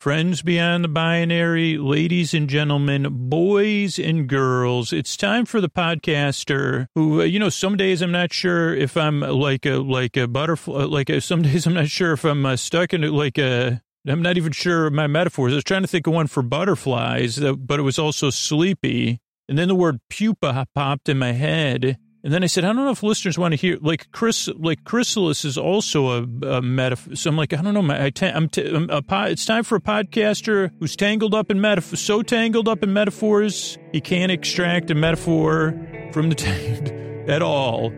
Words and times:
Friends 0.00 0.40
beyond 0.40 0.82
the 0.82 0.88
binary, 0.88 1.76
ladies 1.76 2.32
and 2.32 2.48
gentlemen, 2.48 3.06
boys 3.28 3.98
and 3.98 4.26
girls, 4.26 4.94
it's 4.94 5.14
time 5.14 5.44
for 5.44 5.60
the 5.60 5.68
podcaster 5.68 6.86
who, 6.94 7.20
uh, 7.20 7.24
you 7.24 7.38
know, 7.38 7.50
some 7.50 7.76
days 7.76 8.00
I'm 8.00 8.10
not 8.10 8.32
sure 8.32 8.74
if 8.74 8.96
I'm 8.96 9.20
like 9.20 9.66
a, 9.66 9.76
like 9.76 10.16
a 10.16 10.26
butterfly, 10.26 10.84
like 10.84 11.10
a, 11.10 11.20
some 11.20 11.42
days 11.42 11.66
I'm 11.66 11.74
not 11.74 11.88
sure 11.88 12.12
if 12.14 12.24
I'm 12.24 12.46
uh, 12.46 12.56
stuck 12.56 12.94
in 12.94 13.02
like 13.12 13.36
a, 13.36 13.82
I'm 14.06 14.22
not 14.22 14.38
even 14.38 14.52
sure 14.52 14.88
my 14.88 15.06
metaphors. 15.06 15.52
I 15.52 15.56
was 15.56 15.64
trying 15.64 15.82
to 15.82 15.88
think 15.88 16.06
of 16.06 16.14
one 16.14 16.28
for 16.28 16.42
butterflies, 16.42 17.38
uh, 17.38 17.52
but 17.52 17.78
it 17.78 17.82
was 17.82 17.98
also 17.98 18.30
sleepy. 18.30 19.20
And 19.50 19.58
then 19.58 19.68
the 19.68 19.74
word 19.74 20.00
pupa 20.08 20.66
popped 20.74 21.10
in 21.10 21.18
my 21.18 21.32
head. 21.32 21.98
And 22.22 22.32
then 22.34 22.42
I 22.44 22.46
said, 22.48 22.64
I 22.64 22.68
don't 22.68 22.76
know 22.84 22.90
if 22.90 23.02
listeners 23.02 23.38
want 23.38 23.52
to 23.52 23.56
hear, 23.56 23.78
like 23.80 24.12
Chris, 24.12 24.48
like 24.58 24.84
chrysalis 24.84 25.44
is 25.44 25.56
also 25.56 26.08
a, 26.08 26.46
a 26.46 26.60
metaphor. 26.62 27.16
So 27.16 27.30
I'm 27.30 27.36
like, 27.36 27.54
I 27.54 27.62
don't 27.62 27.72
know. 27.72 27.80
My, 27.82 28.04
I 28.04 28.10
ta- 28.10 28.32
I'm, 28.34 28.48
t- 28.48 28.68
I'm 28.68 28.90
a 28.90 29.00
po- 29.00 29.22
it's 29.24 29.46
time 29.46 29.64
for 29.64 29.76
a 29.76 29.80
podcaster 29.80 30.70
who's 30.80 30.96
tangled 30.96 31.34
up 31.34 31.50
in 31.50 31.60
metaphor, 31.60 31.96
so 31.96 32.22
tangled 32.22 32.68
up 32.68 32.82
in 32.82 32.92
metaphors, 32.92 33.78
he 33.92 34.00
can't 34.02 34.30
extract 34.30 34.90
a 34.90 34.94
metaphor 34.94 35.74
from 36.12 36.28
the 36.28 36.34
t- 37.26 37.30
at 37.32 37.40
all. 37.40 37.90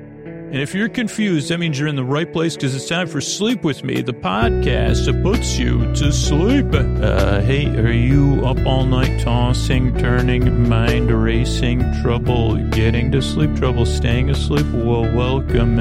And 0.52 0.60
if 0.60 0.74
you're 0.74 0.90
confused, 0.90 1.48
that 1.48 1.56
means 1.56 1.78
you're 1.78 1.88
in 1.88 1.96
the 1.96 2.04
right 2.04 2.30
place 2.30 2.56
because 2.56 2.74
it's 2.74 2.86
time 2.86 3.06
for 3.06 3.22
Sleep 3.22 3.64
With 3.64 3.82
Me, 3.84 4.02
the 4.02 4.12
podcast 4.12 5.06
that 5.06 5.22
puts 5.22 5.56
you 5.56 5.90
to 5.94 6.12
sleep. 6.12 6.66
Uh, 6.74 7.40
hey, 7.40 7.74
are 7.78 7.90
you 7.90 8.44
up 8.44 8.58
all 8.66 8.84
night 8.84 9.18
tossing, 9.22 9.96
turning, 9.96 10.68
mind 10.68 11.10
racing, 11.10 11.80
trouble 12.02 12.58
getting 12.68 13.10
to 13.12 13.22
sleep, 13.22 13.54
trouble 13.56 13.86
staying 13.86 14.28
asleep? 14.28 14.66
Well, 14.74 15.10
welcome. 15.16 15.76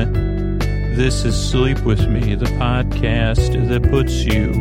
This 0.95 1.25
is 1.25 1.35
Sleep 1.35 1.81
With 1.81 2.07
Me, 2.07 2.35
the 2.35 2.45
podcast 2.45 3.67
that 3.67 3.83
puts 3.89 4.23
you 4.23 4.53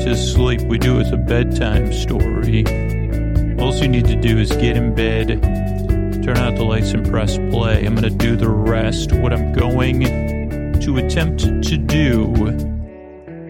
to 0.00 0.16
sleep. 0.16 0.62
We 0.62 0.78
do 0.78 0.96
it 0.96 1.04
with 1.04 1.12
a 1.12 1.16
bedtime 1.16 1.92
story. 1.92 2.64
All 3.60 3.72
you 3.76 3.86
need 3.86 4.06
to 4.06 4.16
do 4.16 4.36
is 4.36 4.50
get 4.50 4.76
in 4.76 4.96
bed 4.96 5.58
turn 6.22 6.36
out 6.36 6.56
the 6.56 6.64
lights 6.64 6.92
and 6.92 7.08
press 7.08 7.36
play. 7.50 7.84
I'm 7.84 7.94
going 7.94 8.10
to 8.10 8.26
do 8.26 8.36
the 8.36 8.48
rest. 8.48 9.12
What 9.12 9.32
I'm 9.32 9.52
going 9.52 10.02
to 10.80 10.96
attempt 10.96 11.40
to 11.40 11.76
do 11.76 12.34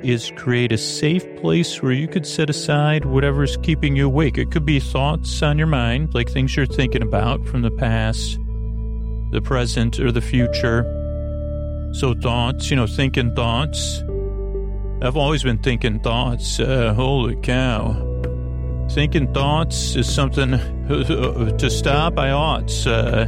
is 0.03 0.33
create 0.37 0.73
a 0.73 0.79
safe 0.79 1.25
place 1.37 1.83
where 1.83 1.93
you 1.93 2.09
could 2.09 2.27
set 2.27 2.49
aside 2.49 3.05
whatever's 3.05 3.57
keeping 3.59 3.97
you 3.97 4.07
awake. 4.07 4.39
It 4.39 4.51
could 4.51 4.65
be 4.65 4.81
thoughts 4.81 5.43
on 5.43 5.59
your 5.59 5.67
mind, 5.67 6.15
like 6.15 6.31
things 6.31 6.57
you're 6.57 6.67
thinking 6.67 7.03
about 7.03 7.47
from 7.47 7.63
the 7.63 7.71
past, 7.71 8.39
the 9.31 9.41
present, 9.43 9.99
or 10.01 10.13
the 10.13 10.21
future. 10.21 10.85
So, 11.93 12.15
thoughts, 12.15 12.71
you 12.71 12.77
know, 12.77 12.87
thinking 12.87 13.35
thoughts. 13.35 14.03
I've 15.03 15.17
always 15.17 15.43
been 15.43 15.59
thinking 15.59 16.01
thoughts. 16.01 16.59
Uh, 16.61 16.93
holy 16.95 17.37
cow. 17.37 18.08
Thinking 18.91 19.33
thoughts 19.33 19.97
is 19.97 20.13
something 20.13 20.53
to 20.89 21.71
stop 21.71 22.15
by 22.15 22.29
aughts, 22.29 22.87
uh, 22.87 23.27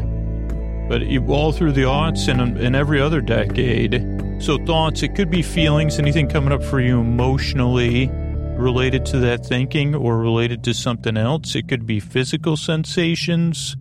but 0.89 1.03
all 1.31 1.53
through 1.53 1.73
the 1.73 1.83
aughts 1.83 2.29
and 2.29 2.59
in 2.59 2.75
every 2.75 3.01
other 3.01 3.21
decade. 3.21 4.03
So 4.41 4.59
thoughts, 4.65 5.03
it 5.03 5.15
could 5.15 5.31
be 5.31 5.43
feelings, 5.43 5.99
anything 5.99 6.29
coming 6.29 6.51
up 6.53 6.65
for 6.65 6.81
you 6.81 7.01
emotionally 7.01 8.09
related 8.57 9.05
to 9.07 9.19
that 9.19 9.45
thinking 9.45 9.95
or 9.95 10.19
related 10.19 10.65
to 10.65 10.75
something 10.75 11.17
else. 11.17 11.55
It 11.55 11.69
could 11.69 11.87
be 11.87 12.01
physical 12.01 12.57
sensations, 12.57 13.77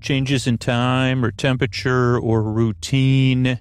changes 0.00 0.46
in 0.46 0.58
time 0.58 1.24
or 1.24 1.30
temperature 1.30 2.18
or 2.18 2.42
routine 2.42 3.60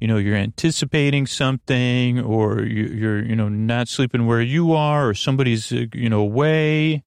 you 0.00 0.08
know, 0.08 0.16
you're 0.16 0.36
anticipating 0.36 1.26
something 1.26 2.20
or 2.20 2.62
you're, 2.62 3.24
you 3.24 3.36
know, 3.36 3.48
not 3.48 3.88
sleeping 3.88 4.26
where 4.26 4.42
you 4.42 4.72
are 4.72 5.08
or 5.08 5.14
somebody's, 5.14 5.72
uh, 5.72 5.86
you 5.94 6.08
know, 6.08 6.20
away 6.20 7.04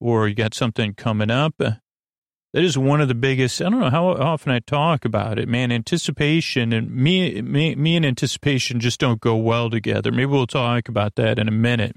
or 0.00 0.28
you 0.28 0.34
got 0.34 0.54
something 0.54 0.94
coming 0.94 1.30
up. 1.30 1.54
That 1.58 2.64
is 2.64 2.76
one 2.76 3.00
of 3.00 3.08
the 3.08 3.14
biggest, 3.14 3.62
I 3.62 3.70
don't 3.70 3.80
know 3.80 3.90
how 3.90 4.08
often 4.08 4.52
I 4.52 4.58
talk 4.58 5.04
about 5.04 5.38
it, 5.38 5.48
man, 5.48 5.72
anticipation 5.72 6.72
and 6.72 6.90
me, 6.90 7.40
me, 7.40 7.74
me 7.74 7.96
and 7.96 8.04
anticipation 8.04 8.78
just 8.78 9.00
don't 9.00 9.20
go 9.20 9.36
well 9.36 9.70
together. 9.70 10.12
Maybe 10.12 10.26
we'll 10.26 10.46
talk 10.46 10.88
about 10.88 11.14
that 11.16 11.38
in 11.38 11.48
a 11.48 11.52
minute. 11.52 11.96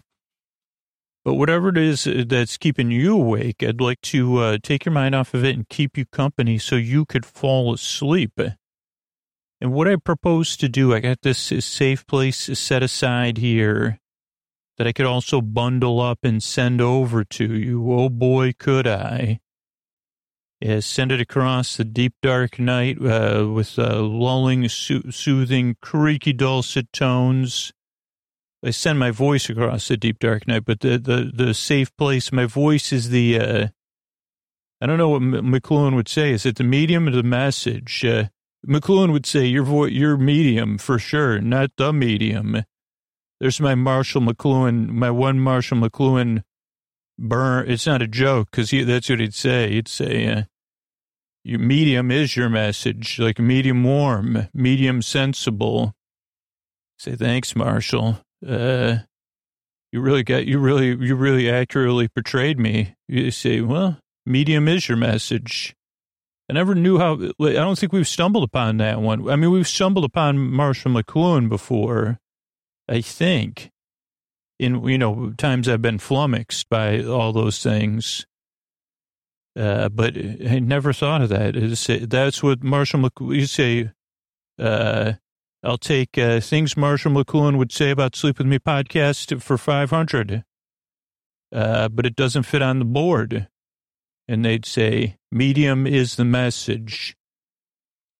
But 1.26 1.34
whatever 1.34 1.70
it 1.70 1.78
is 1.78 2.06
uh, 2.06 2.24
that's 2.28 2.56
keeping 2.56 2.92
you 2.92 3.16
awake, 3.16 3.64
I'd 3.64 3.82
like 3.82 4.00
to 4.02 4.38
uh, 4.38 4.58
take 4.62 4.86
your 4.86 4.94
mind 4.94 5.16
off 5.16 5.34
of 5.34 5.44
it 5.44 5.56
and 5.56 5.68
keep 5.68 5.98
you 5.98 6.06
company 6.06 6.60
so 6.60 6.76
you 6.76 7.04
could 7.04 7.26
fall 7.26 7.74
asleep. 7.74 8.40
And 9.66 9.74
what 9.74 9.88
I 9.88 9.96
propose 9.96 10.56
to 10.58 10.70
do, 10.70 10.94
I 10.94 11.00
got 11.00 11.24
this 11.24 11.40
safe 11.40 12.06
place 12.06 12.38
set 12.38 12.84
aside 12.84 13.40
here 13.40 13.98
that 14.78 14.86
I 14.86 14.92
could 14.92 15.08
also 15.08 15.42
bundle 15.42 16.00
up 16.00 16.20
and 16.22 16.44
send 16.44 16.82
over 16.82 17.24
to 17.24 17.52
you. 17.52 17.92
Oh 17.92 18.10
boy, 18.10 18.54
could 18.60 18.86
I. 18.86 19.40
Yeah, 20.62 20.82
send 20.82 21.12
it 21.12 21.20
across 21.20 21.78
the 21.78 21.84
deep 21.84 22.14
dark 22.22 22.60
night 22.60 23.04
uh, 23.04 23.48
with 23.52 23.80
uh, 23.80 24.02
lulling, 24.02 24.70
so- 24.70 25.10
soothing, 25.10 25.78
creaky, 25.82 26.32
dulcet 26.32 26.94
tones. 26.94 27.74
I 28.64 28.70
send 28.70 29.00
my 29.00 29.10
voice 29.10 29.50
across 29.50 29.88
the 29.88 29.98
deep 29.98 30.20
dark 30.20 30.48
night, 30.48 30.66
but 30.66 30.82
the, 30.82 31.00
the, 31.00 31.32
the 31.34 31.54
safe 31.56 31.90
place, 31.98 32.32
my 32.32 32.46
voice 32.46 32.94
is 32.94 33.10
the, 33.10 33.40
uh, 33.40 33.68
I 34.80 34.86
don't 34.86 35.00
know 35.00 35.10
what 35.10 35.24
M- 35.24 35.52
McLuhan 35.52 35.96
would 35.96 36.08
say. 36.08 36.34
Is 36.34 36.46
it 36.46 36.58
the 36.58 36.64
medium 36.64 37.08
or 37.08 37.12
the 37.12 37.24
message? 37.24 38.06
Uh, 38.06 38.26
McLuhan 38.66 39.12
would 39.12 39.26
say, 39.26 39.46
"Your 39.46 39.64
voice, 39.64 39.92
your 39.92 40.18
medium 40.18 40.78
for 40.78 41.00
sure, 41.00 41.40
not 41.40 41.72
the 41.78 41.94
medium." 41.94 42.64
There's 43.40 43.60
my 43.60 43.76
Marshall 43.76 44.22
McLuhan, 44.22 44.88
my 44.90 45.12
one 45.12 45.40
Marshall 45.40 45.78
McLuhan 45.78 46.44
burn. 47.20 47.70
It's 47.70 47.86
not 47.86 48.02
a 48.02 48.08
joke 48.08 48.50
because 48.52 48.72
that's 48.72 49.10
what 49.10 49.20
he'd 49.20 49.34
say. 49.34 49.72
He'd 49.72 49.88
say, 49.88 50.28
uh, 50.28 50.44
"Your 51.44 51.60
medium 51.60 52.12
is 52.12 52.36
your 52.36 52.50
message, 52.50 53.20
like 53.20 53.40
medium 53.40 53.84
warm, 53.84 54.48
medium 54.54 55.02
sensible." 55.02 55.94
Say 56.98 57.16
thanks, 57.16 57.56
Marshall. 57.56 58.20
Uh, 58.46 59.00
you 59.96 60.02
really 60.02 60.24
got 60.24 60.46
you 60.46 60.60
really 60.60 60.88
you 60.88 61.16
really 61.16 61.50
accurately 61.50 62.10
portrayed 62.10 62.60
me. 62.60 62.96
You 63.08 63.32
say, 63.32 63.62
well, 63.62 63.98
medium 64.26 64.68
is 64.68 64.90
your 64.90 64.98
message. 64.98 65.74
I 66.50 66.54
never 66.54 66.76
knew 66.76 67.00
how, 67.00 67.14
I 67.14 67.54
don't 67.54 67.78
think 67.78 67.92
we've 67.92 68.08
stumbled 68.08 68.44
upon 68.44 68.78
that 68.78 69.02
one. 69.02 69.28
I 69.30 69.36
mean, 69.36 69.50
we've 69.50 69.68
stumbled 69.68 70.06
upon 70.06 70.38
Marshall 70.38 70.92
McLuhan 70.92 71.50
before, 71.50 72.20
I 72.88 73.02
think, 73.02 73.72
in, 74.60 74.84
you 74.88 74.98
know, 74.98 75.34
times 75.38 75.68
I've 75.68 75.82
been 75.82 75.98
flummoxed 75.98 76.70
by 76.70 77.04
all 77.04 77.34
those 77.34 77.64
things. 77.64 78.28
Uh, 79.58 79.90
but 79.90 80.16
I 80.18 80.60
never 80.60 80.94
thought 80.94 81.22
of 81.22 81.30
that. 81.30 82.08
that's 82.10 82.44
what 82.44 82.62
Marshall 82.62 83.00
McLuhan, 83.00 83.36
you 83.36 83.46
say, 83.48 83.92
uh, 84.60 85.14
I'll 85.64 85.80
take 85.80 86.16
uh, 86.18 86.40
things 86.42 86.78
Marshall 86.78 87.12
McLuhan 87.12 87.58
would 87.58 87.72
say 87.72 87.90
about 87.90 88.16
Sleep 88.16 88.38
With 88.38 88.46
Me 88.46 88.60
podcast 88.60 89.42
for 89.42 89.58
500. 89.58 90.44
Uh, 91.52 91.90
but 91.90 92.06
it 92.06 92.16
doesn't 92.16 92.44
fit 92.44 92.62
on 92.62 92.78
the 92.78 92.86
board 92.86 93.48
and 94.28 94.44
they'd 94.44 94.66
say, 94.66 95.18
medium 95.32 95.86
is 95.86 96.16
the 96.16 96.26
message. 96.26 97.16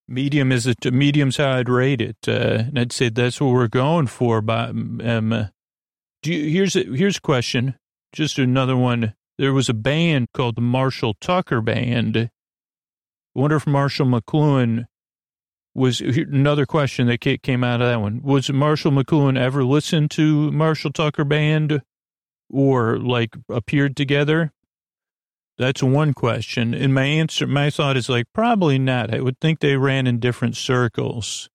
Medium 0.08 0.52
is 0.52 0.68
it, 0.68 0.94
medium's 0.94 1.38
how 1.38 1.54
I'd 1.54 1.70
rate 1.70 2.02
it. 2.02 2.18
Uh, 2.28 2.66
and 2.68 2.80
I'd 2.80 2.92
say, 2.92 3.10
that's 3.10 3.42
what 3.42 3.54
we're 3.54 3.68
going 3.68 4.08
for. 4.08 4.42
But, 4.42 4.70
um, 4.70 5.34
uh, 5.34 5.46
do 6.22 6.34
you, 6.34 6.50
here's 6.52 6.76
a, 6.76 6.84
here's 6.84 7.18
a 7.18 7.22
question. 7.22 7.76
Just 8.14 8.38
another 8.38 8.78
one. 8.78 9.16
There 9.38 9.54
was 9.54 9.68
a 9.68 9.74
band 9.74 10.28
called 10.34 10.56
the 10.56 10.62
Marshall 10.62 11.16
Tucker 11.20 11.60
Band. 11.62 12.16
I 12.18 12.30
wonder 13.34 13.58
if 13.58 13.68
Marshall 13.68 14.06
McLuhan 14.06 14.86
was 15.74 16.00
another 16.00 16.66
question 16.66 17.08
that 17.08 17.20
came 17.20 17.64
out 17.64 17.82
of 17.82 17.88
that 17.88 18.00
one. 18.00 18.22
Was 18.24 18.50
Marshall 18.50 18.92
McLuhan 18.92 19.38
ever 19.38 19.66
listened 19.66 20.10
to 20.12 20.50
Marshall 20.52 20.94
Tucker 20.94 21.26
Band 21.26 21.82
or 22.50 22.98
like 22.98 23.36
appeared 23.50 23.98
together? 23.98 24.54
That's 25.58 25.82
one 25.82 26.14
question. 26.14 26.74
And 26.74 26.94
my 26.94 27.06
answer, 27.06 27.48
my 27.48 27.70
thought 27.70 27.96
is 27.96 28.10
like, 28.10 28.26
probably 28.34 28.78
not. 28.78 29.14
I 29.14 29.22
would 29.22 29.40
think 29.40 29.60
they 29.60 29.78
ran 29.78 30.06
in 30.06 30.20
different 30.20 30.58
circles. 30.58 31.50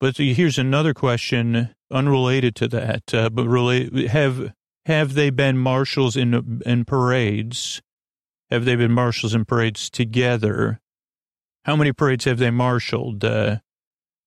But 0.00 0.16
here's 0.18 0.58
another 0.58 0.94
question 0.94 1.74
unrelated 1.90 2.54
to 2.56 2.68
that, 2.68 3.14
uh, 3.14 3.30
but 3.30 3.46
relate, 3.48 4.08
have, 4.08 4.52
have 4.84 5.14
they 5.14 5.30
been 5.30 5.56
marshals 5.56 6.16
in, 6.16 6.62
in 6.66 6.84
parades? 6.84 7.80
Have 8.50 8.64
they 8.64 8.76
been 8.76 8.92
marshals 8.92 9.34
in 9.34 9.44
parades 9.44 9.90
together? 9.90 10.80
How 11.64 11.74
many 11.74 11.92
parades 11.92 12.26
have 12.26 12.38
they 12.38 12.50
marshaled? 12.50 13.24
Uh, 13.24 13.58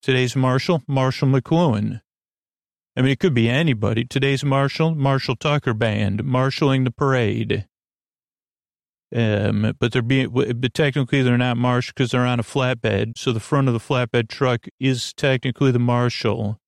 today's 0.01 0.35
marshal, 0.35 0.83
Marshall 0.87 1.29
McLuhan. 1.29 2.01
I 2.97 3.01
mean, 3.01 3.11
it 3.11 3.19
could 3.19 3.33
be 3.33 3.47
anybody. 3.47 4.03
Today's 4.03 4.43
marshal, 4.43 4.95
Marshall 4.95 5.37
Tucker 5.37 5.73
Band, 5.73 6.25
marshaling 6.25 6.83
the 6.83 6.91
parade. 6.91 7.65
Um, 9.15 9.75
but 9.79 9.91
they're 9.91 10.01
being, 10.03 10.29
but 10.29 10.73
technically 10.73 11.23
they're 11.23 11.37
not 11.37 11.57
marsh 11.57 11.87
because 11.87 12.11
they're 12.11 12.25
on 12.25 12.39
a 12.39 12.43
flatbed. 12.43 13.17
So 13.17 13.31
the 13.31 13.39
front 13.39 13.67
of 13.67 13.73
the 13.73 13.79
flatbed 13.79 14.29
truck 14.29 14.67
is 14.79 15.13
technically 15.13 15.71
the 15.71 15.79
marshal. 15.79 16.59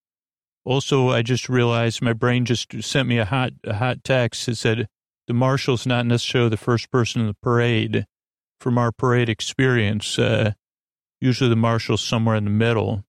Also, 0.63 1.09
I 1.09 1.21
just 1.21 1.49
realized 1.49 2.01
my 2.01 2.13
brain 2.13 2.45
just 2.45 2.83
sent 2.83 3.07
me 3.07 3.17
a 3.17 3.25
hot, 3.25 3.51
a 3.63 3.75
hot 3.75 4.03
text. 4.03 4.45
that 4.45 4.55
said, 4.55 4.87
the 5.27 5.33
marshal's 5.33 5.85
not 5.85 6.05
necessarily 6.05 6.49
the 6.49 6.57
first 6.57 6.91
person 6.91 7.21
in 7.21 7.27
the 7.27 7.37
parade. 7.41 8.05
From 8.59 8.77
our 8.77 8.91
parade 8.91 9.29
experience, 9.29 10.19
uh, 10.19 10.51
usually 11.19 11.49
the 11.49 11.55
marshal's 11.55 12.01
somewhere 12.01 12.35
in 12.35 12.43
the 12.43 12.51
middle, 12.51 13.03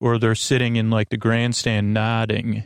or 0.00 0.18
they're 0.18 0.34
sitting 0.34 0.76
in 0.76 0.90
like 0.90 1.08
the 1.08 1.16
grandstand 1.16 1.94
nodding. 1.94 2.64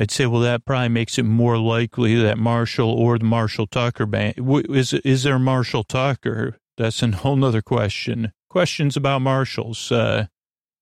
I'd 0.00 0.10
say, 0.10 0.24
well, 0.24 0.40
that 0.40 0.64
probably 0.64 0.88
makes 0.88 1.18
it 1.18 1.24
more 1.24 1.58
likely 1.58 2.14
that 2.22 2.38
Marshall 2.38 2.90
or 2.90 3.18
the 3.18 3.26
Marshall 3.26 3.66
Tucker 3.66 4.06
band 4.06 4.34
is 4.38 4.94
is 4.94 5.24
there 5.24 5.38
Marshall 5.38 5.84
Tucker? 5.84 6.56
That's 6.78 7.02
a 7.02 7.08
whole 7.08 7.36
nother 7.36 7.60
question. 7.60 8.32
Questions 8.48 8.96
about 8.96 9.20
marshals. 9.20 9.92
Uh, 9.92 10.28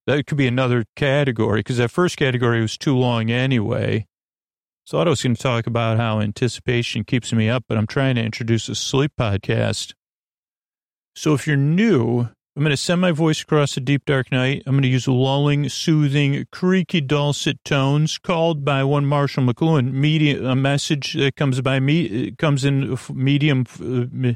that 0.07 0.25
could 0.25 0.37
be 0.37 0.47
another 0.47 0.85
category 0.95 1.59
because 1.59 1.77
that 1.77 1.91
first 1.91 2.15
category 2.15 2.61
was 2.61 2.77
too 2.77 2.95
long 2.95 3.29
anyway. 3.29 4.07
So 4.85 4.97
I 4.97 5.09
was 5.09 5.21
going 5.21 5.35
to 5.35 5.41
talk 5.41 5.67
about 5.67 5.97
how 5.97 6.21
anticipation 6.21 7.03
keeps 7.03 7.33
me 7.33 7.49
up, 7.49 7.65
but 7.67 7.77
I'm 7.77 7.87
trying 7.87 8.15
to 8.15 8.23
introduce 8.23 8.69
a 8.69 8.75
sleep 8.75 9.11
podcast. 9.19 9.93
So 11.13 11.33
if 11.33 11.45
you're 11.45 11.57
new, 11.57 12.29
I'm 12.55 12.63
going 12.63 12.71
to 12.71 12.77
send 12.77 12.99
my 12.99 13.11
voice 13.11 13.41
across 13.41 13.75
the 13.75 13.81
deep 13.81 14.05
dark 14.05 14.31
night. 14.31 14.63
I'm 14.65 14.73
going 14.73 14.81
to 14.81 14.89
use 14.89 15.07
lulling, 15.07 15.69
soothing, 15.69 16.45
creaky, 16.51 16.99
dulcet 16.99 17.63
tones 17.63 18.17
called 18.17 18.65
by 18.65 18.83
one 18.83 19.05
Marshall 19.05 19.43
McLuhan. 19.43 19.93
Medium, 19.93 20.45
a 20.45 20.55
message 20.55 21.13
that 21.13 21.35
comes 21.35 21.61
by 21.61 21.79
me 21.79 22.31
comes 22.31 22.65
in 22.65 22.97
medium. 23.13 23.65
Uh, 23.79 24.33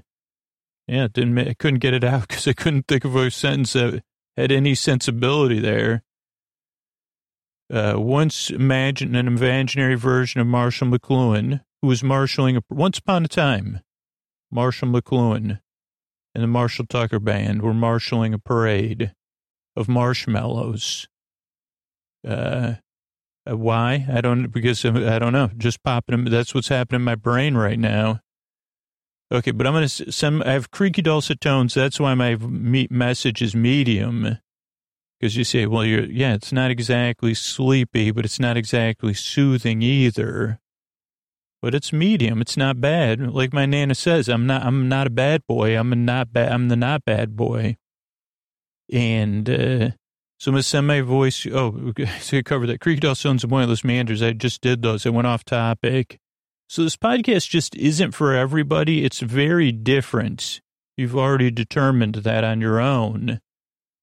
yeah, 0.88 1.07
didn't 1.12 1.38
I 1.39 1.54
couldn't 1.54 1.80
get 1.80 1.94
it 1.94 2.04
out 2.04 2.21
because 2.27 2.48
I 2.48 2.54
couldn't 2.54 2.88
think 2.88 3.04
of 3.04 3.15
a 3.15 3.31
sentence 3.31 3.74
that 3.74 4.04
had 4.38 4.51
any 4.51 4.75
sensibility 4.75 5.59
there. 5.59 6.04
Uh, 7.71 7.95
once 7.98 8.51
imagine 8.51 9.16
an 9.16 9.25
imaginary 9.27 9.95
version 9.95 10.39
of 10.39 10.45
Marshall 10.48 10.88
McLuhan, 10.88 11.62
who 11.81 11.88
was 11.88 12.04
marshaling 12.04 12.57
a, 12.57 12.62
once 12.69 13.00
upon 13.00 13.25
a 13.25 13.27
time. 13.27 13.81
Marshall 14.51 14.89
McLuhan 14.89 15.59
and 16.33 16.44
the 16.44 16.47
Marshall 16.47 16.85
Tucker 16.85 17.19
Band 17.19 17.62
were 17.62 17.74
marshaling 17.74 18.33
a 18.33 18.39
parade 18.39 19.13
of 19.75 19.88
marshmallows. 19.88 21.07
Uh, 22.27 22.75
uh, 23.50 23.57
why? 23.57 24.06
I 24.12 24.21
don't, 24.21 24.47
because 24.47 24.85
I 24.85 25.19
don't 25.19 25.33
know. 25.33 25.50
Just 25.57 25.83
popping 25.83 26.13
them. 26.13 26.25
That's 26.31 26.56
what's 26.56 26.69
happening 26.69 27.01
in 27.01 27.06
my 27.06 27.15
brain 27.15 27.56
right 27.56 27.80
now. 27.80 28.21
Okay, 29.31 29.51
but 29.51 29.65
I'm 29.65 29.74
going 29.74 29.88
to 29.88 30.12
send, 30.12 30.44
I 30.44 30.53
have 30.53 30.71
creaky 30.71 31.01
dulcet 31.01 31.41
tones. 31.41 31.74
That's 31.74 32.00
why 32.00 32.13
my 32.13 32.38
message 32.89 33.41
is 33.41 33.56
medium. 33.56 34.38
Because 35.19 35.35
you 35.35 35.44
say, 35.44 35.65
well, 35.65 35.85
you're, 35.85 36.06
yeah, 36.06 36.33
it's 36.33 36.51
not 36.51 36.71
exactly 36.71 37.33
sleepy, 37.33 38.12
but 38.12 38.25
it's 38.25 38.39
not 38.39 38.57
exactly 38.57 39.13
soothing 39.13 39.81
either 39.81 40.59
but 41.63 41.74
it's 41.74 41.94
medium. 41.94 42.42
It's 42.42 42.57
not 42.57 42.81
bad. 42.81 43.31
Like 43.31 43.54
my 43.54 43.65
nana 43.65 43.95
says, 43.95 44.27
I'm 44.27 44.45
not, 44.45 44.63
I'm 44.63 44.89
not 44.89 45.07
a 45.07 45.10
bad 45.10 45.48
boy. 45.48 45.80
I'm 45.80 45.94
a 45.94 45.95
not 45.95 46.33
bad, 46.33 46.51
I'm 46.51 46.68
the 46.68 46.75
not 46.75 47.06
bad 47.06 47.38
boy. 47.38 47.77
And, 48.92 49.50
uh, 49.50 49.92
so 50.38 50.51
I'm 50.51 50.56
going 50.62 50.88
to 50.88 51.04
voice. 51.04 51.48
Oh, 51.48 51.94
so 52.19 52.36
you 52.36 52.44
cover 52.44 52.68
that. 52.68 52.81
Creek 52.81 53.00
Dell 53.00 53.15
Stones 53.15 53.45
and 53.45 53.50
Pointless 53.50 53.86
Meanders. 53.86 54.21
I 54.21 54.33
just 54.33 54.60
did 54.60 54.81
those. 54.81 55.06
I 55.06 55.10
went 55.10 55.25
off 55.25 55.45
topic. 55.45 56.19
So 56.68 56.83
this 56.83 56.98
podcast 56.98 57.48
just 57.48 57.77
isn't 57.77 58.12
for 58.12 58.33
everybody. 58.33 59.06
It's 59.06 59.21
very 59.21 59.71
different. 59.71 60.59
You've 60.98 61.16
already 61.16 61.50
determined 61.50 62.16
that 62.16 62.44
on 62.44 62.59
your 62.59 62.81
own. 62.81 63.39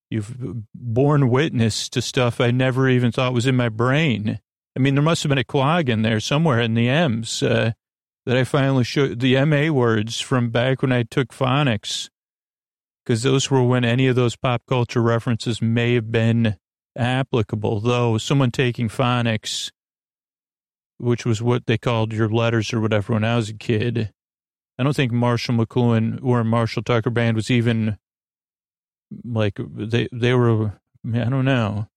You've 0.08 0.34
borne 0.74 1.28
witness 1.28 1.90
to 1.90 2.00
stuff 2.00 2.40
I 2.40 2.52
never 2.52 2.88
even 2.88 3.12
thought 3.12 3.34
was 3.34 3.46
in 3.46 3.54
my 3.54 3.68
brain. 3.68 4.40
I 4.76 4.80
mean, 4.80 4.94
there 4.94 5.02
must 5.02 5.22
have 5.22 5.30
been 5.30 5.38
a 5.38 5.44
clog 5.44 5.88
in 5.88 6.02
there 6.02 6.20
somewhere 6.20 6.60
in 6.60 6.74
the 6.74 6.88
M's 6.88 7.42
uh, 7.42 7.72
that 8.26 8.36
I 8.36 8.44
finally 8.44 8.84
showed 8.84 9.20
the 9.20 9.44
MA 9.44 9.72
words 9.72 10.20
from 10.20 10.50
back 10.50 10.82
when 10.82 10.92
I 10.92 11.02
took 11.02 11.28
phonics, 11.28 12.08
because 13.04 13.22
those 13.22 13.50
were 13.50 13.62
when 13.62 13.84
any 13.84 14.06
of 14.06 14.16
those 14.16 14.36
pop 14.36 14.62
culture 14.68 15.02
references 15.02 15.60
may 15.60 15.94
have 15.94 16.12
been 16.12 16.56
applicable. 16.96 17.80
Though 17.80 18.18
someone 18.18 18.52
taking 18.52 18.88
phonics, 18.88 19.70
which 20.98 21.24
was 21.24 21.42
what 21.42 21.66
they 21.66 21.78
called 21.78 22.12
your 22.12 22.28
letters 22.28 22.72
or 22.72 22.80
whatever 22.80 23.14
when 23.14 23.24
I 23.24 23.36
was 23.36 23.48
a 23.48 23.54
kid, 23.54 24.12
I 24.78 24.82
don't 24.82 24.94
think 24.94 25.12
Marshall 25.12 25.56
McLuhan 25.56 26.20
or 26.22 26.44
Marshall 26.44 26.82
Tucker 26.82 27.10
Band 27.10 27.36
was 27.36 27.50
even 27.50 27.98
like 29.24 29.58
they 29.74 30.08
they 30.12 30.34
were. 30.34 30.80
I 31.12 31.24
don't 31.24 31.46
know. 31.46 31.88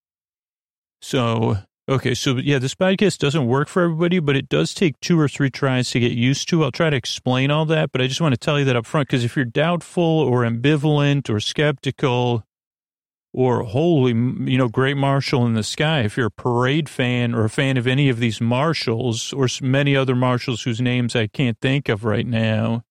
So 1.01 1.57
Okay, 1.89 2.13
so 2.13 2.37
yeah, 2.37 2.59
this 2.59 2.75
podcast 2.75 3.17
doesn't 3.17 3.45
work 3.45 3.67
for 3.67 3.83
everybody, 3.83 4.19
but 4.19 4.37
it 4.37 4.47
does 4.47 4.73
take 4.73 4.97
two 5.01 5.19
or 5.19 5.27
three 5.27 5.49
tries 5.49 5.89
to 5.91 5.99
get 5.99 6.13
used 6.13 6.47
to. 6.47 6.63
I'll 6.63 6.71
try 6.71 6.89
to 6.89 6.95
explain 6.95 7.51
all 7.51 7.65
that, 7.65 7.91
but 7.91 8.01
I 8.01 8.07
just 8.07 8.21
want 8.21 8.33
to 8.33 8.37
tell 8.37 8.57
you 8.57 8.63
that 8.65 8.77
up 8.77 8.85
front 8.85 9.09
because 9.09 9.25
if 9.25 9.35
you're 9.35 9.43
doubtful 9.43 10.01
or 10.01 10.43
ambivalent 10.43 11.29
or 11.29 11.41
skeptical 11.41 12.45
or 13.33 13.63
holy, 13.63 14.11
you 14.11 14.57
know, 14.57 14.69
great 14.69 14.95
marshal 14.95 15.45
in 15.45 15.55
the 15.55 15.63
sky, 15.63 16.01
if 16.01 16.15
you're 16.15 16.27
a 16.27 16.31
parade 16.31 16.87
fan 16.87 17.35
or 17.35 17.43
a 17.43 17.49
fan 17.49 17.75
of 17.75 17.85
any 17.85 18.07
of 18.07 18.19
these 18.19 18.39
marshals 18.39 19.33
or 19.33 19.49
many 19.61 19.93
other 19.93 20.15
marshals 20.15 20.63
whose 20.63 20.79
names 20.79 21.17
I 21.17 21.27
can't 21.27 21.59
think 21.59 21.89
of 21.89 22.05
right 22.05 22.25
now, 22.25 22.83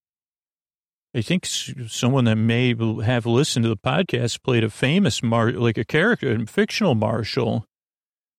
I 1.14 1.22
think 1.22 1.46
someone 1.46 2.24
that 2.26 2.36
may 2.36 2.74
have 3.04 3.24
listened 3.24 3.62
to 3.62 3.70
the 3.70 3.76
podcast 3.76 4.42
played 4.42 4.64
a 4.64 4.70
famous 4.70 5.22
mar, 5.22 5.50
like 5.50 5.78
a 5.78 5.84
character, 5.84 6.30
a 6.30 6.46
fictional 6.46 6.94
marshal 6.94 7.66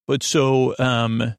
but 0.07 0.23
so, 0.23 0.75
um, 0.79 1.35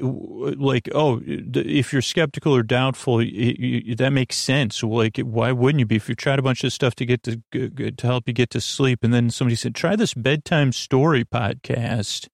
like, 0.00 0.88
oh, 0.94 1.20
if 1.26 1.92
you're 1.92 2.02
skeptical 2.02 2.54
or 2.54 2.62
doubtful, 2.62 3.18
that 3.18 4.10
makes 4.12 4.36
sense. 4.36 4.82
Like, 4.82 5.18
why 5.18 5.52
wouldn't 5.52 5.80
you 5.80 5.86
be? 5.86 5.96
If 5.96 6.08
you 6.08 6.14
tried 6.14 6.38
a 6.38 6.42
bunch 6.42 6.62
of 6.62 6.72
stuff 6.72 6.94
to 6.96 7.04
get 7.04 7.22
to 7.24 7.40
to 7.52 8.06
help 8.06 8.28
you 8.28 8.32
get 8.32 8.50
to 8.50 8.60
sleep, 8.60 9.02
and 9.02 9.12
then 9.12 9.30
somebody 9.30 9.56
said, 9.56 9.74
try 9.74 9.96
this 9.96 10.14
bedtime 10.14 10.72
story 10.72 11.24
podcast, 11.24 12.28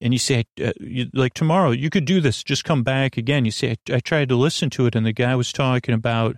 and 0.00 0.12
you 0.12 0.18
say, 0.18 0.44
uh, 0.62 0.72
you, 0.80 1.06
like 1.14 1.34
tomorrow, 1.34 1.70
you 1.70 1.90
could 1.90 2.04
do 2.04 2.20
this. 2.20 2.42
Just 2.42 2.64
come 2.64 2.82
back 2.82 3.16
again. 3.16 3.44
You 3.44 3.52
say, 3.52 3.76
I, 3.88 3.94
I 3.94 4.00
tried 4.00 4.28
to 4.30 4.36
listen 4.36 4.68
to 4.70 4.86
it, 4.86 4.96
and 4.96 5.06
the 5.06 5.12
guy 5.12 5.36
was 5.36 5.52
talking 5.52 5.94
about. 5.94 6.36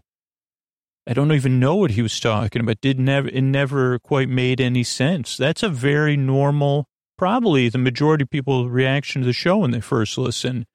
I 1.09 1.15
don't 1.15 1.31
even 1.31 1.61
know 1.61 1.77
what 1.77 1.93
he 1.93 2.03
was 2.03 2.19
talking 2.19 2.61
about. 2.61 2.81
Did 2.81 2.99
never 2.99 3.29
it 3.29 3.43
never 3.43 4.01
quite 4.01 4.29
made 4.29 4.61
any 4.61 4.83
sense. 4.83 5.37
That's 5.37 5.63
a 5.63 5.69
very 5.69 6.17
normal 6.17 6.89
probably 7.17 7.69
the 7.69 7.79
majority 7.79 8.23
of 8.23 8.31
people's 8.31 8.69
reaction 8.69 9.23
to 9.23 9.27
the 9.27 9.33
show 9.33 9.59
when 9.59 9.71
they 9.71 9.81
first 9.81 10.19
listen. 10.19 10.67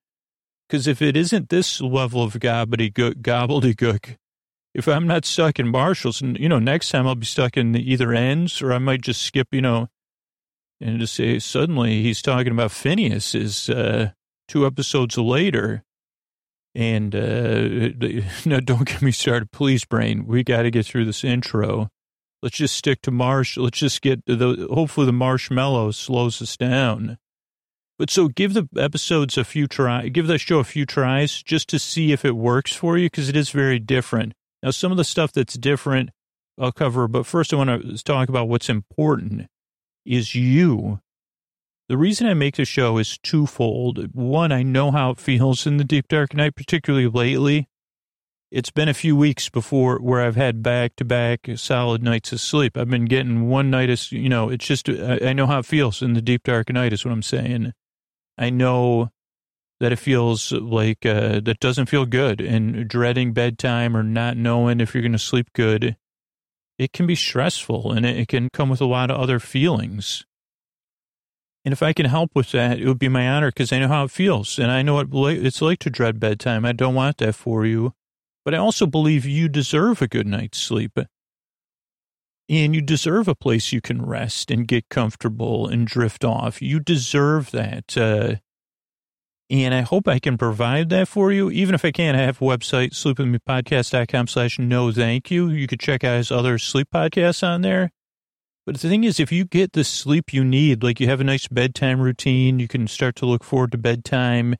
Because 0.67 0.87
if 0.87 1.01
it 1.01 1.17
isn't 1.17 1.49
this 1.49 1.81
level 1.81 2.23
of 2.23 2.33
gobbledygook, 2.33 3.15
gobbledygook, 3.21 4.15
if 4.73 4.87
I'm 4.87 5.05
not 5.05 5.25
stuck 5.25 5.59
in 5.59 5.67
Marshalls, 5.67 6.21
and 6.21 6.37
you 6.37 6.47
know, 6.47 6.59
next 6.59 6.89
time 6.89 7.07
I'll 7.07 7.15
be 7.15 7.25
stuck 7.25 7.57
in 7.57 7.75
either 7.75 8.13
ends, 8.13 8.61
or 8.61 8.71
I 8.71 8.77
might 8.77 9.01
just 9.01 9.21
skip, 9.21 9.47
you 9.51 9.61
know, 9.61 9.89
and 10.79 10.99
just 10.99 11.13
say 11.13 11.39
suddenly 11.39 12.01
he's 12.01 12.21
talking 12.21 12.51
about 12.51 12.71
Phineas 12.71 13.35
is 13.35 13.69
uh, 13.69 14.11
two 14.47 14.65
episodes 14.65 15.17
later, 15.17 15.83
and 16.73 17.13
uh, 17.13 17.89
no, 18.45 18.59
don't 18.61 18.87
get 18.87 19.01
me 19.01 19.11
started, 19.11 19.51
please, 19.51 19.83
brain. 19.83 20.25
We 20.25 20.43
got 20.43 20.63
to 20.63 20.71
get 20.71 20.85
through 20.85 21.05
this 21.05 21.23
intro. 21.23 21.89
Let's 22.41 22.57
just 22.57 22.75
stick 22.75 23.01
to 23.03 23.11
marsh. 23.11 23.57
Let's 23.57 23.79
just 23.79 24.01
get 24.01 24.25
the, 24.25 24.67
hopefully 24.71 25.05
the 25.05 25.11
marshmallow 25.13 25.91
slows 25.91 26.41
us 26.41 26.57
down. 26.57 27.17
But 27.99 28.09
so 28.09 28.29
give 28.29 28.55
the 28.55 28.67
episodes 28.77 29.37
a 29.37 29.43
few 29.43 29.67
try, 29.67 30.07
give 30.07 30.25
the 30.25 30.39
show 30.39 30.57
a 30.57 30.63
few 30.63 30.87
tries 30.87 31.43
just 31.43 31.69
to 31.69 31.77
see 31.77 32.11
if 32.11 32.25
it 32.25 32.35
works 32.35 32.73
for 32.73 32.97
you 32.97 33.05
because 33.05 33.29
it 33.29 33.35
is 33.35 33.51
very 33.51 33.77
different. 33.77 34.33
Now, 34.63 34.71
some 34.71 34.91
of 34.91 34.97
the 34.97 35.03
stuff 35.03 35.31
that's 35.31 35.53
different 35.53 36.09
I'll 36.57 36.71
cover, 36.71 37.07
but 37.07 37.25
first 37.25 37.53
I 37.53 37.57
want 37.57 37.69
to 37.69 38.03
talk 38.03 38.27
about 38.29 38.47
what's 38.47 38.69
important 38.69 39.47
is 40.05 40.33
you. 40.33 40.99
The 41.89 41.97
reason 41.97 42.25
I 42.25 42.33
make 42.33 42.55
the 42.55 42.65
show 42.65 42.97
is 42.97 43.19
twofold. 43.19 44.15
One, 44.15 44.51
I 44.51 44.63
know 44.63 44.91
how 44.91 45.11
it 45.11 45.19
feels 45.19 45.67
in 45.67 45.77
the 45.77 45.83
deep 45.83 46.07
dark 46.07 46.33
night, 46.33 46.55
particularly 46.55 47.07
lately 47.07 47.67
it's 48.51 48.69
been 48.69 48.89
a 48.89 48.93
few 48.93 49.15
weeks 49.15 49.47
before 49.47 49.97
where 49.99 50.21
I've 50.21 50.35
had 50.35 50.61
back 50.61 50.97
to 50.97 51.05
back 51.05 51.49
solid 51.55 52.03
nights 52.03 52.33
of 52.33 52.41
sleep. 52.41 52.77
I've 52.77 52.89
been 52.89 53.05
getting 53.05 53.47
one 53.47 53.69
night 53.69 53.89
of, 53.89 54.11
you 54.11 54.27
know, 54.27 54.49
it's 54.49 54.65
just, 54.65 54.89
I 54.89 55.31
know 55.31 55.47
how 55.47 55.59
it 55.59 55.65
feels 55.65 56.01
in 56.01 56.13
the 56.13 56.21
deep 56.21 56.43
dark 56.43 56.69
night 56.69 56.91
is 56.91 57.05
what 57.05 57.13
I'm 57.13 57.23
saying. 57.23 57.71
I 58.37 58.49
know 58.49 59.09
that 59.79 59.93
it 59.93 59.99
feels 59.99 60.51
like, 60.51 61.05
uh, 61.05 61.39
that 61.39 61.59
doesn't 61.61 61.85
feel 61.85 62.05
good 62.05 62.41
and 62.41 62.87
dreading 62.89 63.31
bedtime 63.31 63.95
or 63.95 64.03
not 64.03 64.35
knowing 64.35 64.81
if 64.81 64.93
you're 64.93 65.01
going 65.01 65.13
to 65.13 65.19
sleep 65.19 65.53
good. 65.53 65.95
It 66.77 66.91
can 66.91 67.07
be 67.07 67.15
stressful 67.15 67.93
and 67.93 68.05
it 68.05 68.27
can 68.27 68.49
come 68.51 68.69
with 68.69 68.81
a 68.81 68.85
lot 68.85 69.09
of 69.09 69.19
other 69.19 69.39
feelings. 69.39 70.25
And 71.63 71.71
if 71.71 71.81
I 71.81 71.93
can 71.93 72.07
help 72.07 72.31
with 72.35 72.51
that, 72.51 72.79
it 72.79 72.87
would 72.87 72.99
be 72.99 73.07
my 73.07 73.29
honor 73.29 73.49
because 73.49 73.71
I 73.71 73.79
know 73.79 73.87
how 73.87 74.03
it 74.03 74.11
feels 74.11 74.59
and 74.59 74.71
I 74.71 74.81
know 74.81 74.95
what 74.95 75.35
it's 75.35 75.61
like 75.61 75.79
to 75.79 75.89
dread 75.89 76.19
bedtime. 76.19 76.65
I 76.65 76.73
don't 76.73 76.95
want 76.95 77.17
that 77.19 77.33
for 77.33 77.65
you 77.65 77.93
but 78.43 78.53
I 78.53 78.57
also 78.57 78.85
believe 78.85 79.25
you 79.25 79.49
deserve 79.49 80.01
a 80.01 80.07
good 80.07 80.27
night's 80.27 80.59
sleep. 80.59 80.97
And 82.49 82.75
you 82.75 82.81
deserve 82.81 83.27
a 83.27 83.35
place 83.35 83.71
you 83.71 83.79
can 83.79 84.05
rest 84.05 84.51
and 84.51 84.67
get 84.67 84.89
comfortable 84.89 85.67
and 85.67 85.87
drift 85.87 86.25
off. 86.25 86.61
You 86.61 86.79
deserve 86.81 87.51
that. 87.51 87.95
Uh, 87.95 88.35
and 89.49 89.73
I 89.73 89.81
hope 89.81 90.07
I 90.07 90.19
can 90.19 90.37
provide 90.37 90.89
that 90.89 91.07
for 91.07 91.31
you. 91.31 91.51
Even 91.51 91.75
if 91.75 91.83
I 91.83 91.91
can't, 91.91 92.17
I 92.17 92.21
have 92.21 92.41
a 92.41 92.45
website, 92.45 92.91
sleepwithmepodcast.com 92.91 94.27
slash 94.27 94.57
no 94.59 94.91
thank 94.91 95.29
you. 95.29 95.49
You 95.49 95.67
could 95.67 95.79
check 95.79 96.03
out 96.03 96.17
his 96.17 96.31
other 96.31 96.57
sleep 96.57 96.87
podcasts 96.93 97.45
on 97.45 97.61
there. 97.61 97.91
But 98.65 98.79
the 98.79 98.87
thing 98.87 99.03
is, 99.03 99.19
if 99.19 99.31
you 99.31 99.43
get 99.43 99.73
the 99.73 99.83
sleep 99.83 100.33
you 100.33 100.43
need, 100.45 100.83
like 100.83 100.99
you 100.99 101.07
have 101.07 101.19
a 101.19 101.25
nice 101.25 101.47
bedtime 101.47 101.99
routine, 101.99 102.59
you 102.59 102.67
can 102.67 102.87
start 102.87 103.15
to 103.17 103.25
look 103.25 103.43
forward 103.43 103.71
to 103.73 103.77
bedtime, 103.77 104.55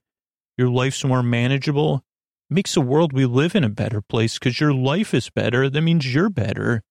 your 0.57 0.69
life's 0.69 1.05
more 1.05 1.23
manageable, 1.23 2.03
makes 2.51 2.73
the 2.73 2.81
world 2.81 3.13
we 3.13 3.25
live 3.25 3.55
in 3.55 3.63
a 3.63 3.69
better 3.69 4.01
place 4.01 4.37
because 4.37 4.59
your 4.59 4.73
life 4.73 5.13
is 5.13 5.29
better. 5.29 5.69
That 5.69 5.81
means 5.81 6.13
you're 6.13 6.29
better. 6.29 6.83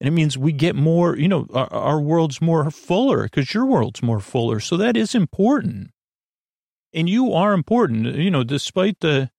And 0.00 0.08
it 0.08 0.10
means 0.10 0.36
we 0.36 0.52
get 0.52 0.76
more, 0.76 1.16
you 1.16 1.28
know, 1.28 1.46
our, 1.54 1.72
our 1.72 2.00
world's 2.00 2.42
more 2.42 2.70
fuller 2.70 3.24
because 3.24 3.54
your 3.54 3.64
world's 3.64 4.02
more 4.02 4.20
fuller. 4.20 4.60
So 4.60 4.76
that 4.76 4.96
is 4.96 5.14
important. 5.14 5.90
And 6.92 7.08
you 7.08 7.32
are 7.32 7.52
important, 7.52 8.14
you 8.16 8.30
know, 8.30 8.44
despite 8.44 9.00
the, 9.00 9.30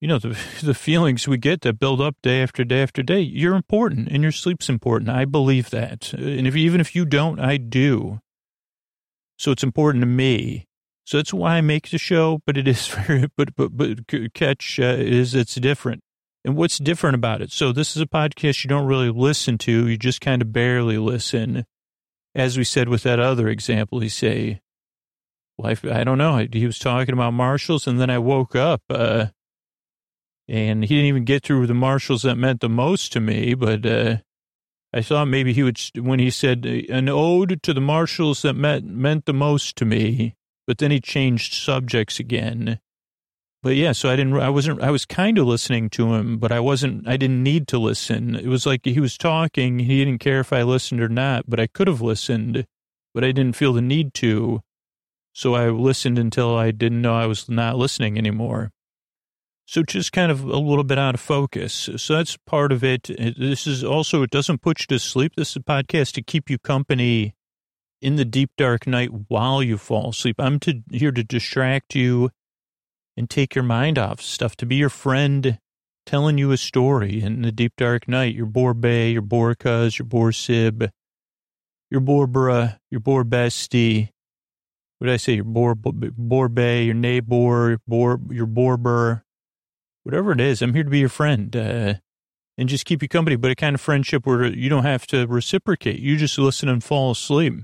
you 0.00 0.06
know, 0.06 0.18
the, 0.18 0.38
the 0.62 0.74
feelings 0.74 1.26
we 1.26 1.38
get 1.38 1.62
that 1.62 1.80
build 1.80 2.00
up 2.00 2.16
day 2.22 2.42
after 2.42 2.64
day 2.64 2.82
after 2.82 3.02
day. 3.02 3.20
You're 3.20 3.56
important 3.56 4.08
and 4.08 4.22
your 4.22 4.32
sleep's 4.32 4.68
important. 4.68 5.10
I 5.10 5.24
believe 5.24 5.70
that. 5.70 6.12
And 6.12 6.46
if 6.46 6.54
even 6.54 6.80
if 6.80 6.94
you 6.94 7.04
don't, 7.04 7.40
I 7.40 7.56
do. 7.56 8.20
So 9.38 9.50
it's 9.50 9.64
important 9.64 10.02
to 10.02 10.06
me. 10.06 10.66
So 11.06 11.18
that's 11.18 11.32
why 11.32 11.56
I 11.56 11.60
make 11.60 11.90
the 11.90 11.98
show, 11.98 12.42
but 12.44 12.56
it 12.56 12.66
is 12.66 12.86
very, 13.06 13.30
but, 13.36 13.54
but, 13.54 13.76
but 13.76 14.34
catch 14.34 14.80
uh, 14.80 14.96
is 14.98 15.34
it's 15.34 15.54
different. 15.54 16.02
And 16.44 16.56
what's 16.56 16.78
different 16.78 17.14
about 17.14 17.42
it? 17.42 17.52
So 17.52 17.72
this 17.72 17.96
is 17.96 18.02
a 18.02 18.06
podcast 18.06 18.64
you 18.64 18.68
don't 18.68 18.86
really 18.86 19.10
listen 19.10 19.56
to. 19.58 19.88
You 19.88 19.96
just 19.96 20.20
kind 20.20 20.42
of 20.42 20.52
barely 20.52 20.98
listen. 20.98 21.64
As 22.34 22.58
we 22.58 22.64
said 22.64 22.88
with 22.88 23.04
that 23.04 23.18
other 23.18 23.48
example, 23.48 24.00
he 24.00 24.08
say, 24.08 24.60
life, 25.58 25.84
I 25.84 26.04
don't 26.04 26.18
know. 26.18 26.46
He 26.52 26.66
was 26.66 26.78
talking 26.78 27.14
about 27.14 27.32
marshals 27.32 27.86
and 27.86 28.00
then 28.00 28.10
I 28.10 28.18
woke 28.18 28.54
up, 28.54 28.82
uh, 28.90 29.26
and 30.48 30.84
he 30.84 30.94
didn't 30.94 31.06
even 31.06 31.24
get 31.24 31.42
through 31.42 31.66
the 31.66 31.74
marshals 31.74 32.22
that 32.22 32.36
meant 32.36 32.60
the 32.60 32.68
most 32.68 33.12
to 33.14 33.20
me, 33.20 33.54
but, 33.54 33.86
uh, 33.86 34.18
I 34.92 35.02
thought 35.02 35.26
maybe 35.26 35.52
he 35.52 35.62
would, 35.62 35.80
when 35.96 36.20
he 36.20 36.30
said 36.30 36.64
an 36.64 37.08
ode 37.08 37.62
to 37.64 37.74
the 37.74 37.80
marshals 37.80 38.42
that 38.42 38.54
meant, 38.54 38.84
meant 38.86 39.24
the 39.26 39.34
most 39.34 39.74
to 39.76 39.84
me, 39.84 40.35
but 40.66 40.78
then 40.78 40.90
he 40.90 41.00
changed 41.00 41.54
subjects 41.54 42.18
again. 42.18 42.80
But 43.62 43.74
yeah, 43.74 43.92
so 43.92 44.08
I 44.08 44.16
didn't, 44.16 44.34
I 44.34 44.48
wasn't, 44.48 44.82
I 44.82 44.90
was 44.90 45.04
kind 45.04 45.38
of 45.38 45.46
listening 45.46 45.90
to 45.90 46.14
him, 46.14 46.38
but 46.38 46.52
I 46.52 46.60
wasn't, 46.60 47.08
I 47.08 47.16
didn't 47.16 47.42
need 47.42 47.66
to 47.68 47.78
listen. 47.78 48.36
It 48.36 48.46
was 48.46 48.66
like 48.66 48.84
he 48.84 49.00
was 49.00 49.18
talking. 49.18 49.80
He 49.80 50.04
didn't 50.04 50.20
care 50.20 50.40
if 50.40 50.52
I 50.52 50.62
listened 50.62 51.00
or 51.00 51.08
not, 51.08 51.44
but 51.48 51.58
I 51.58 51.66
could 51.66 51.88
have 51.88 52.00
listened, 52.00 52.66
but 53.12 53.24
I 53.24 53.32
didn't 53.32 53.56
feel 53.56 53.72
the 53.72 53.82
need 53.82 54.14
to. 54.14 54.62
So 55.32 55.54
I 55.54 55.68
listened 55.68 56.18
until 56.18 56.56
I 56.56 56.70
didn't 56.70 57.02
know 57.02 57.14
I 57.14 57.26
was 57.26 57.48
not 57.48 57.76
listening 57.76 58.16
anymore. 58.16 58.70
So 59.66 59.82
just 59.82 60.12
kind 60.12 60.30
of 60.30 60.44
a 60.44 60.58
little 60.58 60.84
bit 60.84 60.98
out 60.98 61.14
of 61.14 61.20
focus. 61.20 61.90
So 61.96 62.14
that's 62.14 62.36
part 62.46 62.70
of 62.70 62.84
it. 62.84 63.10
This 63.36 63.66
is 63.66 63.82
also, 63.82 64.22
it 64.22 64.30
doesn't 64.30 64.62
put 64.62 64.80
you 64.80 64.86
to 64.88 64.98
sleep. 65.00 65.32
This 65.36 65.50
is 65.50 65.56
a 65.56 65.60
podcast 65.60 66.12
to 66.12 66.22
keep 66.22 66.48
you 66.48 66.58
company 66.58 67.34
in 68.00 68.16
the 68.16 68.24
deep 68.24 68.50
dark 68.56 68.86
night 68.86 69.10
while 69.28 69.62
you 69.62 69.78
fall 69.78 70.10
asleep. 70.10 70.36
I'm 70.38 70.58
to, 70.60 70.82
here 70.90 71.12
to 71.12 71.24
distract 71.24 71.94
you 71.94 72.30
and 73.16 73.28
take 73.28 73.54
your 73.54 73.64
mind 73.64 73.98
off 73.98 74.20
stuff, 74.20 74.56
to 74.56 74.66
be 74.66 74.76
your 74.76 74.90
friend 74.90 75.58
telling 76.04 76.38
you 76.38 76.52
a 76.52 76.56
story 76.56 77.22
in 77.22 77.42
the 77.42 77.52
deep 77.52 77.72
dark 77.76 78.06
night. 78.06 78.34
Your 78.34 78.46
Bor 78.46 78.74
Bay, 78.74 79.12
your 79.12 79.22
Bor 79.22 79.54
Cuz, 79.54 79.98
your 79.98 80.06
Bor 80.06 80.32
Sib, 80.32 80.90
your 81.90 82.00
Borbra, 82.00 82.78
your 82.90 83.00
Bor 83.00 83.24
Bestie. 83.24 84.10
What 84.98 85.06
did 85.06 85.14
I 85.14 85.18
say? 85.18 85.34
Your 85.34 85.44
Bor, 85.44 85.74
Bor 85.74 86.48
Bay, 86.48 86.84
your 86.84 86.94
neighbor, 86.94 87.70
your, 87.70 87.80
Bor, 87.86 88.20
your 88.30 88.46
Borbur 88.46 89.22
whatever 90.06 90.30
it 90.30 90.40
is, 90.40 90.62
I'm 90.62 90.72
here 90.72 90.84
to 90.84 90.90
be 90.90 91.00
your 91.00 91.08
friend 91.08 91.54
uh, 91.56 91.94
and 92.56 92.68
just 92.68 92.84
keep 92.84 93.02
you 93.02 93.08
company, 93.08 93.34
but 93.34 93.50
a 93.50 93.56
kind 93.56 93.74
of 93.74 93.80
friendship 93.80 94.24
where 94.24 94.46
you 94.46 94.68
don't 94.68 94.84
have 94.84 95.04
to 95.08 95.26
reciprocate. 95.26 95.98
You 95.98 96.16
just 96.16 96.38
listen 96.38 96.68
and 96.68 96.82
fall 96.82 97.10
asleep. 97.10 97.54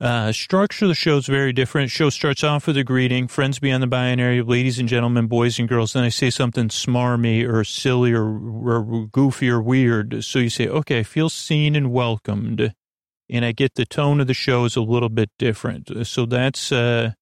Uh, 0.00 0.32
structure 0.32 0.86
of 0.86 0.88
the 0.88 0.94
show 0.94 1.18
is 1.18 1.26
very 1.26 1.52
different. 1.52 1.90
Show 1.90 2.08
starts 2.08 2.42
off 2.42 2.66
with 2.66 2.76
a 2.78 2.84
greeting, 2.84 3.28
friends 3.28 3.58
beyond 3.58 3.82
the 3.82 3.86
binary, 3.86 4.40
ladies 4.40 4.78
and 4.78 4.88
gentlemen, 4.88 5.26
boys 5.26 5.58
and 5.58 5.68
girls. 5.68 5.92
Then 5.92 6.04
I 6.04 6.08
say 6.08 6.30
something 6.30 6.68
smarmy 6.68 7.46
or 7.46 7.64
silly 7.64 8.12
or, 8.14 8.24
or 8.24 9.06
goofy 9.08 9.50
or 9.50 9.60
weird. 9.60 10.24
So 10.24 10.38
you 10.38 10.48
say, 10.48 10.68
okay, 10.68 11.00
I 11.00 11.02
feel 11.02 11.28
seen 11.28 11.76
and 11.76 11.92
welcomed. 11.92 12.72
And 13.28 13.44
I 13.44 13.52
get 13.52 13.74
the 13.74 13.84
tone 13.84 14.20
of 14.20 14.26
the 14.26 14.34
show 14.34 14.64
is 14.64 14.74
a 14.74 14.80
little 14.80 15.10
bit 15.10 15.30
different. 15.38 16.06
So 16.06 16.24
that's, 16.24 16.72
uh, 16.72 17.12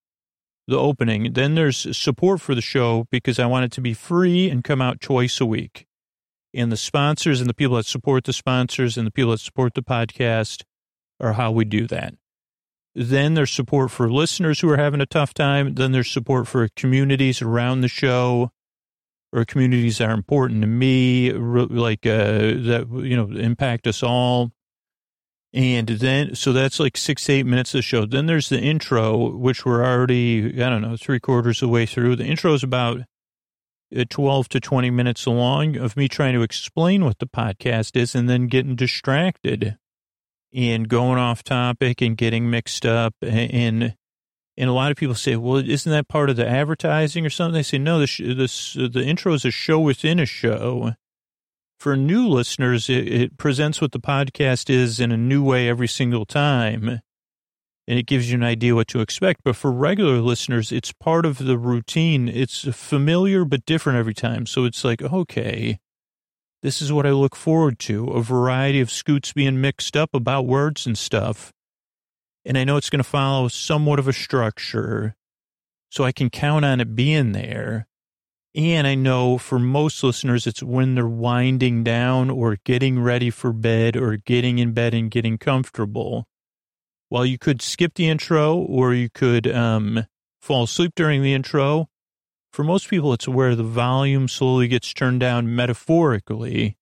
the 0.68 0.78
opening. 0.78 1.32
Then 1.32 1.56
there's 1.56 1.96
support 1.96 2.40
for 2.40 2.54
the 2.54 2.60
show 2.60 3.06
because 3.10 3.40
I 3.40 3.46
want 3.46 3.64
it 3.64 3.72
to 3.72 3.80
be 3.80 3.94
free 3.94 4.48
and 4.50 4.62
come 4.62 4.80
out 4.80 5.00
twice 5.00 5.40
a 5.40 5.46
week. 5.46 5.86
And 6.54 6.70
the 6.70 6.76
sponsors 6.76 7.40
and 7.40 7.48
the 7.48 7.54
people 7.54 7.76
that 7.76 7.86
support 7.86 8.24
the 8.24 8.32
sponsors 8.32 8.96
and 8.96 9.06
the 9.06 9.10
people 9.10 9.32
that 9.32 9.40
support 9.40 9.74
the 9.74 9.82
podcast 9.82 10.62
are 11.18 11.32
how 11.32 11.50
we 11.50 11.64
do 11.64 11.86
that. 11.88 12.14
Then 12.98 13.34
there's 13.34 13.52
support 13.52 13.92
for 13.92 14.10
listeners 14.10 14.58
who 14.58 14.68
are 14.70 14.76
having 14.76 15.00
a 15.00 15.06
tough 15.06 15.32
time. 15.32 15.74
Then 15.74 15.92
there's 15.92 16.10
support 16.10 16.48
for 16.48 16.66
communities 16.74 17.40
around 17.40 17.80
the 17.80 17.88
show 17.88 18.50
or 19.32 19.44
communities 19.44 19.98
that 19.98 20.10
are 20.10 20.14
important 20.14 20.62
to 20.62 20.66
me, 20.66 21.32
like 21.32 22.04
uh, 22.04 22.26
that, 22.26 22.88
you 23.04 23.16
know, 23.16 23.30
impact 23.38 23.86
us 23.86 24.02
all. 24.02 24.50
And 25.54 25.86
then, 25.86 26.34
so 26.34 26.52
that's 26.52 26.80
like 26.80 26.96
six 26.96 27.24
to 27.26 27.34
eight 27.34 27.46
minutes 27.46 27.72
of 27.72 27.78
the 27.78 27.82
show. 27.82 28.04
Then 28.04 28.26
there's 28.26 28.48
the 28.48 28.60
intro, 28.60 29.30
which 29.30 29.64
we're 29.64 29.84
already, 29.84 30.60
I 30.60 30.68
don't 30.68 30.82
know, 30.82 30.96
three 30.96 31.20
quarters 31.20 31.62
of 31.62 31.68
the 31.68 31.72
way 31.72 31.86
through. 31.86 32.16
The 32.16 32.26
intro 32.26 32.52
is 32.52 32.64
about 32.64 33.02
uh, 33.96 34.04
12 34.10 34.48
to 34.48 34.60
20 34.60 34.90
minutes 34.90 35.24
long 35.24 35.76
of 35.76 35.96
me 35.96 36.08
trying 36.08 36.34
to 36.34 36.42
explain 36.42 37.04
what 37.04 37.20
the 37.20 37.28
podcast 37.28 37.94
is 37.94 38.16
and 38.16 38.28
then 38.28 38.48
getting 38.48 38.74
distracted 38.74 39.78
and 40.52 40.88
going 40.88 41.18
off 41.18 41.42
topic 41.42 42.00
and 42.00 42.16
getting 42.16 42.50
mixed 42.50 42.86
up. 42.86 43.14
And, 43.22 43.94
and 44.56 44.70
a 44.70 44.72
lot 44.72 44.90
of 44.90 44.96
people 44.96 45.14
say, 45.14 45.36
well, 45.36 45.56
isn't 45.56 45.90
that 45.90 46.08
part 46.08 46.30
of 46.30 46.36
the 46.36 46.48
advertising 46.48 47.24
or 47.26 47.30
something? 47.30 47.54
They 47.54 47.62
say, 47.62 47.78
no, 47.78 48.00
this, 48.00 48.18
this, 48.18 48.72
the 48.74 49.04
intro 49.04 49.34
is 49.34 49.44
a 49.44 49.50
show 49.50 49.78
within 49.78 50.18
a 50.18 50.26
show 50.26 50.94
for 51.78 51.96
new 51.96 52.28
listeners, 52.28 52.90
it, 52.90 53.08
it, 53.08 53.38
presents 53.38 53.80
what 53.80 53.92
the 53.92 54.00
podcast 54.00 54.68
is 54.68 54.98
in 54.98 55.12
a 55.12 55.16
new 55.16 55.42
way 55.42 55.68
every 55.68 55.88
single 55.88 56.26
time. 56.26 57.00
And 57.86 57.98
it 57.98 58.06
gives 58.06 58.30
you 58.30 58.36
an 58.36 58.44
idea 58.44 58.74
what 58.74 58.88
to 58.88 59.00
expect. 59.00 59.40
But 59.44 59.56
for 59.56 59.72
regular 59.72 60.20
listeners, 60.20 60.72
it's 60.72 60.92
part 60.92 61.24
of 61.24 61.38
the 61.38 61.56
routine. 61.56 62.28
It's 62.28 62.62
familiar 62.76 63.44
but 63.44 63.64
different 63.64 63.98
every 63.98 64.12
time. 64.12 64.44
So 64.44 64.64
it's 64.64 64.84
like, 64.84 65.00
okay, 65.02 65.78
this 66.62 66.82
is 66.82 66.92
what 66.92 67.06
I 67.06 67.10
look 67.10 67.36
forward 67.36 67.78
to 67.80 68.08
a 68.08 68.22
variety 68.22 68.80
of 68.80 68.90
scoots 68.90 69.32
being 69.32 69.60
mixed 69.60 69.96
up 69.96 70.10
about 70.12 70.46
words 70.46 70.86
and 70.86 70.98
stuff. 70.98 71.52
And 72.44 72.58
I 72.58 72.64
know 72.64 72.76
it's 72.76 72.90
going 72.90 73.02
to 73.02 73.08
follow 73.08 73.48
somewhat 73.48 73.98
of 73.98 74.08
a 74.08 74.12
structure. 74.12 75.14
So 75.90 76.04
I 76.04 76.12
can 76.12 76.30
count 76.30 76.64
on 76.64 76.80
it 76.80 76.94
being 76.94 77.32
there. 77.32 77.86
And 78.54 78.86
I 78.86 78.94
know 78.94 79.38
for 79.38 79.58
most 79.58 80.02
listeners, 80.02 80.46
it's 80.46 80.62
when 80.62 80.94
they're 80.94 81.06
winding 81.06 81.84
down 81.84 82.28
or 82.28 82.58
getting 82.64 83.00
ready 83.00 83.30
for 83.30 83.52
bed 83.52 83.96
or 83.96 84.16
getting 84.16 84.58
in 84.58 84.72
bed 84.72 84.94
and 84.94 85.10
getting 85.10 85.38
comfortable. 85.38 86.26
While 87.08 87.24
you 87.24 87.38
could 87.38 87.62
skip 87.62 87.94
the 87.94 88.08
intro 88.08 88.56
or 88.56 88.92
you 88.92 89.08
could 89.08 89.46
um, 89.46 90.06
fall 90.40 90.64
asleep 90.64 90.92
during 90.96 91.22
the 91.22 91.34
intro, 91.34 91.88
for 92.52 92.64
most 92.64 92.88
people, 92.88 93.12
it's 93.12 93.28
where 93.28 93.54
the 93.54 93.62
volume 93.62 94.28
slowly 94.28 94.68
gets 94.68 94.92
turned 94.92 95.20
down 95.20 95.54
metaphorically. 95.54 96.76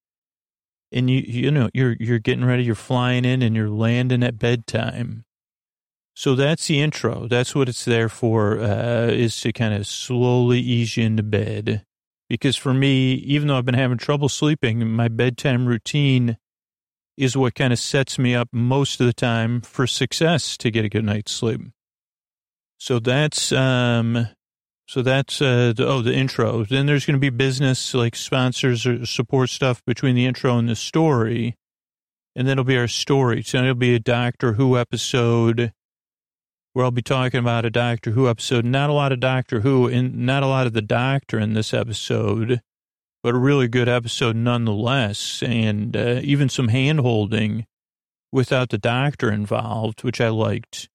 And 0.92 1.10
you, 1.10 1.22
you 1.26 1.50
know, 1.50 1.68
you're, 1.74 1.96
you're 1.98 2.20
getting 2.20 2.44
ready, 2.44 2.62
you're 2.62 2.74
flying 2.74 3.24
in 3.24 3.42
and 3.42 3.56
you're 3.56 3.68
landing 3.68 4.22
at 4.22 4.38
bedtime. 4.38 5.24
So 6.14 6.34
that's 6.34 6.68
the 6.68 6.80
intro. 6.80 7.26
That's 7.28 7.54
what 7.54 7.68
it's 7.68 7.84
there 7.84 8.08
for, 8.08 8.58
uh, 8.58 9.08
is 9.08 9.38
to 9.40 9.52
kind 9.52 9.74
of 9.74 9.86
slowly 9.86 10.60
ease 10.60 10.96
you 10.96 11.04
into 11.04 11.22
bed. 11.22 11.84
Because 12.28 12.56
for 12.56 12.72
me, 12.72 13.14
even 13.14 13.48
though 13.48 13.58
I've 13.58 13.66
been 13.66 13.74
having 13.74 13.98
trouble 13.98 14.28
sleeping, 14.28 14.88
my 14.88 15.08
bedtime 15.08 15.66
routine 15.66 16.38
is 17.16 17.36
what 17.36 17.54
kind 17.54 17.72
of 17.72 17.78
sets 17.78 18.18
me 18.18 18.34
up 18.34 18.48
most 18.52 19.00
of 19.00 19.06
the 19.06 19.12
time 19.12 19.60
for 19.60 19.86
success 19.86 20.56
to 20.58 20.70
get 20.70 20.84
a 20.84 20.88
good 20.88 21.04
night's 21.04 21.32
sleep. 21.32 21.60
So 22.78 22.98
that's, 22.98 23.52
um, 23.52 24.28
so 24.86 25.02
that's, 25.02 25.42
uh, 25.42 25.72
the, 25.76 25.86
oh, 25.86 26.00
the 26.00 26.14
intro. 26.14 26.64
Then 26.64 26.86
there's 26.86 27.04
going 27.04 27.16
to 27.16 27.20
be 27.20 27.30
business 27.30 27.92
like 27.92 28.14
sponsors 28.14 28.86
or 28.86 29.04
support 29.04 29.50
stuff 29.50 29.84
between 29.84 30.14
the 30.14 30.26
intro 30.26 30.56
and 30.58 30.68
the 30.68 30.76
story. 30.76 31.56
And 32.34 32.46
then 32.46 32.52
it'll 32.52 32.64
be 32.64 32.78
our 32.78 32.88
story. 32.88 33.42
So 33.42 33.58
it'll 33.58 33.74
be 33.74 33.94
a 33.94 33.98
Doctor 33.98 34.54
Who 34.54 34.78
episode 34.78 35.72
where 36.72 36.84
I'll 36.84 36.90
be 36.90 37.02
talking 37.02 37.40
about 37.40 37.64
a 37.64 37.70
Doctor 37.70 38.10
Who 38.10 38.28
episode. 38.28 38.64
Not 38.64 38.90
a 38.90 38.92
lot 38.92 39.10
of 39.10 39.18
Doctor 39.18 39.60
Who, 39.60 39.88
and 39.88 40.26
not 40.26 40.42
a 40.42 40.46
lot 40.46 40.66
of 40.66 40.74
the 40.74 40.82
Doctor 40.82 41.38
in 41.38 41.54
this 41.54 41.72
episode, 41.72 42.60
but 43.22 43.34
a 43.34 43.38
really 43.38 43.66
good 43.66 43.88
episode 43.88 44.36
nonetheless. 44.36 45.42
And 45.42 45.96
uh, 45.96 46.20
even 46.22 46.48
some 46.48 46.68
hand 46.68 47.00
holding 47.00 47.66
without 48.30 48.68
the 48.68 48.78
doctor 48.78 49.32
involved, 49.32 50.04
which 50.04 50.20
I 50.20 50.28
liked. 50.28 50.90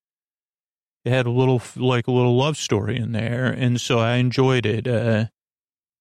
It 1.03 1.11
had 1.11 1.25
a 1.25 1.31
little, 1.31 1.61
like 1.75 2.07
a 2.07 2.11
little 2.11 2.35
love 2.37 2.57
story 2.57 2.97
in 2.97 3.11
there. 3.11 3.47
And 3.47 3.81
so 3.81 3.99
I 3.99 4.15
enjoyed 4.15 4.65
it. 4.65 4.87
Uh, 4.87 5.25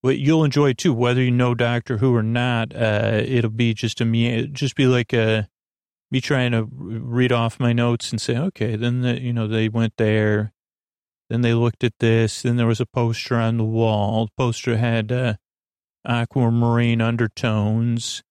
but 0.02 0.18
you'll 0.18 0.44
enjoy 0.44 0.70
it 0.70 0.78
too, 0.78 0.94
whether 0.94 1.22
you 1.22 1.30
know 1.30 1.54
Doctor 1.54 1.98
Who 1.98 2.14
or 2.14 2.22
not. 2.22 2.74
Uh, 2.74 3.22
it'll 3.24 3.50
be 3.50 3.74
just 3.74 4.00
a 4.00 4.04
me, 4.04 4.46
just 4.46 4.74
be 4.74 4.86
like 4.86 5.12
a, 5.12 5.48
me 6.10 6.20
trying 6.20 6.52
to 6.52 6.68
read 6.70 7.32
off 7.32 7.60
my 7.60 7.72
notes 7.72 8.10
and 8.10 8.20
say, 8.20 8.36
okay, 8.36 8.76
then 8.76 9.02
the, 9.02 9.20
you 9.20 9.32
know, 9.32 9.46
they 9.46 9.68
went 9.68 9.94
there. 9.96 10.52
Then 11.28 11.42
they 11.42 11.54
looked 11.54 11.84
at 11.84 11.98
this. 12.00 12.42
Then 12.42 12.56
there 12.56 12.66
was 12.66 12.80
a 12.80 12.86
poster 12.86 13.36
on 13.36 13.56
the 13.56 13.64
wall. 13.64 14.26
The 14.26 14.32
poster 14.36 14.76
had 14.76 15.12
uh, 15.12 15.34
aquamarine 16.04 17.00
undertones. 17.00 18.22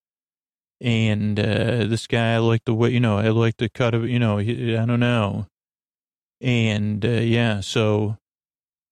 And 0.82 1.40
uh, 1.40 1.86
this 1.86 2.08
guy, 2.08 2.34
I 2.34 2.38
like 2.38 2.66
the 2.66 2.74
way, 2.74 2.90
you 2.90 3.00
know, 3.00 3.18
I 3.18 3.30
like 3.30 3.58
the 3.58 3.70
cut 3.70 3.94
of, 3.94 4.08
you 4.08 4.20
know, 4.20 4.40
I 4.40 4.86
don't 4.86 5.00
know. 5.00 5.48
And 6.42 7.06
uh, 7.06 7.10
yeah, 7.10 7.60
so 7.60 8.18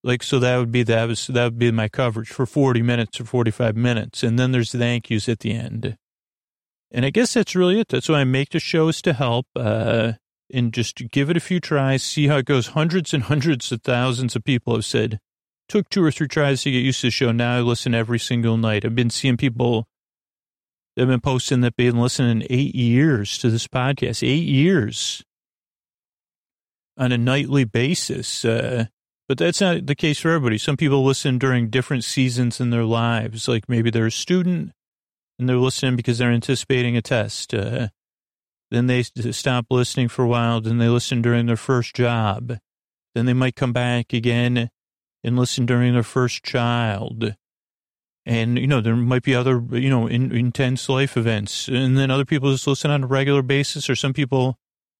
like, 0.03 0.23
so 0.23 0.39
that 0.39 0.57
would 0.57 0.71
be, 0.71 0.83
that 0.83 1.07
was, 1.07 1.27
that 1.27 1.43
would 1.43 1.59
be 1.59 1.71
my 1.71 1.87
coverage 1.87 2.29
for 2.29 2.45
40 2.45 2.81
minutes 2.81 3.19
or 3.19 3.25
45 3.25 3.75
minutes. 3.75 4.23
And 4.23 4.37
then 4.37 4.51
there's 4.51 4.71
the 4.71 4.77
thank 4.77 5.09
yous 5.09 5.27
at 5.27 5.39
the 5.39 5.53
end. 5.53 5.97
And 6.91 7.05
I 7.05 7.09
guess 7.09 7.33
that's 7.33 7.55
really 7.55 7.79
it. 7.79 7.89
That's 7.89 8.07
why 8.07 8.19
I 8.19 8.23
make 8.23 8.49
the 8.49 8.59
shows 8.59 9.01
to 9.01 9.13
help, 9.13 9.47
uh, 9.55 10.13
and 10.53 10.73
just 10.73 11.11
give 11.11 11.29
it 11.29 11.35
a 11.35 11.41
few 11.41 11.59
tries, 11.59 12.03
see 12.03 12.27
how 12.27 12.37
it 12.37 12.45
goes. 12.45 12.67
Hundreds 12.67 13.13
and 13.13 13.23
hundreds 13.23 13.71
of 13.73 13.81
thousands 13.81 14.35
of 14.35 14.45
people 14.45 14.75
have 14.75 14.85
said, 14.85 15.19
took 15.67 15.89
two 15.89 16.03
or 16.03 16.11
three 16.11 16.29
tries 16.29 16.63
to 16.63 16.71
get 16.71 16.83
used 16.83 17.01
to 17.01 17.07
the 17.07 17.11
show. 17.11 17.33
Now 17.33 17.57
I 17.57 17.61
listen 17.61 17.93
every 17.93 18.19
single 18.19 18.55
night. 18.55 18.85
I've 18.85 18.95
been 18.95 19.09
seeing 19.09 19.35
people 19.35 19.87
that 20.95 21.01
have 21.01 21.09
been 21.09 21.19
posting 21.19 21.61
that 21.61 21.73
they've 21.77 21.91
been 21.91 22.01
listening 22.01 22.47
eight 22.49 22.73
years 22.73 23.37
to 23.39 23.49
this 23.49 23.67
podcast, 23.67 24.25
eight 24.25 24.47
years 24.47 25.23
on 26.97 27.11
a 27.11 27.17
nightly 27.17 27.63
basis. 27.63 28.43
Uh, 28.43 28.85
but 29.27 29.37
that's 29.37 29.61
not 29.61 29.85
the 29.85 29.95
case 29.95 30.19
for 30.19 30.29
everybody. 30.31 30.57
Some 30.57 30.77
people 30.77 31.03
listen 31.03 31.37
during 31.37 31.69
different 31.69 32.03
seasons 32.03 32.61
in 32.61 32.69
their 32.69 32.85
lives. 32.85 33.47
Like 33.47 33.67
maybe 33.67 33.89
they're 33.89 34.07
a 34.07 34.11
student 34.11 34.71
and 35.37 35.47
they're 35.47 35.57
listening 35.57 35.95
because 35.95 36.17
they're 36.17 36.31
anticipating 36.31 36.95
a 36.95 37.01
test. 37.01 37.53
Uh, 37.53 37.89
then 38.71 38.87
they 38.87 39.03
stop 39.03 39.65
listening 39.69 40.07
for 40.07 40.23
a 40.23 40.27
while. 40.27 40.61
Then 40.61 40.77
they 40.77 40.87
listen 40.87 41.21
during 41.21 41.45
their 41.45 41.57
first 41.57 41.93
job. 41.93 42.57
Then 43.15 43.25
they 43.25 43.33
might 43.33 43.55
come 43.55 43.73
back 43.73 44.13
again 44.13 44.69
and 45.23 45.37
listen 45.37 45.65
during 45.65 45.93
their 45.93 46.03
first 46.03 46.43
child. 46.43 47.35
And, 48.25 48.59
you 48.59 48.67
know, 48.67 48.81
there 48.81 48.95
might 48.95 49.23
be 49.23 49.35
other, 49.35 49.63
you 49.71 49.89
know, 49.89 50.07
in, 50.07 50.31
intense 50.33 50.89
life 50.89 51.15
events. 51.15 51.67
And 51.69 51.97
then 51.97 52.11
other 52.11 52.25
people 52.25 52.51
just 52.51 52.67
listen 52.67 52.91
on 52.91 53.05
a 53.05 53.07
regular 53.07 53.41
basis, 53.41 53.89
or 53.89 53.95
some 53.95 54.13
people 54.13 54.57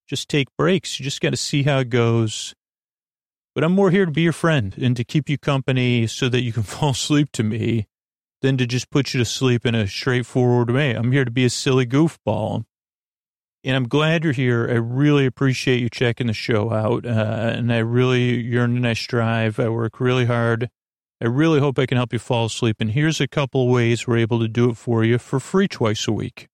just 0.08 0.30
take 0.30 0.48
breaks. 0.58 1.00
You 1.00 1.04
just 1.04 1.22
got 1.22 1.32
to 1.32 1.38
see 1.38 1.64
how 1.64 1.80
it 1.80 1.90
goes. 1.90 2.56
But 3.54 3.64
I'm 3.64 3.72
more 3.72 3.92
here 3.92 4.06
to 4.06 4.12
be 4.12 4.22
your 4.22 4.34
friend 4.34 4.76
and 4.80 4.96
to 4.96 5.04
keep 5.04 5.30
you 5.30 5.38
company 5.38 6.08
so 6.08 6.30
that 6.30 6.42
you 6.42 6.54
can 6.54 6.64
fall 6.64 6.92
asleep 6.92 7.32
to 7.34 7.44
me 7.44 7.88
than 8.42 8.58
to 8.58 8.68
just 8.68 8.90
put 8.90 9.14
you 9.14 9.20
to 9.20 9.26
sleep 9.26 9.66
in 9.66 9.76
a 9.76 9.88
straightforward 9.88 10.70
way. 10.70 10.92
I'm 10.94 11.12
here 11.12 11.26
to 11.26 11.32
be 11.32 11.46
a 11.46 11.50
silly 11.50 11.86
goofball. 11.86 12.66
And 13.64 13.76
I'm 13.76 13.88
glad 13.88 14.24
you're 14.24 14.34
here. 14.34 14.68
I 14.70 14.76
really 14.76 15.26
appreciate 15.26 15.82
you 15.82 15.90
checking 15.90 16.28
the 16.28 16.34
show 16.34 16.72
out. 16.72 17.06
Uh, 17.06 17.54
and 17.56 17.74
I 17.74 17.80
really, 17.80 18.56
in 18.56 18.58
a 18.58 18.68
nice 18.68 19.06
drive. 19.06 19.60
I 19.60 19.70
work 19.70 20.00
really 20.00 20.26
hard. 20.26 20.70
I 21.20 21.26
really 21.26 21.60
hope 21.60 21.80
I 21.80 21.88
can 21.88 21.98
help 21.98 22.14
you 22.14 22.20
fall 22.20 22.46
asleep. 22.46 22.78
And 22.80 22.92
here's 22.92 23.20
a 23.20 23.28
couple 23.28 23.68
ways 23.70 24.08
we're 24.08 24.18
able 24.18 24.40
to 24.40 24.48
do 24.48 24.70
it 24.70 24.78
for 24.78 25.04
you 25.04 25.18
for 25.18 25.40
free 25.40 25.68
twice 25.68 26.08
a 26.08 26.12
week. 26.12 26.48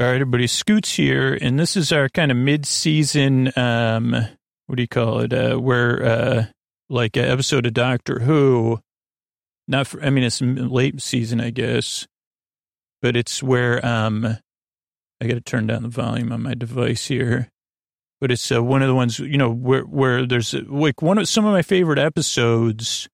All 0.00 0.06
right, 0.06 0.14
everybody, 0.14 0.46
Scoots 0.46 0.96
here. 0.96 1.36
And 1.38 1.58
this 1.58 1.76
is 1.76 1.92
our 1.92 2.08
kind 2.08 2.30
of 2.30 2.36
mid 2.38 2.64
season, 2.64 3.52
um, 3.56 4.12
what 4.66 4.76
do 4.76 4.82
you 4.82 4.88
call 4.88 5.18
it? 5.18 5.34
Uh, 5.34 5.56
where, 5.56 6.02
uh, 6.02 6.44
like 6.88 7.14
an 7.18 7.26
episode 7.26 7.66
of 7.66 7.74
Doctor 7.74 8.20
Who, 8.20 8.80
not 9.68 9.86
for, 9.86 10.02
I 10.02 10.08
mean, 10.08 10.24
it's 10.24 10.40
late 10.40 11.02
season, 11.02 11.42
I 11.42 11.50
guess, 11.50 12.06
but 13.02 13.16
it's 13.16 13.42
where, 13.42 13.84
um, 13.84 14.38
I 15.20 15.26
got 15.26 15.34
to 15.34 15.42
turn 15.42 15.66
down 15.66 15.82
the 15.82 15.90
volume 15.90 16.32
on 16.32 16.42
my 16.42 16.54
device 16.54 17.08
here, 17.08 17.50
but 18.18 18.32
it's 18.32 18.50
uh, 18.50 18.64
one 18.64 18.80
of 18.80 18.88
the 18.88 18.94
ones, 18.94 19.18
you 19.18 19.36
know, 19.36 19.52
where, 19.52 19.82
where 19.82 20.24
there's 20.24 20.54
like 20.54 21.02
one 21.02 21.18
of 21.18 21.28
some 21.28 21.44
of 21.44 21.52
my 21.52 21.60
favorite 21.60 21.98
episodes. 21.98 23.10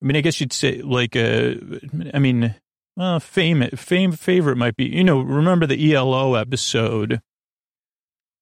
I 0.00 0.06
mean, 0.06 0.16
I 0.16 0.20
guess 0.20 0.40
you'd 0.40 0.52
say 0.52 0.80
like, 0.80 1.16
uh, 1.16 1.54
I 2.14 2.20
mean, 2.20 2.54
well, 2.98 3.20
fame, 3.20 3.62
fame 3.76 4.10
favorite 4.10 4.56
might 4.56 4.76
be, 4.76 4.86
you 4.86 5.04
know, 5.04 5.20
remember 5.20 5.66
the 5.66 5.94
ELO 5.94 6.34
episode 6.34 7.20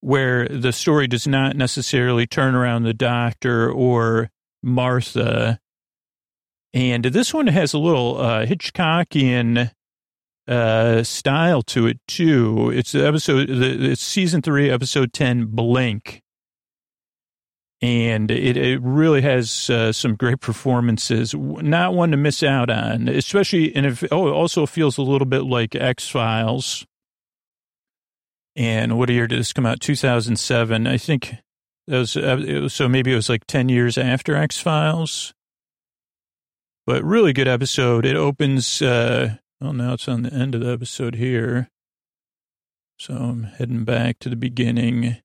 where 0.01 0.47
the 0.47 0.73
story 0.73 1.07
does 1.07 1.27
not 1.27 1.55
necessarily 1.55 2.25
turn 2.25 2.55
around 2.55 2.81
the 2.81 2.93
doctor 2.93 3.71
or 3.71 4.31
Martha. 4.63 5.59
And 6.73 7.05
this 7.05 7.35
one 7.35 7.47
has 7.47 7.73
a 7.73 7.77
little 7.77 8.19
uh, 8.19 8.47
Hitchcockian 8.47 9.69
uh, 10.47 11.03
style 11.03 11.61
to 11.61 11.85
it 11.85 11.99
too. 12.07 12.71
It's 12.71 12.93
the 12.93 13.05
episode, 13.05 13.51
it's 13.51 14.01
season 14.01 14.41
three, 14.41 14.71
episode 14.71 15.13
10, 15.13 15.45
Blink. 15.47 16.23
And 17.79 18.31
it, 18.31 18.57
it 18.57 18.81
really 18.81 19.21
has 19.21 19.69
uh, 19.69 19.91
some 19.91 20.15
great 20.15 20.39
performances, 20.39 21.35
not 21.35 21.93
one 21.93 22.09
to 22.09 22.17
miss 22.17 22.41
out 22.41 22.71
on, 22.71 23.07
especially, 23.07 23.75
and 23.75 23.85
if, 23.85 24.03
oh, 24.11 24.27
it 24.27 24.31
also 24.31 24.65
feels 24.65 24.97
a 24.97 25.03
little 25.03 25.27
bit 25.27 25.43
like 25.43 25.75
X 25.75 26.09
Files 26.09 26.87
and 28.57 28.97
what 28.97 29.09
year 29.09 29.27
did 29.27 29.39
this 29.39 29.53
come 29.53 29.67
out? 29.67 29.79
2007. 29.79 30.87
I 30.87 30.97
think 30.97 31.35
that 31.87 31.97
was, 31.97 32.17
uh, 32.17 32.43
was, 32.43 32.73
so 32.73 32.89
maybe 32.89 33.13
it 33.13 33.15
was 33.15 33.29
like 33.29 33.45
10 33.45 33.69
years 33.69 33.99
after 33.99 34.35
X 34.35 34.59
Files. 34.59 35.35
But 36.87 37.03
really 37.03 37.33
good 37.33 37.47
episode. 37.47 38.03
It 38.03 38.15
opens, 38.15 38.81
uh, 38.81 39.35
well, 39.61 39.73
now 39.73 39.93
it's 39.93 40.07
on 40.07 40.23
the 40.23 40.33
end 40.33 40.55
of 40.55 40.61
the 40.61 40.71
episode 40.71 41.15
here. 41.15 41.69
So 42.97 43.13
I'm 43.13 43.43
heading 43.43 43.83
back 43.83 44.17
to 44.19 44.29
the 44.29 44.35
beginning. 44.35 45.17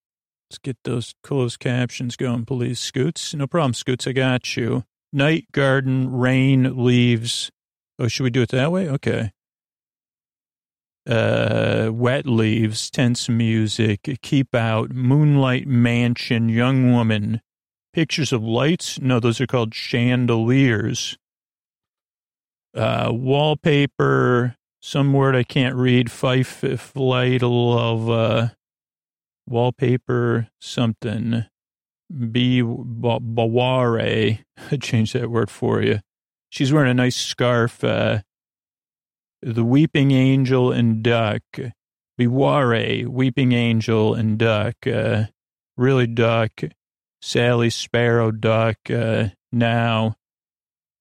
Let's 0.53 0.59
get 0.59 0.77
those 0.85 1.15
closed 1.23 1.61
captions 1.61 2.15
going, 2.15 2.45
please, 2.45 2.79
Scoots. 2.79 3.33
No 3.33 3.47
problem, 3.47 3.73
Scoots. 3.73 4.07
I 4.07 4.13
got 4.13 4.55
you. 4.55 4.85
Night 5.11 5.47
garden, 5.53 6.13
rain, 6.13 6.85
leaves. 6.85 7.51
Oh, 7.99 8.07
should 8.07 8.25
we 8.25 8.31
do 8.31 8.43
it 8.43 8.51
that 8.51 8.71
way? 8.71 8.87
Okay 8.89 9.33
uh, 11.07 11.91
Wet 11.93 12.27
Leaves, 12.27 12.91
Tense 12.91 13.29
Music, 13.29 14.19
Keep 14.23 14.55
Out, 14.55 14.91
Moonlight 14.91 15.67
Mansion, 15.67 16.49
Young 16.49 16.93
Woman, 16.93 17.41
Pictures 17.93 18.33
of 18.33 18.43
Lights. 18.43 19.01
No, 19.01 19.21
those 19.21 19.41
are 19.41 19.47
called 19.47 19.75
chandeliers. 19.75 21.17
Uh, 22.75 23.11
wallpaper, 23.13 24.57
some 24.81 25.13
word 25.13 25.37
I 25.37 25.43
can't 25.43 25.77
read, 25.77 26.11
Fife, 26.11 26.65
Flight 26.81 27.43
of 27.43 28.11
uh, 28.11 28.49
wallpaper, 29.47 30.49
something. 30.61 31.45
B, 32.31 32.63
Baware. 32.63 34.39
I 34.71 34.77
changed 34.77 35.15
that 35.15 35.31
word 35.31 35.51
for 35.51 35.83
you. 35.83 36.01
She's 36.51 36.73
wearing 36.73 36.91
a 36.91 36.95
nice 36.95 37.17
scarf. 37.17 37.83
Uh, 37.83 38.21
the 39.41 39.65
Weeping 39.65 40.13
Angel 40.13 40.71
and 40.71 41.03
Duck, 41.03 41.43
Biware, 42.21 43.07
Weeping 43.07 43.53
Angel 43.53 44.15
and 44.15 44.39
Duck, 44.39 44.87
uh, 44.87 45.25
really 45.77 46.07
Duck, 46.07 46.53
Sally 47.21 47.71
Sparrow 47.71 48.31
Duck, 48.31 48.77
uh, 48.91 49.29
now. 49.51 50.17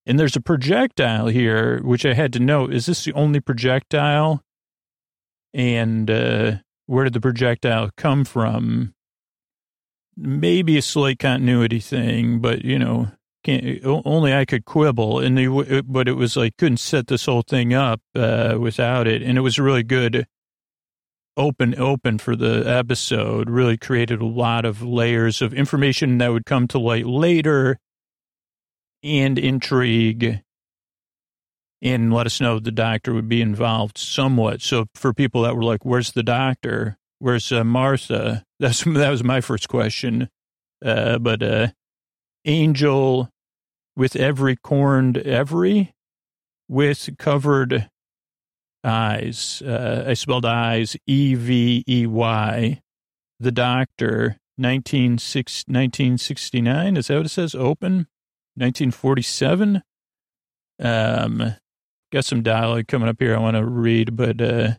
And 0.06 0.20
there's 0.20 0.36
a 0.36 0.42
projectile 0.42 1.28
here, 1.28 1.82
which 1.84 2.06
I 2.06 2.14
had 2.14 2.34
to 2.34 2.40
note. 2.40 2.74
Is 2.74 2.88
this 2.88 3.06
the 3.06 3.14
only 3.14 3.40
projectile? 3.40 4.42
And 5.54 6.10
uh, 6.10 6.56
where 6.92 7.06
did 7.06 7.14
the 7.14 7.22
projectile 7.22 7.90
come 7.96 8.26
from? 8.26 8.94
Maybe 10.18 10.78
a 10.78 10.82
slight 10.82 11.20
continuity 11.20 11.80
thing, 11.80 12.40
but, 12.42 12.66
you 12.66 12.78
know, 12.78 13.14
only 13.86 14.34
I 14.34 14.44
could 14.44 14.66
quibble, 14.66 15.20
and 15.20 15.38
they, 15.38 15.48
but 15.82 16.10
it 16.10 16.16
was 16.16 16.36
like 16.36 16.58
couldn't 16.58 16.78
set 16.78 17.08
this 17.08 17.28
whole 17.28 17.44
thing 17.44 17.74
up 17.74 18.02
uh, 18.14 18.58
without 18.60 19.08
it, 19.08 19.22
and 19.22 19.38
it 19.38 19.42
was 19.42 19.58
really 19.58 19.84
good. 19.84 20.28
Open, 21.38 21.80
open 21.80 22.18
for 22.18 22.36
the 22.36 22.66
episode 22.68 23.50
really 23.50 23.78
created 23.78 24.20
a 24.20 24.26
lot 24.26 24.66
of 24.66 24.84
layers 24.84 25.42
of 25.42 25.54
information 25.54 26.18
that 26.18 26.34
would 26.34 26.46
come 26.46 26.68
to 26.68 26.78
light 26.78 27.08
later, 27.08 27.80
and 29.02 29.40
intrigue, 29.40 30.42
and 31.82 32.14
let 32.14 32.26
us 32.26 32.40
know 32.40 32.60
the 32.60 32.72
doctor 32.72 33.14
would 33.14 33.30
be 33.30 33.42
involved 33.42 33.98
somewhat. 33.98 34.62
So 34.62 34.86
for 34.96 35.14
people 35.14 35.44
that 35.44 35.56
were 35.56 35.64
like, 35.64 35.86
"Where's 35.86 36.12
the 36.12 36.24
doctor? 36.24 36.98
Where's 37.20 37.52
uh, 37.52 37.64
Martha?" 37.64 38.44
That's 38.60 38.84
that 38.84 39.10
was 39.10 39.24
my 39.24 39.42
first 39.42 39.70
question, 39.70 40.30
uh, 40.84 41.20
but. 41.20 41.44
Uh, 41.44 41.68
angel 42.46 43.30
with 43.96 44.16
every 44.16 44.56
corned 44.56 45.18
every 45.18 45.94
with 46.68 47.10
covered 47.18 47.90
eyes. 48.84 49.62
Uh, 49.66 50.04
I 50.08 50.14
spelled 50.14 50.46
eyes 50.46 50.96
E 51.06 51.36
V 51.36 51.84
E 51.88 52.08
Y. 52.08 52.82
The 53.40 53.52
doctor, 53.52 54.38
1969. 54.58 56.98
Is 56.98 57.08
that 57.08 57.18
what 57.18 57.26
it 57.26 57.30
says? 57.30 57.56
Open? 57.56 58.08
1947. 58.56 59.82
Um, 60.80 61.56
got 62.12 62.26
some 62.26 62.44
dialogue 62.44 62.88
coming 62.88 63.08
up 63.08 63.18
here 63.20 63.36
I 63.36 63.40
want 63.40 63.56
to 63.56 63.66
read, 63.66 64.16
but 64.16 64.42
uh, 64.42 64.74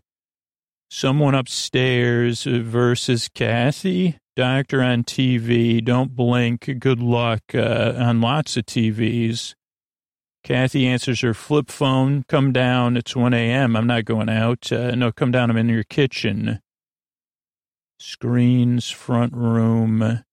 someone 0.91 1.35
upstairs 1.35 2.45
versus 2.45 3.29
Kathy, 3.29 4.19
doctor 4.37 4.83
on 4.83 5.05
TV. 5.05 5.83
Don't 5.83 6.15
blink. 6.15 6.79
Good 6.79 7.01
luck 7.01 7.43
uh, 7.55 7.95
on 7.97 8.21
lots 8.21 8.57
of 8.57 8.67
TVs. 8.67 9.55
Kathy 10.45 10.87
answers 10.87 11.21
her 11.21 11.35
flip 11.35 11.71
phone. 11.71 12.25
Come 12.29 12.53
down. 12.53 12.97
It's 12.97 13.17
1 13.17 13.33
a.m. 13.33 13.77
I'm 13.77 13.87
not 13.87 14.05
going 14.05 14.29
out. 14.29 14.71
Uh, 14.71 14.95
no, 14.95 15.13
come 15.13 15.31
down. 15.31 15.51
I'm 15.51 15.57
in 15.57 15.69
your 15.69 15.85
kitchen. 15.85 16.61
Screens, 17.99 18.91
front 18.91 19.33
room. 19.35 20.25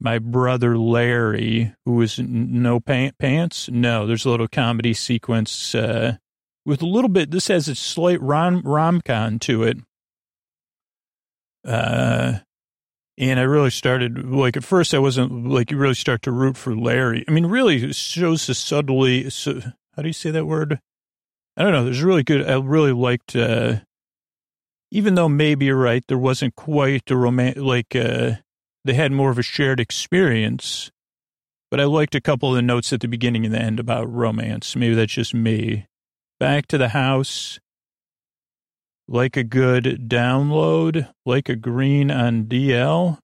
My 0.00 0.18
brother 0.18 0.76
Larry, 0.76 1.74
who 1.84 2.00
is 2.00 2.18
no 2.18 2.80
pants. 2.80 3.68
No, 3.68 4.06
there's 4.06 4.24
a 4.24 4.30
little 4.30 4.48
comedy 4.48 4.94
sequence 4.94 5.74
uh, 5.74 6.16
with 6.64 6.82
a 6.82 6.86
little 6.86 7.08
bit. 7.08 7.30
This 7.30 7.48
has 7.48 7.68
a 7.68 7.74
slight 7.74 8.20
rom 8.20 8.62
rom 8.62 9.00
con 9.00 9.38
to 9.40 9.62
it. 9.64 9.78
Uh, 11.64 12.38
and 13.18 13.38
I 13.38 13.42
really 13.42 13.70
started, 13.70 14.24
like, 14.24 14.56
at 14.56 14.64
first 14.64 14.94
I 14.94 14.98
wasn't, 14.98 15.46
like, 15.46 15.70
you 15.70 15.76
really 15.76 15.94
start 15.94 16.22
to 16.22 16.32
root 16.32 16.56
for 16.56 16.74
Larry. 16.74 17.24
I 17.28 17.30
mean, 17.30 17.46
really 17.46 17.92
shows 17.92 18.46
the 18.46 18.54
subtly, 18.54 19.30
so, 19.30 19.60
how 19.94 20.02
do 20.02 20.08
you 20.08 20.12
say 20.12 20.30
that 20.30 20.46
word? 20.46 20.80
I 21.56 21.62
don't 21.62 21.72
know. 21.72 21.84
There's 21.84 22.02
really 22.02 22.24
good, 22.24 22.48
I 22.48 22.58
really 22.58 22.92
liked, 22.92 23.36
uh, 23.36 23.80
even 24.90 25.14
though 25.14 25.28
maybe 25.28 25.66
you're 25.66 25.76
right, 25.76 26.02
there 26.08 26.18
wasn't 26.18 26.56
quite 26.56 27.04
the 27.06 27.16
romance, 27.16 27.58
like, 27.58 27.94
uh, 27.94 28.32
they 28.84 28.94
had 28.94 29.12
more 29.12 29.30
of 29.30 29.38
a 29.38 29.42
shared 29.42 29.78
experience. 29.78 30.90
But 31.70 31.80
I 31.80 31.84
liked 31.84 32.14
a 32.14 32.20
couple 32.20 32.50
of 32.50 32.56
the 32.56 32.62
notes 32.62 32.92
at 32.92 33.00
the 33.00 33.08
beginning 33.08 33.44
and 33.44 33.54
the 33.54 33.60
end 33.60 33.78
about 33.78 34.12
romance. 34.12 34.74
Maybe 34.74 34.94
that's 34.94 35.12
just 35.12 35.32
me. 35.32 35.86
Back 36.42 36.66
to 36.66 36.76
the 36.76 36.88
house 36.88 37.60
like 39.06 39.36
a 39.36 39.44
good 39.44 40.08
download, 40.08 41.08
like 41.24 41.48
a 41.48 41.54
green 41.54 42.10
on 42.10 42.46
DL. 42.46 43.18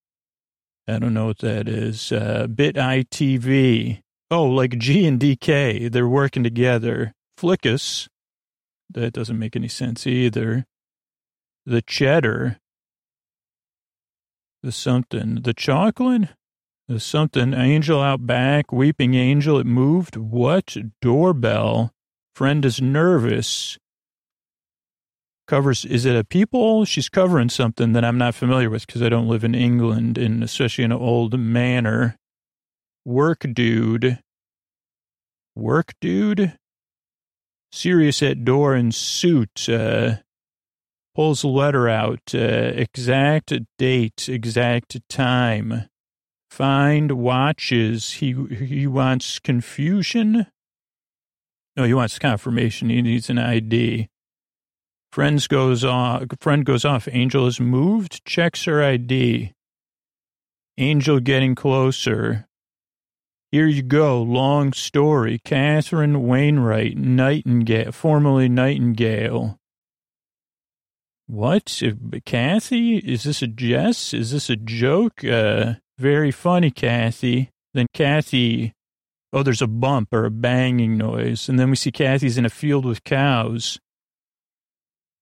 I 0.87 1.01
don't 1.01 1.15
know 1.15 1.27
what 1.27 1.39
that 1.39 1.69
is. 1.69 2.13
Uh, 2.13 2.47
Bit 2.47 2.77
ITV. 2.77 4.03
Oh, 4.31 4.45
like 4.45 4.79
G 4.79 5.05
and 5.05 5.19
DK. 5.19 5.91
They're 5.91 6.07
working 6.07 6.45
together. 6.45 7.13
Flickus. 7.37 8.07
That 8.89 9.15
doesn't 9.15 9.37
make 9.37 9.57
any 9.57 9.67
sense 9.67 10.07
either. 10.07 10.65
The 11.67 11.83
cheddar. 11.83 12.61
The 14.63 14.71
something. 14.71 15.43
The 15.43 15.55
chocolate? 15.55 16.29
The 16.87 17.01
something. 17.01 17.53
Angel 17.53 18.01
out 18.01 18.29
back. 18.29 18.71
Weeping 18.71 19.15
angel. 19.15 19.59
It 19.59 19.67
moved. 19.67 20.17
What? 20.17 20.77
Doorbell. 21.03 21.93
Friend 22.39 22.65
is 22.65 22.81
nervous 22.81 23.79
covers 25.49 25.85
is 25.85 26.05
it 26.05 26.15
a 26.15 26.23
people? 26.23 26.85
She's 26.85 27.09
covering 27.09 27.49
something 27.49 27.95
that 27.95 28.05
i'm 28.05 28.17
not 28.17 28.37
familiar 28.37 28.71
with 28.71 28.87
because 28.87 29.03
i 29.03 29.09
don't 29.09 29.27
live 29.27 29.43
in 29.43 29.57
england 29.57 30.17
and 30.17 30.45
especially 30.45 30.85
in 30.85 30.93
an 30.93 30.99
old 30.99 31.37
manor 31.37 32.17
work 33.05 33.45
dude. 33.53 34.21
Work 35.57 35.95
dude? 36.01 36.57
Serious 37.73 38.23
at 38.23 38.45
door 38.45 38.77
in 38.77 38.93
suit 38.93 39.69
uh, 39.69 40.19
pulls 41.17 41.43
letter 41.43 41.89
out 41.89 42.33
uh, 42.33 42.39
exact 42.39 43.53
date 43.79 44.29
exact 44.29 45.01
time. 45.09 45.89
Find 46.53 47.11
watches. 47.11 48.13
He 48.13 48.33
he 48.33 48.87
wants 48.87 49.41
confusion 49.41 50.47
no 51.79 51.85
he 51.85 51.95
wants 51.95 52.19
confirmation 52.19 52.91
he 52.91 53.01
needs 53.01 53.31
an 53.31 53.39
id 53.39 54.09
Friends 55.11 55.47
goes 55.47 55.85
off. 55.85 56.25
Friend 56.41 56.65
goes 56.65 56.85
off. 56.85 57.09
Angel 57.11 57.47
is 57.47 57.59
moved. 57.59 58.25
Checks 58.25 58.65
her 58.65 58.83
ID. 58.83 59.53
Angel 60.77 61.21
getting 61.21 61.55
closer. 61.55 62.47
Here 63.51 63.67
you 63.67 63.83
go. 63.83 64.23
Long 64.23 64.73
story. 64.73 65.41
Catherine 65.45 66.27
Wainwright, 66.27 66.97
Nightingale, 66.99 67.93
formerly 67.93 68.49
Nightingale. 68.49 69.59
What? 71.27 71.83
Kathy? 72.27 72.99
Is 72.99 73.25
this 73.25 73.43
a 73.43 73.47
jest? 73.47 74.13
Is 74.13 74.31
this 74.31 74.51
a 74.51 74.57
joke? 74.57 75.25
Uh, 75.25 75.75
very 75.99 76.31
funny, 76.31 76.71
Kathy. 76.71 77.51
Then 77.75 77.87
Kathy, 77.95 78.75
oh, 79.33 79.43
there's 79.43 79.63
a 79.63 79.67
bump 79.67 80.13
or 80.13 80.25
a 80.25 80.31
banging 80.31 80.97
noise. 80.97 81.49
And 81.49 81.59
then 81.59 81.71
we 81.71 81.77
see 81.77 81.91
Kathy's 81.91 82.39
in 82.39 82.47
a 82.47 82.51
field 82.51 82.85
with 82.85 83.05
cows. 83.05 83.79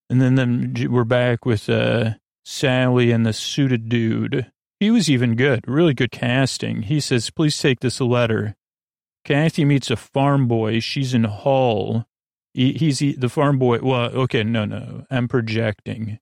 And 0.08 0.22
then, 0.22 0.36
then 0.36 0.74
we're 0.90 1.04
back 1.04 1.44
with 1.44 1.68
uh, 1.68 2.14
Sally 2.44 3.10
and 3.10 3.26
the 3.26 3.32
suited 3.32 3.88
dude. 3.88 4.50
He 4.78 4.90
was 4.90 5.10
even 5.10 5.36
good, 5.36 5.64
really 5.66 5.94
good 5.94 6.12
casting. 6.12 6.82
He 6.82 7.00
says, 7.00 7.30
please 7.30 7.58
take 7.58 7.80
this 7.80 8.00
letter. 8.00 8.54
Kathy 9.24 9.64
meets 9.64 9.90
a 9.90 9.96
farm 9.96 10.46
boy. 10.46 10.78
She's 10.78 11.12
in 11.12 11.24
Hull. 11.24 12.06
He, 12.54 12.74
he's 12.74 13.00
the 13.00 13.28
farm 13.28 13.58
boy. 13.58 13.80
Well, 13.82 14.10
okay, 14.10 14.44
no, 14.44 14.64
no, 14.64 15.04
I'm 15.10 15.28
projecting. 15.28 16.18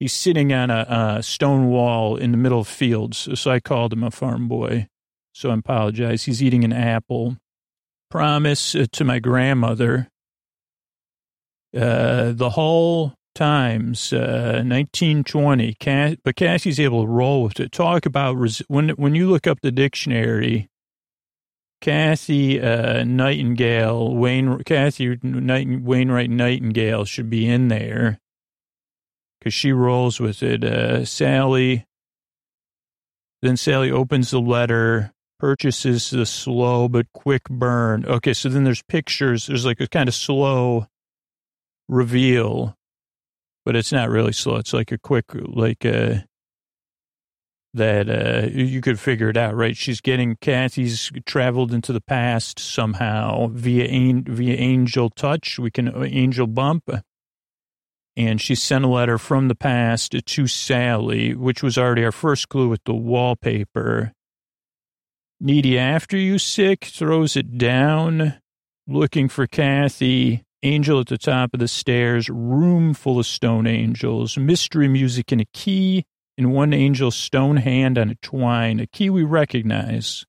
He's 0.00 0.12
sitting 0.12 0.52
on 0.52 0.70
a, 0.70 1.16
a 1.18 1.22
stone 1.22 1.68
wall 1.68 2.16
in 2.16 2.32
the 2.32 2.36
middle 2.36 2.60
of 2.60 2.68
fields. 2.68 3.28
So 3.38 3.50
I 3.50 3.60
called 3.60 3.92
him 3.92 4.02
a 4.02 4.10
farm 4.10 4.48
boy. 4.48 4.88
So 5.36 5.50
I 5.50 5.54
apologize. 5.54 6.24
He's 6.24 6.42
eating 6.42 6.64
an 6.64 6.72
apple. 6.72 7.36
Promise 8.10 8.74
uh, 8.74 8.86
to 8.92 9.04
my 9.04 9.18
grandmother 9.18 10.08
uh, 11.76 12.32
the 12.32 12.50
whole 12.50 13.12
Times, 13.34 14.14
uh, 14.14 14.64
1920. 14.64 15.74
Cass- 15.74 16.16
but 16.24 16.36
Cassie's 16.36 16.80
able 16.80 17.02
to 17.02 17.08
roll 17.08 17.42
with 17.42 17.60
it. 17.60 17.70
Talk 17.70 18.06
about 18.06 18.38
res- 18.38 18.62
when 18.68 18.88
when 18.90 19.14
you 19.14 19.28
look 19.28 19.46
up 19.46 19.60
the 19.60 19.70
dictionary. 19.70 20.70
Cassie 21.82 22.58
uh, 22.58 23.04
Nightingale, 23.04 24.16
Wayne, 24.16 24.64
Kathy 24.64 25.18
Night, 25.22 25.82
Wainwright 25.82 26.30
Nightingale 26.30 27.04
should 27.04 27.28
be 27.28 27.46
in 27.46 27.68
there 27.68 28.18
because 29.38 29.52
she 29.52 29.70
rolls 29.70 30.18
with 30.18 30.42
it. 30.42 30.64
Uh, 30.64 31.04
Sally, 31.04 31.84
then 33.42 33.58
Sally 33.58 33.90
opens 33.90 34.30
the 34.30 34.40
letter, 34.40 35.12
purchases 35.38 36.10
the 36.10 36.26
slow 36.26 36.88
but 36.88 37.06
quick 37.12 37.44
burn. 37.48 38.04
Okay, 38.06 38.32
so 38.32 38.48
then 38.48 38.64
there's 38.64 38.82
pictures. 38.82 39.46
There's 39.46 39.66
like 39.66 39.80
a 39.80 39.88
kind 39.88 40.08
of 40.08 40.14
slow 40.14 40.86
reveal, 41.88 42.74
but 43.64 43.76
it's 43.76 43.92
not 43.92 44.10
really 44.10 44.32
slow. 44.32 44.56
It's 44.56 44.72
like 44.72 44.92
a 44.92 44.98
quick, 44.98 45.26
like, 45.34 45.84
uh, 45.84 46.18
that 47.76 48.08
uh, 48.08 48.46
you 48.50 48.80
could 48.80 48.98
figure 48.98 49.28
it 49.28 49.36
out, 49.36 49.54
right? 49.54 49.76
She's 49.76 50.00
getting 50.00 50.36
Kathy's 50.40 51.12
traveled 51.26 51.72
into 51.72 51.92
the 51.92 52.00
past 52.00 52.58
somehow 52.58 53.48
via 53.48 54.22
via 54.26 54.54
angel 54.54 55.10
touch. 55.10 55.58
We 55.58 55.70
can 55.70 55.88
uh, 55.88 56.04
angel 56.04 56.46
bump, 56.46 56.88
and 58.16 58.40
she 58.40 58.54
sent 58.54 58.84
a 58.84 58.88
letter 58.88 59.18
from 59.18 59.48
the 59.48 59.54
past 59.54 60.16
to 60.24 60.46
Sally, 60.46 61.34
which 61.34 61.62
was 61.62 61.76
already 61.76 62.04
our 62.04 62.12
first 62.12 62.48
clue 62.48 62.68
with 62.68 62.82
the 62.84 62.94
wallpaper. 62.94 64.12
Needy 65.38 65.78
after 65.78 66.16
you 66.16 66.38
sick 66.38 66.86
throws 66.86 67.36
it 67.36 67.58
down, 67.58 68.40
looking 68.86 69.28
for 69.28 69.46
Kathy. 69.46 70.42
Angel 70.62 70.98
at 70.98 71.06
the 71.06 71.18
top 71.18 71.52
of 71.52 71.60
the 71.60 71.68
stairs, 71.68 72.28
room 72.28 72.94
full 72.94 73.20
of 73.20 73.26
stone 73.26 73.66
angels, 73.66 74.38
mystery 74.38 74.88
music 74.88 75.30
in 75.30 75.38
a 75.38 75.44
key, 75.52 76.04
and 76.38 76.52
one 76.52 76.72
angel 76.72 77.10
stone 77.10 77.58
hand 77.58 77.98
on 77.98 78.10
a 78.10 78.14
twine, 78.16 78.80
a 78.80 78.86
key 78.86 79.10
we 79.10 79.22
recognize. 79.22 80.24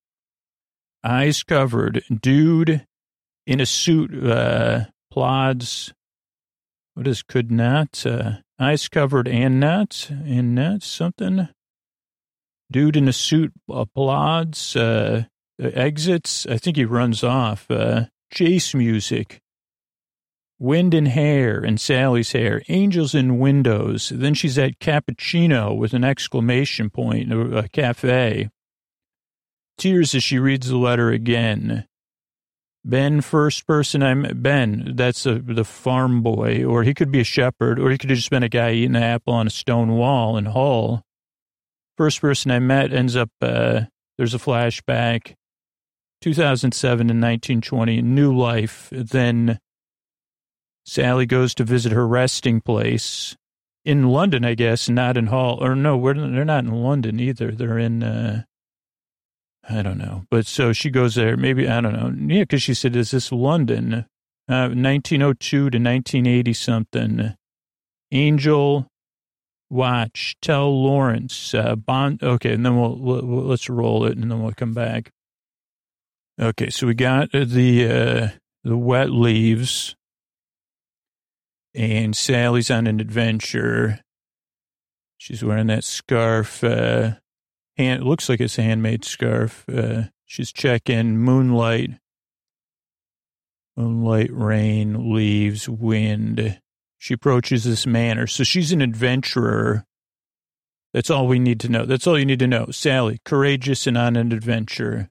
Eyes 1.04 1.42
covered, 1.44 2.04
dude 2.22 2.86
in 3.48 3.62
a 3.62 3.66
suit, 3.66 4.14
uh, 4.24 4.86
plods. 5.10 5.94
What 6.94 7.08
is 7.08 7.24
could 7.24 7.50
not? 7.50 8.06
Uh, 8.06 8.40
eyes 8.60 8.90
covered 8.90 9.28
and 9.28 9.60
not, 9.60 10.10
and 10.10 10.54
not 10.54 10.84
something. 10.84 11.48
Dude 12.70 12.98
in 12.98 13.08
a 13.08 13.14
suit 13.14 13.54
applauds, 13.70 14.76
uh, 14.76 15.24
exits. 15.60 16.46
I 16.48 16.58
think 16.58 16.78
he 16.78 16.86
runs 16.86 17.24
off. 17.24 17.70
Uh, 17.70 18.06
chase 18.32 18.74
music. 18.74 19.42
Wind 20.60 20.94
in 20.94 21.06
hair 21.06 21.60
and 21.60 21.80
Sally's 21.80 22.32
hair, 22.32 22.64
angels 22.68 23.14
in 23.14 23.38
windows. 23.38 24.12
Then 24.14 24.34
she's 24.34 24.58
at 24.58 24.80
cappuccino 24.80 25.78
with 25.78 25.94
an 25.94 26.04
exclamation 26.04 26.90
point, 26.90 27.32
a 27.32 27.70
cafe. 27.70 28.50
Tears 29.78 30.16
as 30.16 30.24
she 30.24 30.40
reads 30.40 30.68
the 30.68 30.78
letter 30.78 31.12
again. 31.12 31.86
Ben, 32.84 33.22
first 33.22 33.68
person 33.68 34.02
I 34.02 34.14
met, 34.16 34.42
Ben, 34.42 34.94
that's 34.96 35.26
a, 35.26 35.40
the 35.40 35.66
farm 35.66 36.24
boy, 36.24 36.64
or 36.64 36.84
he 36.84 36.94
could 36.94 37.12
be 37.12 37.20
a 37.20 37.26
shepherd, 37.26 37.80
or 37.80 37.92
he 37.92 37.98
could 37.98 38.10
have 38.10 38.18
just 38.18 38.32
been 38.32 38.44
a 38.44 38.50
guy 38.50 38.72
eating 38.72 38.96
an 38.96 39.04
apple 39.04 39.34
on 39.34 39.46
a 39.46 39.52
stone 39.52 39.90
wall 39.90 40.38
in 40.38 40.46
Hull. 40.46 41.04
First 41.98 42.22
person 42.22 42.52
I 42.52 42.60
met 42.60 42.94
ends 42.94 43.16
up, 43.16 43.30
uh, 43.42 43.82
there's 44.18 44.36
a 44.36 44.40
flashback, 44.40 45.34
2007 46.22 47.10
and 47.10 47.22
1920, 47.22 48.02
new 48.02 48.36
life. 48.36 48.90
Then 48.92 49.60
Sally 50.86 51.26
goes 51.26 51.56
to 51.56 51.64
visit 51.64 51.92
her 51.92 52.08
resting 52.08 52.62
place 52.62 53.36
in 53.84 54.10
London, 54.10 54.46
I 54.46 54.54
guess, 54.54 54.90
not 54.90 55.18
in 55.18 55.28
Hull. 55.28 55.58
Or 55.62 55.76
no, 55.76 56.02
they're 56.14 56.46
not 56.46 56.66
in 56.66 56.72
London 56.72 57.20
either. 57.20 57.52
They're 57.52 57.80
in, 57.80 58.04
uh, 58.04 58.44
I 59.68 59.82
don't 59.82 59.98
know. 59.98 60.26
But 60.30 60.46
so 60.46 60.74
she 60.74 60.90
goes 60.90 61.16
there. 61.16 61.36
Maybe, 61.36 61.68
I 61.68 61.82
don't 61.82 61.94
know. 61.94 62.34
Yeah, 62.34 62.44
because 62.44 62.62
she 62.62 62.74
said, 62.74 62.96
is 62.96 63.12
this 63.12 63.32
London? 63.32 64.06
Uh, 64.50 64.70
1902 64.70 65.58
to 65.58 65.64
1980 65.64 66.54
something. 66.54 67.36
Angel 68.12 68.88
Watch. 69.70 70.36
Tell 70.42 70.70
Lawrence. 70.72 71.54
Uh, 71.54 71.76
Bond. 71.76 72.24
Okay, 72.24 72.54
and 72.54 72.66
then 72.66 72.80
we'll, 72.80 72.96
we'll, 72.96 73.22
let's 73.22 73.70
roll 73.70 74.06
it 74.06 74.18
and 74.18 74.32
then 74.32 74.42
we'll 74.42 74.54
come 74.54 74.74
back. 74.74 75.12
Okay, 76.40 76.70
so 76.70 76.86
we 76.86 76.94
got 76.94 77.32
the 77.32 77.88
uh, 77.88 78.28
the 78.64 78.78
wet 78.78 79.10
leaves, 79.10 79.96
and 81.74 82.16
Sally's 82.16 82.70
on 82.70 82.86
an 82.86 83.00
adventure. 83.00 84.02
She's 85.18 85.44
wearing 85.44 85.68
that 85.68 85.84
scarf. 85.84 86.64
Uh, 86.64 87.14
hand, 87.76 88.04
it 88.04 88.06
looks 88.06 88.30
like 88.30 88.40
it's 88.40 88.60
a 88.60 88.62
handmade 88.62 89.04
scarf. 89.04 89.66
Uh, 89.68 90.04
she's 90.26 90.52
checking 90.52 91.18
moonlight, 91.18 91.92
moonlight, 93.76 94.30
rain, 94.32 95.12
leaves, 95.14 95.68
wind. 95.68 96.60
She 97.08 97.14
approaches 97.14 97.64
this 97.64 97.88
manor. 97.88 98.28
So 98.28 98.44
she's 98.44 98.74
an 98.74 98.82
adventurer. 98.82 99.86
That's 100.94 101.10
all 101.10 101.26
we 101.26 101.40
need 101.40 101.62
to 101.62 101.70
know. 101.70 101.86
That's 101.86 102.06
all 102.06 102.20
you 102.20 102.26
need 102.26 102.40
to 102.40 102.48
know. 102.48 102.68
Sally, 102.70 103.22
courageous 103.24 103.88
and 103.88 103.98
on 103.98 104.18
an 104.18 104.34
adventure. 104.34 105.10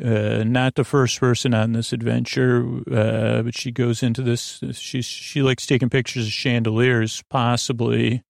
Uh, 0.00 0.44
not 0.46 0.76
the 0.76 0.84
first 0.84 1.18
person 1.18 1.52
on 1.52 1.72
this 1.72 1.92
adventure, 1.92 2.64
uh, 2.88 3.42
but 3.42 3.58
she 3.58 3.72
goes 3.72 4.04
into 4.04 4.22
this. 4.22 4.62
She 4.74 5.02
she 5.02 5.42
likes 5.42 5.66
taking 5.66 5.90
pictures 5.90 6.26
of 6.26 6.32
chandeliers, 6.32 7.24
possibly. 7.28 8.22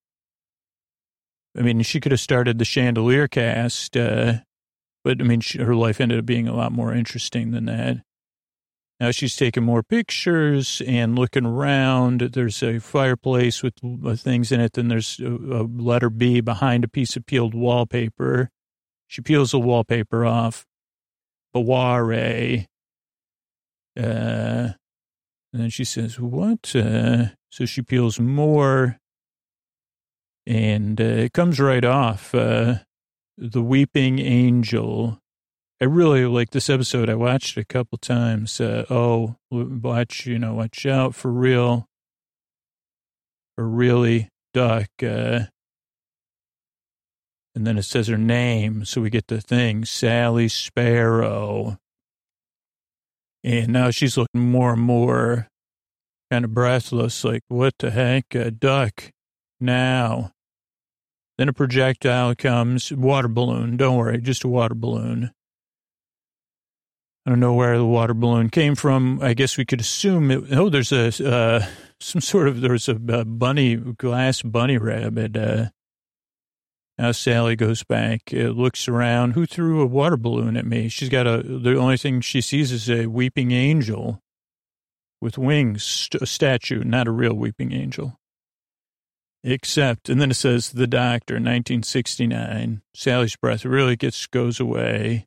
I 1.55 1.61
mean, 1.61 1.83
she 1.83 2.01
could 2.01 2.13
have 2.13 2.21
started 2.21 2.59
the 2.59 2.65
chandelier 2.65 3.29
cast, 3.29 3.95
uh, 3.95 4.37
but 5.05 5.21
I 5.21 5.25
mean, 5.25 5.43
she, 5.43 5.59
her 5.59 5.75
life 5.75 6.01
ended 6.01 6.21
up 6.21 6.25
being 6.25 6.49
a 6.49 6.57
lot 6.57 6.73
more 6.73 6.95
interesting 6.95 7.51
than 7.51 7.67
that. 7.67 7.99
Now 8.99 9.11
she's 9.11 9.37
taking 9.37 9.63
more 9.63 9.83
pictures 9.83 10.81
and 10.87 11.19
looking 11.19 11.45
around. 11.45 12.21
There's 12.21 12.63
a 12.63 12.79
fireplace 12.79 13.63
with 13.63 13.75
things 14.21 14.51
in 14.51 14.61
it. 14.61 14.73
Then 14.73 14.89
there's 14.89 15.21
a, 15.21 15.27
a 15.27 15.63
letter 15.65 16.09
B 16.09 16.41
behind 16.41 16.85
a 16.85 16.89
piece 16.89 17.17
of 17.17 17.27
peeled 17.27 17.55
wallpaper. 17.55 18.51
She 19.07 19.21
peels 19.21 19.51
the 19.51 19.61
wallpaper 19.61 20.25
off. 20.25 20.65
Baware. 21.55 22.67
Uh, 23.99 24.73
and 25.53 25.63
then 25.63 25.71
she 25.71 25.85
says, 25.85 26.19
what? 26.19 26.75
Uh, 26.75 27.27
so 27.51 27.65
she 27.65 27.83
peels 27.83 28.19
more 28.19 28.99
and 30.47 31.01
uh, 31.01 31.05
it 31.05 31.33
comes 31.33 31.59
right 31.59 31.85
off. 31.85 32.35
Uh, 32.35 32.77
the 33.37 33.63
Weeping 33.63 34.19
Angel. 34.19 35.21
I 35.79 35.85
really 35.85 36.25
like 36.25 36.51
this 36.51 36.71
episode. 36.71 37.11
I 37.11 37.15
watched 37.15 37.59
it 37.59 37.61
a 37.61 37.65
couple 37.65 37.99
times. 37.99 38.61
Uh, 38.61 38.87
oh, 38.89 39.37
watch, 39.51 40.27
you 40.27 40.39
know, 40.39 40.55
watch 40.55 40.87
out 40.87 41.15
for 41.15 41.31
real, 41.31 41.87
for 43.57 43.69
really 43.69 44.31
duck. 44.55 44.89
Uh, 45.03 45.41
and 47.55 47.67
then 47.67 47.77
it 47.77 47.83
says 47.83 48.09
her 48.09 48.17
name, 48.17 48.87
so 48.87 49.03
we 49.03 49.11
get 49.11 49.27
the 49.27 49.41
thing, 49.41 49.85
Sally 49.85 50.49
Sparrow. 50.49 51.79
And 53.45 53.69
now 53.69 53.91
she's 53.91 54.17
looking 54.17 54.51
more 54.51 54.73
and 54.73 54.83
more 54.83 55.49
kind 56.31 56.45
of 56.45 56.55
breathless, 56.55 57.23
like, 57.23 57.43
what 57.49 57.75
the 57.79 57.91
heck? 57.91 58.35
A 58.35 58.51
duck 58.51 59.11
now. 59.61 60.33
Then 61.37 61.51
a 61.51 61.53
projectile 61.53 62.35
comes, 62.35 62.91
water 62.91 63.29
balloon. 63.29 63.77
Don't 63.77 63.99
worry, 63.99 64.23
just 64.23 64.43
a 64.43 64.49
water 64.49 64.75
balloon. 64.75 65.33
I 67.27 67.31
don't 67.31 67.41
know 67.41 67.55
where 67.55 67.77
the 67.77 67.85
water 67.85 68.15
balloon 68.15 68.51
came 68.51 68.77
from. 68.77 69.21
I 69.21 69.35
guess 69.35 69.57
we 69.57 69.65
could 69.65 69.81
assume 69.81 70.31
it. 70.31 70.45
Oh, 70.53 70.71
there's 70.71 70.93
a 70.93 71.09
uh, 71.29 71.67
some 72.01 72.21
sort 72.21 72.47
of 72.47 72.61
there's 72.61 72.89
a, 72.89 72.95
a 72.95 73.25
bunny 73.25 73.75
glass 73.75 74.43
bunny 74.43 74.79
rabbit. 74.79 75.37
Uh, 75.37 75.67
now 76.99 77.11
Sally 77.11 77.57
goes 77.57 77.83
back, 77.83 78.31
uh, 78.33 78.51
looks 78.51 78.87
around. 78.87 79.33
Who 79.33 79.45
threw 79.45 79.83
a 79.83 79.87
water 79.87 80.17
balloon 80.17 80.57
at 80.57 80.65
me? 80.67 80.89
She's 80.89 81.09
got 81.09 81.27
a. 81.27 81.43
The 81.43 81.77
only 81.77 81.97
thing 81.97 82.21
she 82.21 82.41
sees 82.41 82.71
is 82.71 82.89
a 82.89 83.07
weeping 83.07 83.51
angel 83.51 84.23
with 85.21 85.37
wings, 85.37 85.83
st- 85.83 86.23
a 86.23 86.27
statue, 86.27 86.85
not 86.85 87.09
a 87.09 87.13
real 87.13 87.35
weeping 87.35 87.73
angel. 87.73 88.21
Except, 89.43 90.09
and 90.09 90.21
then 90.21 90.31
it 90.31 90.35
says 90.35 90.71
the 90.71 90.87
doctor, 90.87 91.35
1969. 91.35 92.83
Sally's 92.95 93.37
breath 93.37 93.65
really 93.65 93.97
gets 93.97 94.27
goes 94.27 94.61
away. 94.61 95.27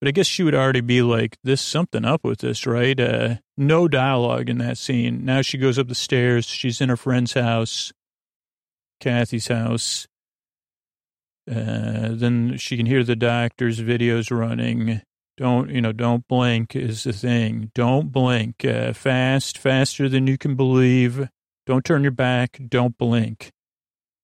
But 0.00 0.08
I 0.08 0.12
guess 0.12 0.26
she 0.26 0.44
would 0.44 0.54
already 0.54 0.80
be 0.80 1.02
like, 1.02 1.36
"This 1.42 1.60
something 1.60 2.04
up 2.04 2.24
with 2.24 2.38
this, 2.40 2.66
right?" 2.66 2.98
Uh, 2.98 3.36
no 3.56 3.88
dialogue 3.88 4.48
in 4.48 4.58
that 4.58 4.78
scene. 4.78 5.24
Now 5.24 5.42
she 5.42 5.58
goes 5.58 5.78
up 5.78 5.88
the 5.88 5.94
stairs. 5.94 6.46
She's 6.46 6.80
in 6.80 6.88
her 6.88 6.96
friend's 6.96 7.32
house, 7.32 7.92
Kathy's 9.00 9.48
house. 9.48 10.06
Uh, 11.50 12.10
then 12.12 12.56
she 12.58 12.76
can 12.76 12.86
hear 12.86 13.02
the 13.02 13.16
doctor's 13.16 13.80
videos 13.80 14.30
running. 14.30 15.02
Don't 15.36 15.70
you 15.70 15.80
know? 15.80 15.92
Don't 15.92 16.26
blink 16.28 16.76
is 16.76 17.04
the 17.04 17.12
thing. 17.12 17.70
Don't 17.74 18.12
blink. 18.12 18.64
Uh, 18.64 18.92
fast, 18.92 19.56
faster 19.56 20.08
than 20.08 20.26
you 20.26 20.36
can 20.36 20.56
believe. 20.56 21.28
Don't 21.66 21.84
turn 21.84 22.02
your 22.02 22.12
back. 22.12 22.60
Don't 22.68 22.96
blink. 22.98 23.50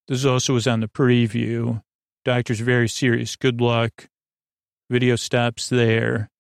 This 0.09 0.25
also 0.25 0.55
was 0.55 0.67
on 0.67 0.81
the 0.81 0.89
preview. 0.89 1.83
Doctor's 2.25 2.61
very 2.61 2.89
serious. 2.89 3.37
Good 3.37 3.61
luck. 3.61 4.09
Video 4.91 5.17
stops 5.17 5.69
there. 5.69 6.31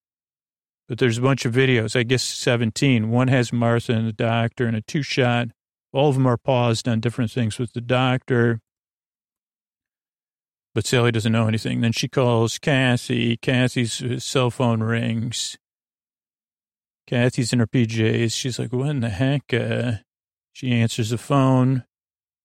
But 0.88 0.98
there's 0.98 1.18
a 1.18 1.22
bunch 1.22 1.44
of 1.44 1.54
videos, 1.54 1.96
I 1.96 2.02
guess 2.02 2.22
17. 2.22 3.10
One 3.10 3.28
has 3.28 3.52
Martha 3.52 3.92
and 3.92 4.06
the 4.06 4.12
doctor 4.12 4.66
and 4.66 4.76
a 4.76 4.82
two 4.82 5.02
shot. 5.02 5.48
All 5.92 6.10
of 6.10 6.14
them 6.14 6.26
are 6.26 6.36
paused 6.36 6.88
on 6.88 7.00
different 7.00 7.30
things 7.30 7.58
with 7.58 7.72
the 7.72 7.80
doctor. 7.80 8.60
But 10.74 10.86
Sally 10.86 11.12
doesn't 11.12 11.32
know 11.32 11.46
anything. 11.46 11.80
Then 11.80 11.92
she 11.92 12.08
calls 12.08 12.58
Kathy. 12.58 13.36
Kathy's 13.36 14.24
cell 14.24 14.50
phone 14.50 14.82
rings. 14.82 15.56
Kathy's 17.06 17.52
in 17.52 17.60
her 17.60 17.66
PJs. 17.66 18.32
She's 18.32 18.58
like, 18.58 18.72
what 18.72 18.88
in 18.88 19.00
the 19.00 19.08
heck? 19.08 19.54
Uh, 19.54 19.98
she 20.52 20.72
answers 20.72 21.10
the 21.10 21.18
phone. 21.18 21.84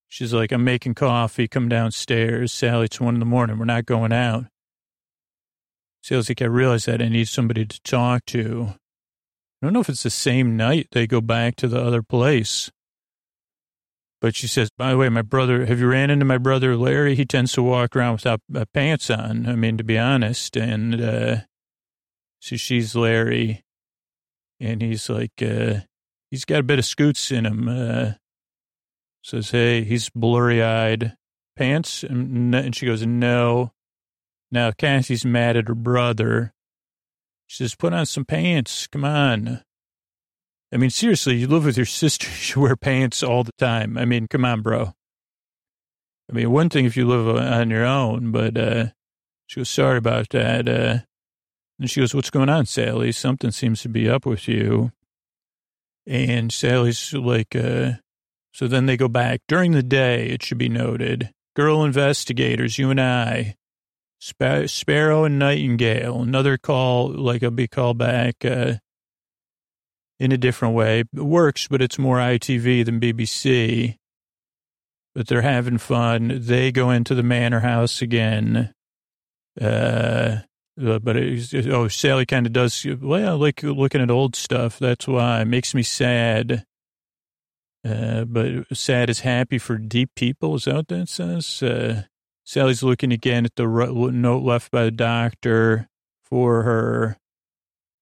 She's 0.08 0.32
like, 0.32 0.52
I'm 0.52 0.64
making 0.64 0.94
coffee. 0.94 1.48
Come 1.48 1.68
downstairs. 1.68 2.52
Sally, 2.52 2.86
it's 2.86 3.00
one 3.00 3.14
in 3.14 3.20
the 3.20 3.26
morning. 3.26 3.58
We're 3.58 3.64
not 3.64 3.86
going 3.86 4.12
out. 4.12 4.46
Sally's 6.02 6.28
like, 6.28 6.42
I 6.42 6.46
realize 6.46 6.86
that 6.86 7.02
I 7.02 7.08
need 7.08 7.28
somebody 7.28 7.66
to 7.66 7.82
talk 7.82 8.24
to. 8.26 8.74
I 9.62 9.66
don't 9.66 9.72
know 9.72 9.80
if 9.80 9.88
it's 9.88 10.02
the 10.02 10.10
same 10.10 10.56
night 10.56 10.88
they 10.92 11.06
go 11.06 11.20
back 11.20 11.56
to 11.56 11.68
the 11.68 11.80
other 11.80 12.02
place. 12.02 12.70
But 14.20 14.34
she 14.34 14.46
says, 14.46 14.70
by 14.76 14.90
the 14.90 14.98
way, 14.98 15.08
my 15.08 15.22
brother, 15.22 15.64
have 15.64 15.80
you 15.80 15.88
ran 15.88 16.10
into 16.10 16.24
my 16.26 16.38
brother 16.38 16.76
Larry? 16.76 17.14
He 17.14 17.24
tends 17.24 17.52
to 17.52 17.62
walk 17.62 17.96
around 17.96 18.14
without 18.14 18.40
uh, 18.54 18.64
pants 18.74 19.10
on. 19.10 19.46
I 19.46 19.54
mean, 19.54 19.78
to 19.78 19.84
be 19.84 19.98
honest. 19.98 20.56
And 20.56 21.00
uh, 21.00 21.36
so 22.40 22.56
she's 22.56 22.94
Larry. 22.94 23.62
And 24.58 24.82
he's 24.82 25.08
like, 25.08 25.42
uh, 25.42 25.80
he's 26.30 26.44
got 26.44 26.60
a 26.60 26.64
bit 26.64 26.78
of 26.78 26.84
scoots 26.84 27.30
in 27.30 27.46
him. 27.46 27.68
Uh, 27.68 28.12
says, 29.22 29.50
hey, 29.50 29.84
he's 29.84 30.10
blurry 30.10 30.62
eyed. 30.62 31.16
Pants? 31.56 32.02
And 32.04 32.74
she 32.74 32.86
goes, 32.86 33.04
no. 33.06 33.72
Now 34.50 34.72
Cassie's 34.72 35.24
mad 35.24 35.56
at 35.56 35.68
her 35.68 35.74
brother. 35.74 36.52
She 37.46 37.64
says, 37.64 37.74
put 37.74 37.92
on 37.92 38.06
some 38.06 38.24
pants. 38.24 38.86
Come 38.86 39.04
on. 39.04 39.62
I 40.72 40.76
mean, 40.76 40.90
seriously, 40.90 41.36
you 41.36 41.46
live 41.48 41.64
with 41.64 41.76
your 41.76 41.86
sister, 41.86 42.28
you 42.54 42.62
wear 42.62 42.76
pants 42.76 43.22
all 43.22 43.44
the 43.44 43.52
time. 43.58 43.98
I 43.98 44.04
mean, 44.04 44.28
come 44.28 44.44
on, 44.44 44.62
bro. 44.62 44.92
I 46.30 46.32
mean, 46.32 46.50
one 46.50 46.68
thing 46.68 46.84
if 46.84 46.96
you 46.96 47.06
live 47.06 47.36
on 47.36 47.70
your 47.70 47.84
own, 47.84 48.30
but 48.30 48.56
uh, 48.56 48.86
she 49.48 49.58
goes, 49.58 49.68
sorry 49.68 49.98
about 49.98 50.28
that. 50.30 50.68
Uh, 50.68 50.98
and 51.80 51.90
she 51.90 52.00
goes, 52.00 52.14
what's 52.14 52.30
going 52.30 52.48
on, 52.48 52.66
Sally? 52.66 53.10
Something 53.10 53.50
seems 53.50 53.82
to 53.82 53.88
be 53.88 54.08
up 54.08 54.24
with 54.24 54.46
you. 54.46 54.92
And 56.06 56.52
Sally's 56.52 57.12
like, 57.12 57.56
uh, 57.56 57.92
so 58.52 58.68
then 58.68 58.86
they 58.86 58.96
go 58.96 59.08
back 59.08 59.40
during 59.48 59.72
the 59.72 59.82
day, 59.82 60.26
it 60.26 60.42
should 60.42 60.58
be 60.58 60.68
noted. 60.68 61.32
Girl 61.56 61.82
investigators, 61.84 62.78
you 62.78 62.90
and 62.90 63.00
I. 63.00 63.56
Sp- 64.20 64.68
Sparrow 64.68 65.24
and 65.24 65.38
Nightingale. 65.38 66.22
Another 66.22 66.58
call, 66.58 67.08
like 67.08 67.42
a 67.42 67.50
big 67.50 67.70
call 67.70 67.94
back 67.94 68.44
uh, 68.44 68.74
in 70.18 70.30
a 70.30 70.38
different 70.38 70.74
way. 70.74 71.00
It 71.00 71.06
works, 71.14 71.66
but 71.66 71.80
it's 71.82 71.98
more 71.98 72.18
ITV 72.18 72.84
than 72.84 73.00
BBC. 73.00 73.96
But 75.14 75.26
they're 75.26 75.42
having 75.42 75.78
fun. 75.78 76.38
They 76.42 76.70
go 76.70 76.90
into 76.90 77.14
the 77.14 77.22
manor 77.22 77.60
house 77.60 78.00
again. 78.02 78.72
Uh, 79.60 80.40
uh, 80.80 80.98
but 81.00 81.16
oh, 81.16 81.88
Sally 81.88 82.26
kind 82.26 82.46
of 82.46 82.52
does, 82.52 82.86
well, 83.00 83.38
like 83.38 83.62
looking 83.62 84.00
at 84.00 84.10
old 84.10 84.36
stuff. 84.36 84.78
That's 84.78 85.08
why 85.08 85.40
it 85.40 85.46
makes 85.46 85.74
me 85.74 85.82
sad. 85.82 86.64
Uh, 87.82 88.24
but 88.24 88.66
sad 88.76 89.08
is 89.08 89.20
happy 89.20 89.58
for 89.58 89.78
deep 89.78 90.10
people. 90.14 90.54
Is 90.56 90.66
that 90.66 90.74
what 90.74 90.88
that 90.88 91.08
says? 91.08 91.62
Uh, 91.62 92.02
Sally's 92.50 92.82
looking 92.82 93.12
again 93.12 93.44
at 93.44 93.54
the 93.54 93.64
note 93.64 94.42
left 94.42 94.72
by 94.72 94.82
the 94.82 94.90
doctor 94.90 95.88
for 96.24 96.64
her. 96.64 97.16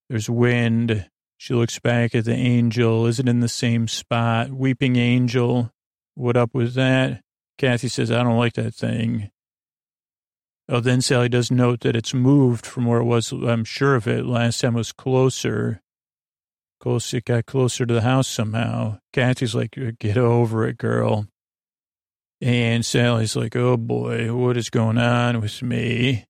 There's 0.08 0.30
wind. 0.30 1.06
She 1.36 1.52
looks 1.52 1.78
back 1.78 2.14
at 2.14 2.24
the 2.24 2.32
angel. 2.32 3.04
Is 3.04 3.20
it 3.20 3.28
in 3.28 3.40
the 3.40 3.48
same 3.50 3.88
spot? 3.88 4.48
Weeping 4.50 4.96
angel. 4.96 5.70
What 6.14 6.38
up 6.38 6.54
with 6.54 6.72
that? 6.76 7.20
Kathy 7.58 7.88
says, 7.88 8.10
I 8.10 8.22
don't 8.22 8.38
like 8.38 8.54
that 8.54 8.74
thing. 8.74 9.30
Oh, 10.66 10.80
then 10.80 11.02
Sally 11.02 11.28
does 11.28 11.50
note 11.50 11.80
that 11.80 11.94
it's 11.94 12.14
moved 12.14 12.64
from 12.64 12.86
where 12.86 13.00
it 13.00 13.04
was. 13.04 13.30
I'm 13.32 13.66
sure 13.66 13.96
of 13.96 14.08
it. 14.08 14.24
Last 14.24 14.62
time 14.62 14.76
it 14.76 14.78
was 14.78 14.92
closer. 14.92 15.82
Close, 16.80 17.12
it 17.12 17.26
got 17.26 17.44
closer 17.44 17.84
to 17.84 17.92
the 17.92 18.00
house 18.00 18.28
somehow. 18.28 19.00
Kathy's 19.12 19.54
like, 19.54 19.76
get 19.98 20.16
over 20.16 20.66
it, 20.66 20.78
girl. 20.78 21.26
And 22.40 22.84
Sally's 22.84 23.34
like, 23.34 23.56
oh 23.56 23.76
boy, 23.76 24.34
what 24.34 24.56
is 24.56 24.70
going 24.70 24.98
on 24.98 25.40
with 25.40 25.62
me? 25.62 26.24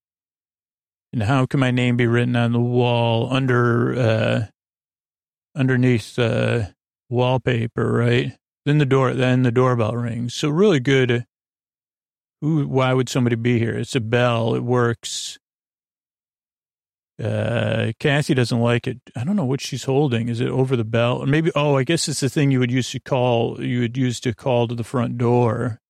And 1.13 1.23
how 1.23 1.47
can 1.47 1.61
my 1.61 1.71
name 1.71 1.97
be 1.97 2.07
written 2.07 2.37
on 2.37 2.53
the 2.53 2.61
wall 2.61 3.33
under, 3.33 3.95
uh, 3.95 4.47
underneath 5.55 6.17
the 6.17 6.69
uh, 6.69 6.73
wallpaper, 7.11 7.93
right? 7.93 8.37
Then 8.65 8.79
the 8.79 8.87
door, 8.87 9.15
then 9.15 9.43
the 9.43 9.51
doorbell 9.51 9.97
rings. 9.97 10.35
So 10.35 10.49
really 10.49 10.81
good 10.81 11.27
who, 12.41 12.67
why 12.67 12.93
would 12.93 13.09
somebody 13.09 13.37
be 13.37 13.59
here? 13.59 13.77
It's 13.77 13.97
a 13.97 14.01
bell. 14.01 14.55
It 14.55 14.63
works. 14.63 15.39
Uh, 17.23 17.93
Kathy 17.99 18.35
doesn't 18.35 18.61
like 18.61 18.87
it. 18.87 19.01
I 19.17 19.25
don't 19.25 19.35
know 19.35 19.45
what 19.45 19.61
she's 19.61 19.85
holding. 19.85 20.29
Is 20.29 20.41
it 20.41 20.49
over 20.49 20.77
the 20.77 20.85
bell? 20.85 21.19
Or 21.19 21.27
maybe, 21.27 21.51
oh, 21.57 21.77
I 21.77 21.83
guess 21.83 22.09
it's 22.09 22.21
the 22.21 22.29
thing 22.29 22.53
you 22.53 22.61
would 22.61 22.71
use 22.71 22.93
to 22.93 23.01
call, 23.01 23.61
you 23.61 23.81
would 23.81 23.97
use 23.97 24.21
to 24.21 24.35
call 24.35 24.69
to 24.69 24.75
the 24.75 24.85
front 24.85 25.19
door. 25.19 25.81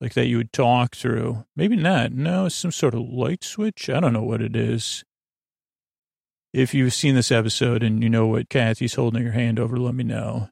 Like 0.00 0.14
that 0.14 0.26
you 0.26 0.38
would 0.38 0.52
talk 0.52 0.96
through. 0.96 1.44
Maybe 1.54 1.76
not. 1.76 2.12
No, 2.12 2.48
some 2.48 2.72
sort 2.72 2.94
of 2.94 3.02
light 3.02 3.44
switch. 3.44 3.90
I 3.90 4.00
don't 4.00 4.14
know 4.14 4.22
what 4.22 4.40
it 4.40 4.56
is. 4.56 5.04
If 6.52 6.74
you've 6.74 6.94
seen 6.94 7.14
this 7.14 7.30
episode 7.30 7.82
and 7.82 8.02
you 8.02 8.08
know 8.08 8.26
what 8.26 8.48
Kathy's 8.48 8.94
holding 8.94 9.24
her 9.24 9.32
hand 9.32 9.60
over, 9.60 9.76
let 9.76 9.94
me 9.94 10.04
know. 10.04 10.48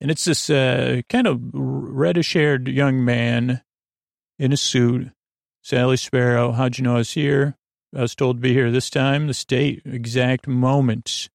And 0.00 0.10
it's 0.10 0.24
this 0.24 0.50
uh, 0.50 1.02
kind 1.08 1.26
of 1.26 1.40
reddish 1.52 2.32
haired 2.32 2.66
young 2.66 3.04
man 3.04 3.62
in 4.38 4.52
a 4.52 4.56
suit. 4.56 5.10
Sally 5.62 5.96
Sparrow, 5.96 6.50
how'd 6.52 6.78
you 6.78 6.84
know 6.84 6.94
I 6.94 6.98
was 6.98 7.12
here? 7.12 7.56
I 7.94 8.00
was 8.00 8.16
told 8.16 8.38
to 8.38 8.40
be 8.40 8.52
here 8.52 8.70
this 8.72 8.90
time, 8.90 9.26
the 9.26 9.34
state, 9.34 9.82
exact 9.84 10.48
moments. 10.48 11.28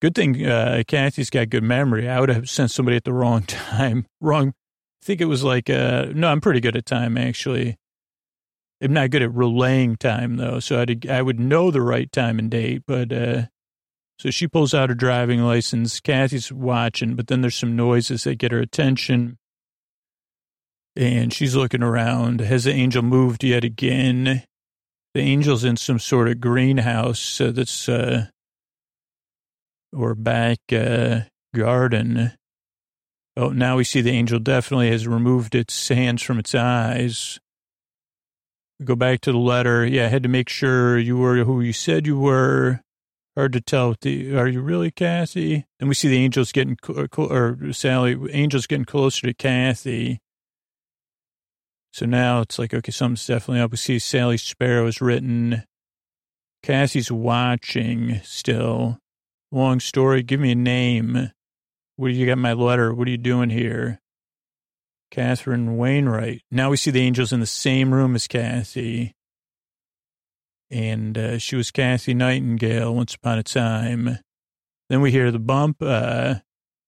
Good 0.00 0.14
thing 0.14 0.46
uh, 0.46 0.82
Kathy's 0.86 1.30
got 1.30 1.50
good 1.50 1.62
memory. 1.62 2.08
I 2.08 2.18
would 2.18 2.28
have 2.28 2.48
sent 2.48 2.70
somebody 2.70 2.96
at 2.96 3.04
the 3.04 3.12
wrong 3.12 3.42
time. 3.46 4.06
Wrong. 4.20 4.54
I 5.08 5.10
think 5.10 5.22
it 5.22 5.24
was 5.24 5.42
like, 5.42 5.70
uh, 5.70 6.08
no, 6.14 6.28
I'm 6.28 6.42
pretty 6.42 6.60
good 6.60 6.76
at 6.76 6.84
time, 6.84 7.16
actually. 7.16 7.78
I'm 8.82 8.92
not 8.92 9.08
good 9.08 9.22
at 9.22 9.32
relaying 9.32 9.96
time, 9.96 10.36
though. 10.36 10.60
So 10.60 10.82
I'd, 10.82 11.08
I 11.08 11.22
would 11.22 11.40
know 11.40 11.70
the 11.70 11.80
right 11.80 12.12
time 12.12 12.38
and 12.38 12.50
date. 12.50 12.82
But 12.86 13.10
uh, 13.10 13.42
so 14.18 14.30
she 14.30 14.46
pulls 14.46 14.74
out 14.74 14.90
her 14.90 14.94
driving 14.94 15.40
license. 15.40 15.98
Kathy's 15.98 16.52
watching, 16.52 17.14
but 17.14 17.28
then 17.28 17.40
there's 17.40 17.54
some 17.54 17.74
noises 17.74 18.24
that 18.24 18.34
get 18.34 18.52
her 18.52 18.60
attention 18.60 19.38
and 20.94 21.32
she's 21.32 21.56
looking 21.56 21.82
around. 21.82 22.40
Has 22.40 22.64
the 22.64 22.72
angel 22.72 23.02
moved 23.02 23.42
yet 23.42 23.64
again? 23.64 24.42
The 25.14 25.22
angel's 25.22 25.64
in 25.64 25.78
some 25.78 26.00
sort 26.00 26.28
of 26.28 26.38
greenhouse 26.38 27.40
uh, 27.40 27.52
that's, 27.52 27.88
uh, 27.88 28.26
or 29.90 30.14
back 30.14 30.58
uh, 30.70 31.20
garden. 31.54 32.32
Oh, 33.38 33.50
now 33.50 33.76
we 33.76 33.84
see 33.84 34.00
the 34.00 34.10
angel 34.10 34.40
definitely 34.40 34.90
has 34.90 35.06
removed 35.06 35.54
its 35.54 35.86
hands 35.86 36.22
from 36.22 36.40
its 36.40 36.56
eyes. 36.56 37.38
Go 38.82 38.96
back 38.96 39.20
to 39.20 39.32
the 39.32 39.38
letter. 39.38 39.86
Yeah, 39.86 40.06
I 40.06 40.08
had 40.08 40.24
to 40.24 40.28
make 40.28 40.48
sure 40.48 40.98
you 40.98 41.16
were 41.16 41.44
who 41.44 41.60
you 41.60 41.72
said 41.72 42.04
you 42.04 42.18
were. 42.18 42.80
Hard 43.36 43.52
to 43.52 43.60
tell. 43.60 43.94
The, 44.00 44.36
are 44.36 44.48
you 44.48 44.60
really 44.60 44.90
Kathy? 44.90 45.66
And 45.78 45.88
we 45.88 45.94
see 45.94 46.08
the 46.08 46.16
angels 46.16 46.50
getting, 46.50 46.76
or 47.16 47.72
Sally, 47.72 48.18
angels 48.32 48.66
getting 48.66 48.84
closer 48.84 49.28
to 49.28 49.34
Kathy. 49.34 50.18
So 51.92 52.06
now 52.06 52.40
it's 52.40 52.58
like, 52.58 52.74
okay, 52.74 52.90
something's 52.90 53.24
definitely 53.24 53.60
up. 53.60 53.70
We 53.70 53.76
see 53.76 54.00
Sally 54.00 54.36
Sparrow 54.36 54.88
is 54.88 55.00
written. 55.00 55.62
Kathy's 56.64 57.12
watching 57.12 58.20
still. 58.24 58.98
Long 59.52 59.78
story. 59.78 60.24
Give 60.24 60.40
me 60.40 60.50
a 60.50 60.56
name. 60.56 61.30
What 61.98 62.12
do 62.12 62.14
you 62.14 62.26
got 62.26 62.38
my 62.38 62.52
letter? 62.52 62.94
What 62.94 63.08
are 63.08 63.10
you 63.10 63.16
doing 63.16 63.50
here? 63.50 63.98
Catherine 65.10 65.76
Wainwright. 65.76 66.42
Now 66.48 66.70
we 66.70 66.76
see 66.76 66.92
the 66.92 67.00
angels 67.00 67.32
in 67.32 67.40
the 67.40 67.46
same 67.46 67.92
room 67.92 68.14
as 68.14 68.28
Kathy. 68.28 69.16
And 70.70 71.18
uh, 71.18 71.38
she 71.38 71.56
was 71.56 71.72
Kathy 71.72 72.14
Nightingale 72.14 72.94
once 72.94 73.16
upon 73.16 73.38
a 73.38 73.42
time. 73.42 74.20
Then 74.88 75.00
we 75.00 75.10
hear 75.10 75.32
the 75.32 75.40
bump. 75.40 75.78
Uh, 75.82 76.36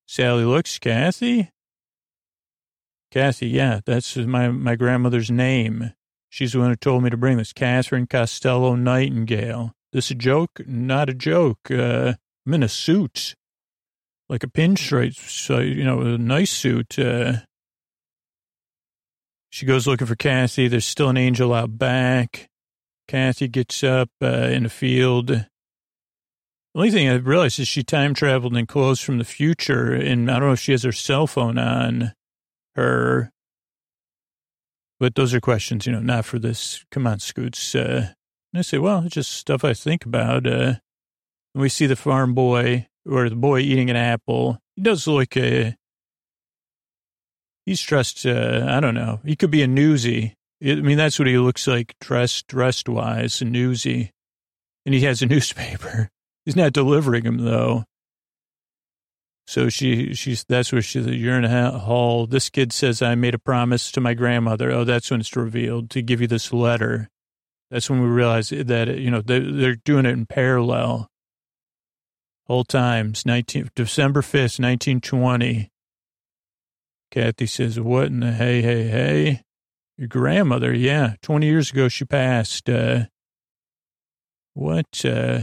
Sally 0.07 0.45
looks, 0.45 0.79
Kathy? 0.79 1.51
Kathy, 3.11 3.49
yeah, 3.49 3.81
that's 3.85 4.17
my, 4.17 4.51
my 4.51 4.77
grandmother's 4.77 5.33
name. 5.33 5.93
She's 6.29 6.53
the 6.53 6.61
one 6.61 6.71
who 6.71 6.77
told 6.77 7.03
me 7.03 7.11
to 7.11 7.17
bring 7.17 7.37
this. 7.37 7.53
Catherine 7.53 8.07
Costello 8.07 8.77
Nightingale. 8.77 9.73
This 9.93 10.13
a 10.13 10.15
joke? 10.15 10.61
Not 10.69 11.09
a 11.09 11.15
joke. 11.15 11.69
Uh, 11.69 12.15
I'm 12.47 12.55
in 12.55 12.63
a 12.63 12.69
suit, 12.69 13.35
like 14.31 14.45
a 14.45 14.49
pinstripe, 14.49 15.17
so, 15.17 15.59
you 15.59 15.83
know, 15.83 16.01
a 16.03 16.17
nice 16.17 16.53
suit. 16.53 16.97
Uh, 16.97 17.39
she 19.51 19.67
goes 19.67 19.89
looking 19.89 20.07
for 20.07 20.15
Kathy. 20.15 20.69
There's 20.69 20.85
still 20.85 21.09
an 21.09 21.17
angel 21.17 21.53
out 21.53 21.77
back. 21.77 22.49
Kathy 23.09 23.49
gets 23.49 23.83
up 23.83 24.09
uh, 24.23 24.27
in 24.27 24.65
a 24.65 24.69
field. 24.69 25.27
The 25.27 25.47
only 26.77 26.93
thing 26.93 27.09
I 27.09 27.17
realized 27.17 27.59
is 27.59 27.67
she 27.67 27.83
time 27.83 28.15
traveled 28.15 28.57
and 28.57 28.69
clothes 28.69 29.01
from 29.01 29.19
the 29.19 29.25
future, 29.25 29.93
and 29.93 30.31
I 30.31 30.35
don't 30.35 30.49
know 30.49 30.53
if 30.53 30.61
she 30.61 30.71
has 30.71 30.85
her 30.85 30.93
cell 30.93 31.27
phone 31.27 31.59
on 31.59 32.13
her. 32.77 33.33
But 35.01 35.17
those 35.17 35.35
are 35.35 35.41
questions, 35.41 35.87
you 35.87 35.93
know, 35.93 35.99
not 35.99 36.25
for 36.25 36.39
this. 36.39 36.85
Come 36.93 37.09
on, 37.09 37.19
Scoots. 37.19 37.75
Uh, 37.75 38.11
and 38.53 38.61
I 38.61 38.63
say, 38.63 38.79
well, 38.79 39.03
it's 39.05 39.15
just 39.17 39.33
stuff 39.33 39.65
I 39.65 39.75
think 39.75 40.05
about. 40.05 40.47
Uh, 40.47 40.75
we 41.53 41.69
see 41.69 41.87
the 41.87 41.97
farm 41.97 42.33
boy 42.33 42.87
or 43.09 43.29
the 43.29 43.37
boy 43.37 43.61
eating 43.61 43.91
an 43.91 43.97
apple. 43.97 44.59
He 44.77 44.83
does 44.83 45.07
look 45.07 45.37
a, 45.37 45.77
he's 47.67 47.83
dressed, 47.83 48.27
uh, 48.27 48.67
I 48.69 48.81
don't 48.81 48.95
know. 48.95 49.21
He 49.25 49.37
could 49.37 49.51
be 49.51 49.63
a 49.63 49.67
newsy. 49.67 50.35
I 50.63 50.77
mean, 50.77 50.99
that's 50.99 51.19
what 51.19 51.29
he 51.29 51.39
looks 51.39 51.67
like 51.67 51.95
dressed, 52.01 52.47
dressed 52.47 52.89
wise, 52.89 53.41
a 53.41 53.45
newsy. 53.45 54.13
And 54.85 54.95
he 54.95 55.03
has 55.03 55.23
a 55.23 55.27
newspaper. 55.35 56.11
He's 56.45 56.57
not 56.57 56.73
delivering 56.73 57.25
them 57.25 57.39
though. 57.39 57.85
So 59.47 59.69
she, 59.69 60.15
she's, 60.15 60.45
that's 60.49 60.71
where 60.73 60.81
she's, 60.81 61.07
you're 61.07 61.37
in 61.37 61.45
a 61.45 61.77
hall. 61.77 62.29
This 62.29 62.51
kid 62.51 62.73
says, 62.73 63.03
I 63.03 63.17
made 63.17 63.35
a 63.35 63.39
promise 63.39 63.91
to 63.93 64.01
my 64.01 64.15
grandmother. 64.15 64.71
Oh, 64.71 64.85
that's 64.85 65.11
when 65.11 65.19
it's 65.19 65.35
revealed 65.35 65.91
to 65.91 66.03
give 66.03 66.21
you 66.21 66.29
this 66.29 66.53
letter. 66.53 67.09
That's 67.69 67.91
when 67.91 68.01
we 68.01 68.07
realize 68.09 68.51
that, 68.51 68.99
you 68.99 69.11
know, 69.11 69.21
they're 69.21 69.75
doing 69.75 70.07
it 70.07 70.11
in 70.11 70.27
parallel. 70.27 71.10
Whole 72.51 72.65
times, 72.65 73.25
19, 73.25 73.71
December 73.77 74.23
5th, 74.23 74.59
1920. 74.59 75.71
Kathy 77.13 77.47
says, 77.47 77.79
what 77.79 78.07
in 78.07 78.19
the 78.19 78.33
hey, 78.33 78.61
hey, 78.61 78.89
hey? 78.89 79.43
Your 79.97 80.09
grandmother, 80.09 80.75
yeah. 80.75 81.15
20 81.23 81.47
years 81.47 81.71
ago, 81.71 81.87
she 81.87 82.05
passed. 82.05 82.69
Uh, 82.69 83.05
what, 84.55 85.05
uh, 85.05 85.43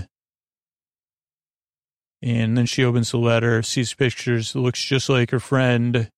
and 2.21 2.57
then 2.57 2.65
she 2.65 2.83
opens 2.83 3.11
the 3.11 3.19
letter, 3.19 3.63
sees 3.63 3.93
pictures, 3.93 4.53
looks 4.53 4.83
just 4.83 5.07
like 5.07 5.31
her 5.31 5.39
friend, 5.39 6.11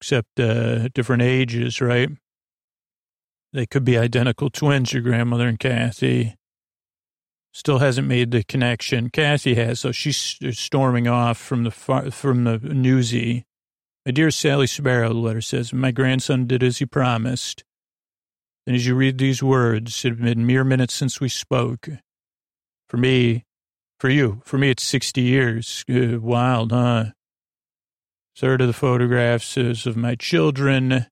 except 0.00 0.38
uh, 0.38 0.86
different 0.94 1.22
ages, 1.22 1.80
right? 1.80 2.10
They 3.52 3.66
could 3.66 3.84
be 3.84 3.98
identical 3.98 4.50
twins, 4.50 4.92
your 4.92 5.02
grandmother 5.02 5.48
and 5.48 5.58
Kathy. 5.58 6.36
Still 7.54 7.78
hasn't 7.78 8.08
made 8.08 8.32
the 8.32 8.42
connection. 8.42 9.10
Kathy 9.10 9.54
has, 9.54 9.78
so 9.80 9.92
she's 9.92 10.36
storming 10.50 11.06
off 11.06 11.38
from 11.38 11.62
the 11.62 11.70
far, 11.70 12.10
from 12.10 12.42
the 12.42 12.58
newsy. 12.58 13.44
My 14.04 14.10
dear 14.10 14.32
Sally 14.32 14.66
Sparrow, 14.66 15.10
the 15.10 15.14
letter 15.14 15.40
says, 15.40 15.72
my 15.72 15.92
grandson 15.92 16.48
did 16.48 16.64
as 16.64 16.78
he 16.78 16.84
promised. 16.84 17.62
And 18.66 18.74
as 18.74 18.86
you 18.86 18.96
read 18.96 19.18
these 19.18 19.40
words, 19.40 20.04
it 20.04 20.08
had 20.10 20.22
been 20.22 20.44
mere 20.44 20.64
minutes 20.64 20.94
since 20.94 21.20
we 21.20 21.28
spoke. 21.28 21.88
For 22.88 22.96
me, 22.96 23.44
for 24.00 24.10
you, 24.10 24.42
for 24.44 24.58
me, 24.58 24.70
it's 24.70 24.82
60 24.82 25.20
years. 25.20 25.84
Uh, 25.88 26.18
wild, 26.20 26.72
huh? 26.72 27.12
Third 28.36 28.62
of 28.62 28.66
the 28.66 28.72
photographs 28.72 29.56
is 29.56 29.86
of 29.86 29.96
my 29.96 30.16
children. 30.16 31.06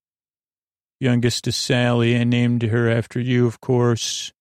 Youngest 0.98 1.46
is 1.46 1.54
Sally. 1.54 2.16
I 2.16 2.24
named 2.24 2.64
her 2.64 2.90
after 2.90 3.20
you, 3.20 3.46
of 3.46 3.60
course. 3.60 4.32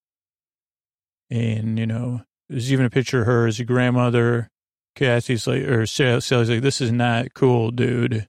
And, 1.31 1.79
you 1.79 1.87
know, 1.87 2.21
there's 2.49 2.71
even 2.71 2.85
a 2.85 2.89
picture 2.89 3.21
of 3.21 3.25
her 3.25 3.47
as 3.47 3.59
a 3.59 3.65
grandmother. 3.65 4.49
Kathy's 4.95 5.47
like, 5.47 5.63
or 5.63 5.85
Sally's 5.85 6.31
like, 6.31 6.61
this 6.61 6.81
is 6.81 6.91
not 6.91 7.33
cool, 7.33 7.71
dude. 7.71 8.27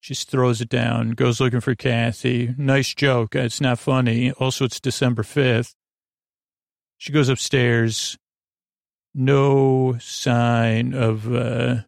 She 0.00 0.14
throws 0.14 0.62
it 0.62 0.70
down, 0.70 1.10
goes 1.10 1.40
looking 1.40 1.60
for 1.60 1.74
Kathy. 1.74 2.54
Nice 2.56 2.94
joke. 2.94 3.36
It's 3.36 3.60
not 3.60 3.78
funny. 3.78 4.32
Also, 4.32 4.64
it's 4.64 4.80
December 4.80 5.22
5th. 5.22 5.74
She 6.96 7.12
goes 7.12 7.28
upstairs. 7.28 8.16
No 9.14 9.98
sign 10.00 10.94
of 10.94 11.30
uh, 11.34 11.82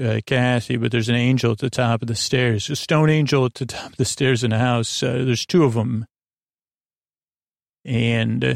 uh, 0.00 0.20
Kathy, 0.26 0.76
but 0.76 0.90
there's 0.90 1.08
an 1.08 1.14
angel 1.14 1.52
at 1.52 1.58
the 1.58 1.70
top 1.70 2.02
of 2.02 2.08
the 2.08 2.16
stairs. 2.16 2.68
A 2.68 2.74
stone 2.74 3.10
angel 3.10 3.44
at 3.44 3.54
the 3.54 3.66
top 3.66 3.92
of 3.92 3.96
the 3.96 4.04
stairs 4.04 4.42
in 4.42 4.50
the 4.50 4.58
house. 4.58 5.02
Uh, 5.02 5.22
there's 5.24 5.46
two 5.46 5.62
of 5.62 5.74
them. 5.74 6.06
And 7.84 8.44
uh, 8.44 8.54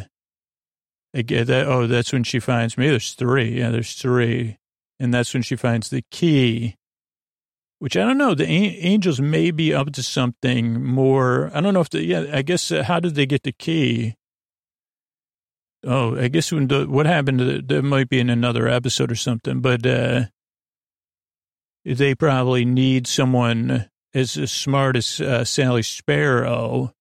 that. 1.13 1.65
Oh, 1.67 1.87
that's 1.87 2.13
when 2.13 2.25
she 2.25 2.41
finds 2.41 2.79
me. 2.79 2.89
There's 2.89 3.15
three. 3.15 3.59
Yeah, 3.59 3.71
there's 3.71 3.95
three. 3.95 4.59
And 5.01 5.15
that's 5.15 5.33
when 5.33 5.43
she 5.43 5.57
finds 5.57 5.91
the 5.91 6.03
key 6.11 6.77
which 7.79 7.97
I 7.97 8.01
don't 8.01 8.19
know. 8.19 8.35
The 8.35 8.47
Angels 8.47 9.21
may 9.21 9.51
be 9.51 9.73
up 9.73 9.93
to 9.93 10.03
something 10.03 10.85
more. 10.85 11.51
I 11.55 11.61
don't 11.61 11.75
know 11.75 11.81
if 11.81 11.91
the, 11.91 12.05
yeah, 12.05 12.27
I 12.33 12.43
guess, 12.43 12.73
uh, 12.73 12.83
how 12.83 13.01
did 13.01 13.15
they 13.15 13.27
get 13.27 13.45
the 13.45 13.53
key? 13.53 14.15
Oh, 15.85 16.19
I 16.19 16.29
guess 16.29 16.51
when 16.51 16.67
the, 16.67 16.87
what 16.87 17.07
happened, 17.07 17.41
the, 17.41 17.63
there 17.65 17.83
might 17.83 18.09
be 18.09 18.19
in 18.19 18.31
another 18.31 18.67
episode 18.67 19.13
or 19.13 19.17
something, 19.17 19.61
but, 19.61 19.87
uh, 19.87 20.25
they 21.85 22.15
probably 22.15 22.65
need 22.65 23.07
someone 23.07 23.89
as 24.13 24.33
smart 24.51 24.97
as 24.97 25.21
uh, 25.21 25.45
Sally 25.45 25.83
Sparrow. 25.83 26.93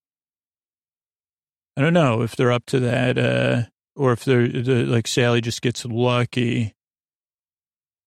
I 1.76 1.82
don't 1.82 1.94
know 1.94 2.22
if 2.22 2.36
they're 2.36 2.52
up 2.52 2.66
to 2.68 2.80
that, 2.82 3.18
uh, 3.18 3.64
or 3.98 4.14
if 4.14 4.24
they're, 4.24 4.48
like 4.48 5.08
Sally 5.08 5.42
just 5.42 5.62
gets 5.62 5.84
lucky. 5.86 6.76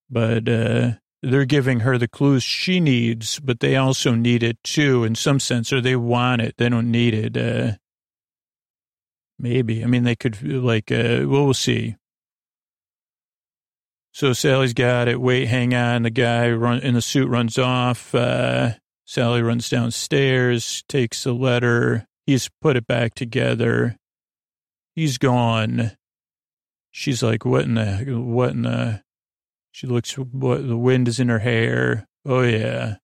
But, 0.09 0.49
uh, 0.49 0.93
they're 1.23 1.45
giving 1.45 1.81
her 1.81 1.99
the 1.99 2.09
clues 2.09 2.43
she 2.43 2.81
needs, 2.81 3.39
but 3.41 3.61
they 3.61 3.77
also 3.77 4.15
need 4.15 4.43
it 4.43 4.57
too, 4.65 5.05
in 5.05 5.15
some 5.15 5.39
sense, 5.39 5.71
or 5.73 5.81
they 5.83 5.97
want 5.97 6.41
it. 6.41 6.55
They 6.57 6.71
don't 6.71 6.91
need 6.91 7.13
it. 7.13 7.37
Uh, 7.37 7.77
maybe. 9.39 9.85
I 9.85 9.87
mean, 9.87 10.05
they 10.05 10.17
could, 10.17 10.43
like, 10.43 10.91
uh, 10.91 11.27
well, 11.27 11.45
we'll 11.45 11.55
see. 11.55 11.97
So 14.13 14.33
Sally's 14.33 14.75
got 14.75 15.09
it. 15.09 15.21
Wait, 15.21 15.47
hang 15.47 15.75
on. 15.75 16.03
The 16.03 16.11
guy 16.11 16.51
run, 16.51 16.81
in 16.81 16.95
the 16.95 17.03
suit 17.03 17.29
runs 17.29 17.59
off. 17.59 18.15
Uh, 18.15 18.73
Sally 19.05 19.43
runs 19.43 19.69
downstairs, 19.69 20.83
takes 20.89 21.25
the 21.25 21.33
letter. 21.33 22.07
He's 22.27 22.49
put 22.61 22.77
it 22.77 22.87
back 22.87 23.15
together. 23.15 23.97
He's 25.01 25.17
gone. 25.17 25.93
She's 26.91 27.23
like, 27.23 27.47
what 27.47 27.63
in 27.63 27.77
the, 27.77 28.05
what 28.19 28.51
in 28.51 28.63
the, 28.63 29.03
she 29.73 29.87
looks, 29.87 30.13
what 30.13 30.69
the 30.69 30.77
wind 30.77 31.09
is 31.09 31.19
in 31.19 31.31
her 31.31 31.39
hair. 31.39 32.07
Oh 32.27 32.43
yeah. 32.43 32.97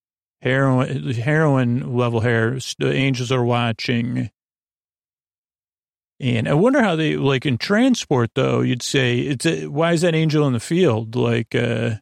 Heroine, 0.42 1.10
heroine 1.12 1.96
level 1.96 2.20
hair. 2.20 2.58
The 2.78 2.92
angels 2.92 3.32
are 3.32 3.42
watching. 3.42 4.28
And 6.20 6.46
I 6.46 6.52
wonder 6.52 6.82
how 6.82 6.96
they, 6.96 7.16
like 7.16 7.46
in 7.46 7.56
transport 7.56 8.32
though, 8.34 8.60
you'd 8.60 8.82
say, 8.82 9.20
it's 9.20 9.46
a, 9.46 9.68
why 9.68 9.94
is 9.94 10.02
that 10.02 10.14
angel 10.14 10.46
in 10.46 10.52
the 10.52 10.60
field? 10.60 11.16
Like, 11.16 11.54
uh, 11.54 11.94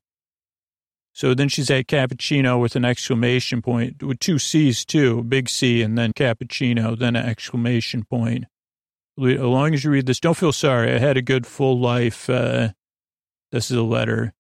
so 1.13 1.35
then 1.35 1.49
she's 1.49 1.71
at 1.71 1.87
cappuccino 1.87 2.61
with 2.61 2.75
an 2.75 2.85
exclamation 2.85 3.63
point 3.63 4.03
with 4.03 4.19
two 4.19 4.41
C's 4.41 4.85
too, 4.85 5.23
big 5.23 5.49
C 5.49 5.83
and 5.83 5.97
then 5.97 6.13
cappuccino, 6.13 6.99
then 6.99 7.15
an 7.15 7.25
exclamation 7.25 8.03
point. 8.03 8.47
As 9.19 9.41
long 9.41 9.75
as 9.75 9.85
you 9.85 9.91
read 9.91 10.07
this, 10.07 10.21
don't 10.21 10.37
feel 10.37 10.53
sorry. 10.53 10.93
I 10.93 10.99
had 10.99 11.17
a 11.17 11.23
good 11.23 11.47
full 11.47 11.79
life. 11.79 12.29
Uh, 12.29 12.71
this 13.53 13.71
is 13.71 13.77
a 13.77 13.83
letter 13.83 14.35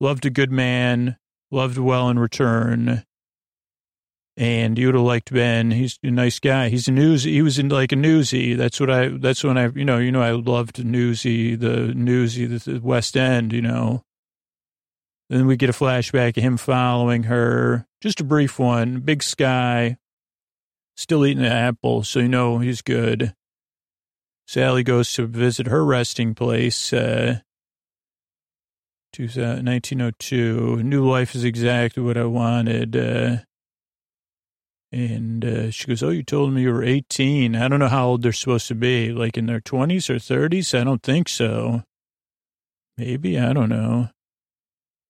loved 0.00 0.24
a 0.26 0.30
good 0.30 0.50
man, 0.50 1.16
loved 1.50 1.78
well 1.78 2.08
in 2.08 2.18
return. 2.18 3.04
And 4.36 4.78
you 4.78 4.86
would 4.86 4.94
have 4.94 5.04
liked 5.04 5.32
Ben. 5.32 5.70
He's 5.70 5.98
a 6.02 6.10
nice 6.10 6.38
guy. 6.38 6.70
He's 6.70 6.88
a 6.88 6.92
news. 6.92 7.24
He 7.24 7.42
was 7.42 7.58
in 7.58 7.68
like 7.68 7.92
a 7.92 7.96
newsy. 7.96 8.54
That's 8.54 8.80
what 8.80 8.88
I. 8.88 9.08
That's 9.08 9.44
when 9.44 9.58
I. 9.58 9.68
You 9.68 9.84
know. 9.84 9.98
You 9.98 10.10
know. 10.10 10.22
I 10.22 10.30
loved 10.30 10.82
newsy. 10.82 11.56
The 11.56 11.88
newsy. 11.88 12.46
The 12.46 12.78
West 12.78 13.18
End. 13.18 13.52
You 13.52 13.60
know. 13.60 14.02
Then 15.28 15.46
we 15.46 15.56
get 15.56 15.68
a 15.68 15.74
flashback 15.74 16.38
of 16.38 16.42
him 16.42 16.56
following 16.56 17.24
her. 17.24 17.86
Just 18.00 18.20
a 18.20 18.24
brief 18.24 18.58
one. 18.58 19.00
Big 19.00 19.22
sky. 19.22 19.98
Still 20.96 21.26
eating 21.26 21.42
the 21.42 21.50
apple, 21.50 22.02
so 22.02 22.20
you 22.20 22.28
know 22.28 22.58
he's 22.58 22.82
good. 22.82 23.34
Sally 24.50 24.82
goes 24.82 25.12
to 25.12 25.26
visit 25.28 25.68
her 25.68 25.84
resting 25.84 26.34
place. 26.34 26.92
Uh, 26.92 27.38
1902. 29.16 30.82
New 30.82 31.08
life 31.08 31.36
is 31.36 31.44
exactly 31.44 32.02
what 32.02 32.16
I 32.16 32.24
wanted. 32.24 32.96
Uh, 32.96 33.36
and 34.90 35.44
uh, 35.44 35.70
she 35.70 35.86
goes, 35.86 36.02
Oh, 36.02 36.10
you 36.10 36.24
told 36.24 36.52
me 36.52 36.62
you 36.62 36.72
were 36.72 36.82
18. 36.82 37.54
I 37.54 37.68
don't 37.68 37.78
know 37.78 37.86
how 37.86 38.08
old 38.08 38.22
they're 38.22 38.32
supposed 38.32 38.66
to 38.66 38.74
be, 38.74 39.12
like 39.12 39.38
in 39.38 39.46
their 39.46 39.60
20s 39.60 40.10
or 40.10 40.16
30s. 40.16 40.76
I 40.76 40.82
don't 40.82 41.04
think 41.04 41.28
so. 41.28 41.84
Maybe, 42.98 43.38
I 43.38 43.52
don't 43.52 43.68
know. 43.68 44.08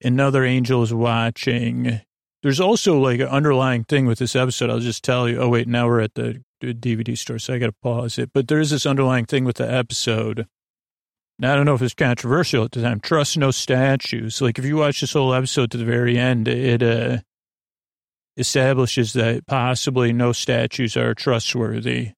Another 0.02 0.44
angel 0.44 0.82
is 0.82 0.92
watching. 0.92 2.02
There's 2.42 2.60
also 2.60 3.00
like 3.00 3.20
an 3.20 3.28
underlying 3.28 3.84
thing 3.84 4.04
with 4.04 4.18
this 4.18 4.36
episode. 4.36 4.68
I'll 4.68 4.80
just 4.80 5.02
tell 5.02 5.26
you. 5.30 5.40
Oh, 5.40 5.48
wait, 5.48 5.66
now 5.66 5.86
we're 5.86 6.00
at 6.02 6.12
the 6.12 6.42
DVD 6.60 7.16
store, 7.16 7.38
so 7.38 7.54
I 7.54 7.58
got 7.58 7.66
to 7.66 7.74
pause 7.82 8.18
it. 8.18 8.30
But 8.32 8.48
there 8.48 8.60
is 8.60 8.70
this 8.70 8.86
underlying 8.86 9.26
thing 9.26 9.44
with 9.44 9.56
the 9.56 9.70
episode 9.70 10.46
now, 11.40 11.54
I 11.54 11.56
don't 11.56 11.64
know 11.64 11.74
if 11.74 11.80
it's 11.80 11.94
controversial 11.94 12.64
at 12.64 12.72
the 12.72 12.82
time. 12.82 13.00
Trust 13.00 13.38
no 13.38 13.50
statues. 13.50 14.42
Like 14.42 14.58
if 14.58 14.64
you 14.66 14.76
watch 14.76 15.00
this 15.00 15.14
whole 15.14 15.32
episode 15.32 15.70
to 15.70 15.78
the 15.78 15.86
very 15.86 16.18
end, 16.18 16.46
it 16.46 16.82
uh, 16.82 17.20
establishes 18.36 19.14
that 19.14 19.46
possibly 19.46 20.12
no 20.12 20.32
statues 20.32 20.98
are 20.98 21.14
trustworthy. 21.14 22.10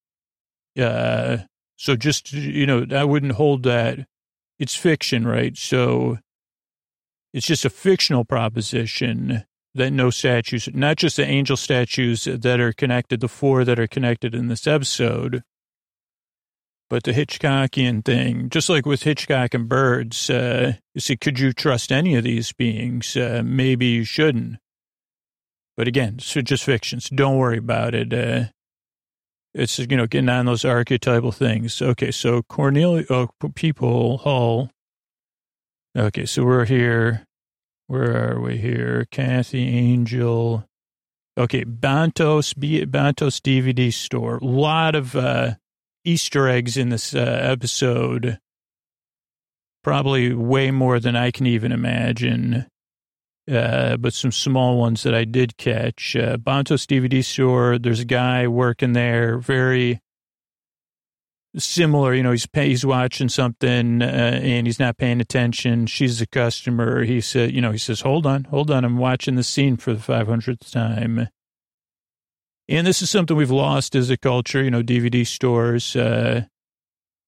Uh, 0.76 1.38
so 1.76 1.95
just 1.95 2.32
you 2.32 2.66
know, 2.66 2.84
I 2.90 3.05
wouldn't 3.05 3.34
hold 3.34 3.62
that. 3.62 4.01
It's 4.59 4.74
fiction, 4.74 5.24
right? 5.24 5.57
So 5.57 6.18
it's 7.32 7.47
just 7.47 7.64
a 7.64 7.70
fictional 7.70 8.24
proposition 8.24 9.45
that 9.75 9.91
no 9.91 10.11
statues, 10.11 10.68
not 10.75 10.97
just 10.97 11.16
the 11.16 11.25
angel 11.25 11.57
statues 11.57 12.25
that 12.25 12.61
are 12.61 12.73
connected, 12.73 13.20
the 13.20 13.29
four 13.29 13.64
that 13.64 13.79
are 13.79 13.87
connected 13.87 14.35
in 14.35 14.49
this 14.49 14.66
episode, 14.66 15.43
but 16.91 17.05
the 17.05 17.12
Hitchcockian 17.12 18.05
thing, 18.05 18.51
just 18.51 18.68
like 18.68 18.85
with 18.85 19.05
Hitchcock 19.05 19.55
and 19.55 19.66
birds, 19.66 20.29
uh, 20.29 20.75
you 20.95 21.01
see, 21.01 21.16
could 21.16 21.39
you 21.39 21.55
trust 21.55 21.91
any 21.91 22.16
of 22.16 22.25
these 22.25 22.53
beings? 22.53 23.16
Uh, 23.16 23.41
maybe 23.43 23.87
you 23.87 24.05
shouldn't. 24.05 24.59
But 25.75 25.89
again, 25.89 26.16
it's 26.18 26.35
just 26.35 26.64
fictions. 26.64 27.09
Don't 27.09 27.39
worry 27.39 27.57
about 27.57 27.95
it. 27.95 28.12
Uh, 28.12 28.51
it's, 29.55 29.79
you 29.79 29.97
know, 29.97 30.07
getting 30.07 30.29
on 30.29 30.45
those 30.45 30.66
archetypal 30.66 31.33
things. 31.33 31.81
Okay, 31.81 32.11
so 32.11 32.43
Cornelia, 32.43 33.07
oh, 33.09 33.31
people, 33.55 34.18
Hall. 34.18 34.68
Okay, 35.97 36.27
so 36.27 36.45
we're 36.45 36.66
here. 36.66 37.25
Where 37.93 38.36
are 38.36 38.40
we 38.40 38.57
here? 38.57 39.07
Kathy 39.11 39.68
Angel. 39.68 40.64
Okay, 41.36 41.62
Bantos, 41.66 42.55
Bantos 42.86 43.38
DVD 43.38 43.93
store. 43.93 44.38
A 44.38 44.45
lot 44.47 44.95
of, 44.95 45.14
uh, 45.14 45.57
Easter 46.03 46.49
eggs 46.49 46.78
in 46.78 46.88
this 46.88 47.14
uh, 47.14 47.18
episode. 47.18 48.38
Probably 49.84 50.32
way 50.32 50.70
more 50.70 51.01
than 51.01 51.16
I 51.16 51.32
can 51.32 51.45
even 51.45 51.70
imagine. 51.70 52.66
Uh, 53.47 53.99
but 53.99 54.14
some 54.14 54.32
small 54.32 54.78
ones 54.78 55.03
that 55.03 55.14
I 55.14 55.24
did 55.26 55.59
catch. 55.59 56.16
Uh, 56.16 56.38
Bantos 56.38 56.86
DVD 56.86 57.22
store, 57.22 57.78
there's 57.78 58.01
a 58.01 58.07
guy 58.07 58.49
working 58.49 58.95
there, 58.95 59.36
very 59.36 60.01
similar. 61.57 62.14
You 62.14 62.22
know, 62.22 62.30
he's 62.32 62.46
pay, 62.46 62.68
he's 62.68 62.86
watching 62.86 63.28
something 63.28 64.03
uh, 64.03 64.40
and 64.42 64.66
he's 64.66 64.78
not 64.78 64.96
paying 64.96 65.20
attention. 65.20 65.86
She's 65.86 66.20
a 66.20 66.26
customer. 66.26 67.05
He 67.05 67.20
said, 67.20 67.53
you 67.53 67.61
know, 67.61 67.72
he 67.72 67.78
says, 67.78 68.00
"Hold 68.00 68.26
on, 68.26 68.44
hold 68.44 68.70
on, 68.70 68.84
I'm 68.84 68.98
watching 68.98 69.34
the 69.34 69.42
scene 69.42 69.76
for 69.76 69.92
the 69.92 70.00
500th 70.00 70.70
time." 70.70 71.28
And 72.68 72.86
this 72.86 73.03
is 73.03 73.11
something 73.11 73.36
we've 73.36 73.50
lost 73.50 73.94
as 73.94 74.09
a 74.09 74.16
culture, 74.16 74.62
you 74.62 74.70
know, 74.70 74.82
DVD 74.82 75.26
stores, 75.26 75.94
uh, 75.96 76.44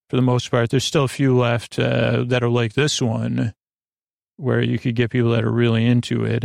for 0.08 0.16
the 0.16 0.22
most 0.22 0.50
part. 0.50 0.70
There's 0.70 0.84
still 0.84 1.04
a 1.04 1.08
few 1.08 1.36
left 1.36 1.78
uh, 1.78 2.24
that 2.28 2.42
are 2.42 2.48
like 2.48 2.74
this 2.74 3.02
one, 3.02 3.52
where 4.36 4.62
you 4.62 4.78
could 4.78 4.94
get 4.94 5.10
people 5.10 5.30
that 5.30 5.44
are 5.44 5.52
really 5.52 5.84
into 5.84 6.24
it. 6.24 6.44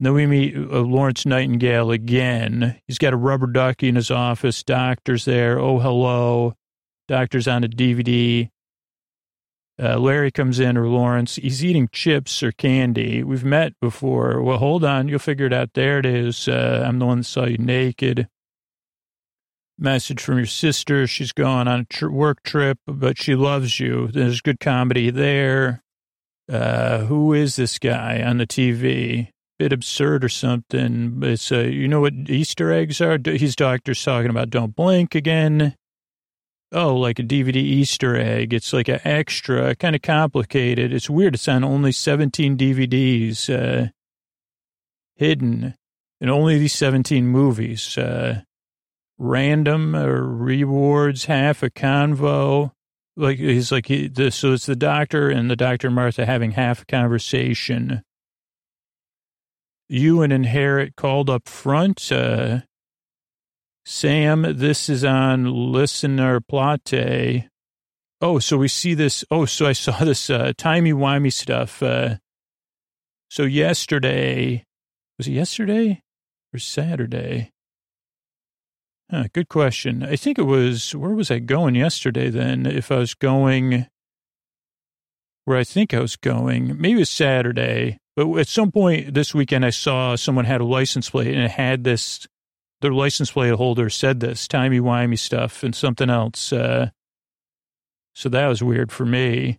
Then 0.00 0.12
we 0.12 0.26
meet 0.26 0.56
uh, 0.56 0.80
Lawrence 0.80 1.24
Nightingale 1.24 1.90
again. 1.90 2.80
He's 2.86 2.98
got 2.98 3.12
a 3.12 3.16
rubber 3.16 3.46
ducky 3.46 3.88
in 3.88 3.94
his 3.96 4.10
office. 4.10 4.62
Doctor's 4.62 5.24
there. 5.24 5.58
Oh, 5.58 5.78
hello. 5.78 6.54
Doctor's 7.06 7.46
on 7.46 7.64
a 7.64 7.68
DVD. 7.68 8.50
Uh, 9.82 9.98
Larry 9.98 10.30
comes 10.30 10.60
in, 10.60 10.76
or 10.76 10.88
Lawrence. 10.88 11.36
He's 11.36 11.64
eating 11.64 11.88
chips 11.90 12.42
or 12.42 12.52
candy. 12.52 13.22
We've 13.24 13.44
met 13.44 13.72
before. 13.80 14.40
Well, 14.42 14.58
hold 14.58 14.84
on. 14.84 15.08
You'll 15.08 15.18
figure 15.18 15.46
it 15.46 15.52
out. 15.52 15.70
There 15.74 15.98
it 15.98 16.06
is. 16.06 16.48
Uh, 16.48 16.84
I'm 16.86 16.98
the 16.98 17.06
one 17.06 17.18
that 17.18 17.24
saw 17.24 17.46
you 17.46 17.58
naked. 17.58 18.28
Message 19.76 20.20
from 20.20 20.36
your 20.36 20.46
sister. 20.46 21.06
She's 21.08 21.32
going 21.32 21.66
on 21.66 21.80
a 21.80 21.84
tr- 21.84 22.08
work 22.08 22.42
trip, 22.44 22.78
but 22.86 23.18
she 23.20 23.34
loves 23.34 23.80
you. 23.80 24.08
There's 24.08 24.40
good 24.40 24.60
comedy 24.60 25.10
there. 25.10 25.82
Uh, 26.50 26.98
who 27.06 27.32
is 27.32 27.56
this 27.56 27.78
guy 27.78 28.22
on 28.22 28.38
the 28.38 28.46
TV? 28.46 29.30
Bit 29.58 29.72
absurd 29.72 30.24
or 30.24 30.28
something. 30.28 31.20
It's 31.22 31.52
uh, 31.52 31.60
you 31.60 31.86
know 31.86 32.00
what 32.00 32.12
Easter 32.28 32.72
eggs 32.72 33.00
are. 33.00 33.18
He's 33.24 33.54
doctor's 33.54 34.02
talking 34.02 34.30
about 34.30 34.50
don't 34.50 34.74
blink 34.74 35.14
again. 35.14 35.76
Oh, 36.72 36.96
like 36.96 37.20
a 37.20 37.22
DVD 37.22 37.56
Easter 37.56 38.16
egg. 38.16 38.52
It's 38.52 38.72
like 38.72 38.88
an 38.88 38.98
extra, 39.04 39.76
kind 39.76 39.94
of 39.94 40.02
complicated. 40.02 40.92
It's 40.92 41.08
weird. 41.08 41.36
It's 41.36 41.46
on 41.46 41.62
only 41.62 41.92
17 41.92 42.56
DVDs, 42.56 43.48
uh, 43.48 43.90
hidden 45.14 45.76
in 46.20 46.30
only 46.30 46.58
these 46.58 46.72
17 46.72 47.26
movies. 47.26 47.96
Uh, 47.96 48.42
random 49.18 49.94
uh, 49.94 50.04
rewards, 50.06 51.26
half 51.26 51.62
a 51.62 51.70
convo. 51.70 52.72
Like 53.16 53.38
he's 53.38 53.70
like 53.70 53.86
he, 53.86 54.08
the, 54.08 54.30
so 54.30 54.54
it's 54.54 54.66
the 54.66 54.74
doctor 54.74 55.30
and 55.30 55.48
the 55.48 55.56
doctor 55.56 55.86
and 55.88 55.94
Martha 55.94 56.26
having 56.26 56.52
half 56.52 56.82
a 56.82 56.86
conversation. 56.86 58.02
You 59.88 60.22
and 60.22 60.32
Inherit 60.32 60.96
called 60.96 61.28
up 61.28 61.48
front. 61.48 62.10
Uh, 62.10 62.60
Sam, 63.84 64.46
this 64.56 64.88
is 64.88 65.04
on 65.04 65.72
listener 65.72 66.40
plate. 66.40 67.48
Oh, 68.20 68.38
so 68.38 68.56
we 68.56 68.68
see 68.68 68.94
this. 68.94 69.24
Oh, 69.30 69.44
so 69.44 69.66
I 69.66 69.72
saw 69.72 69.98
this 70.04 70.30
uh, 70.30 70.52
timey-wimey 70.56 71.32
stuff. 71.32 71.82
Uh, 71.82 72.16
so 73.28 73.42
yesterday, 73.42 74.64
was 75.18 75.28
it 75.28 75.32
yesterday 75.32 76.02
or 76.54 76.58
Saturday? 76.58 77.50
Huh, 79.10 79.24
good 79.34 79.48
question. 79.48 80.02
I 80.02 80.16
think 80.16 80.38
it 80.38 80.44
was, 80.44 80.94
where 80.94 81.10
was 81.10 81.30
I 81.30 81.38
going 81.40 81.74
yesterday 81.74 82.30
then? 82.30 82.64
If 82.64 82.90
I 82.90 82.96
was 82.96 83.14
going 83.14 83.86
where 85.44 85.58
I 85.58 85.64
think 85.64 85.92
I 85.92 86.00
was 86.00 86.16
going, 86.16 86.80
maybe 86.80 86.92
it 86.92 87.00
was 87.00 87.10
Saturday, 87.10 87.98
but 88.16 88.32
at 88.36 88.48
some 88.48 88.70
point 88.70 89.14
this 89.14 89.34
weekend 89.34 89.64
I 89.64 89.70
saw 89.70 90.16
someone 90.16 90.44
had 90.44 90.60
a 90.60 90.64
license 90.64 91.10
plate 91.10 91.34
and 91.34 91.42
it 91.42 91.50
had 91.50 91.84
this 91.84 92.26
their 92.80 92.92
license 92.92 93.30
plate 93.30 93.54
holder 93.54 93.88
said 93.88 94.20
this 94.20 94.46
timey 94.46 94.80
wimey 94.80 95.18
stuff 95.18 95.62
and 95.62 95.74
something 95.74 96.10
else. 96.10 96.52
Uh, 96.52 96.90
so 98.14 98.28
that 98.28 98.46
was 98.46 98.62
weird 98.62 98.92
for 98.92 99.06
me. 99.06 99.58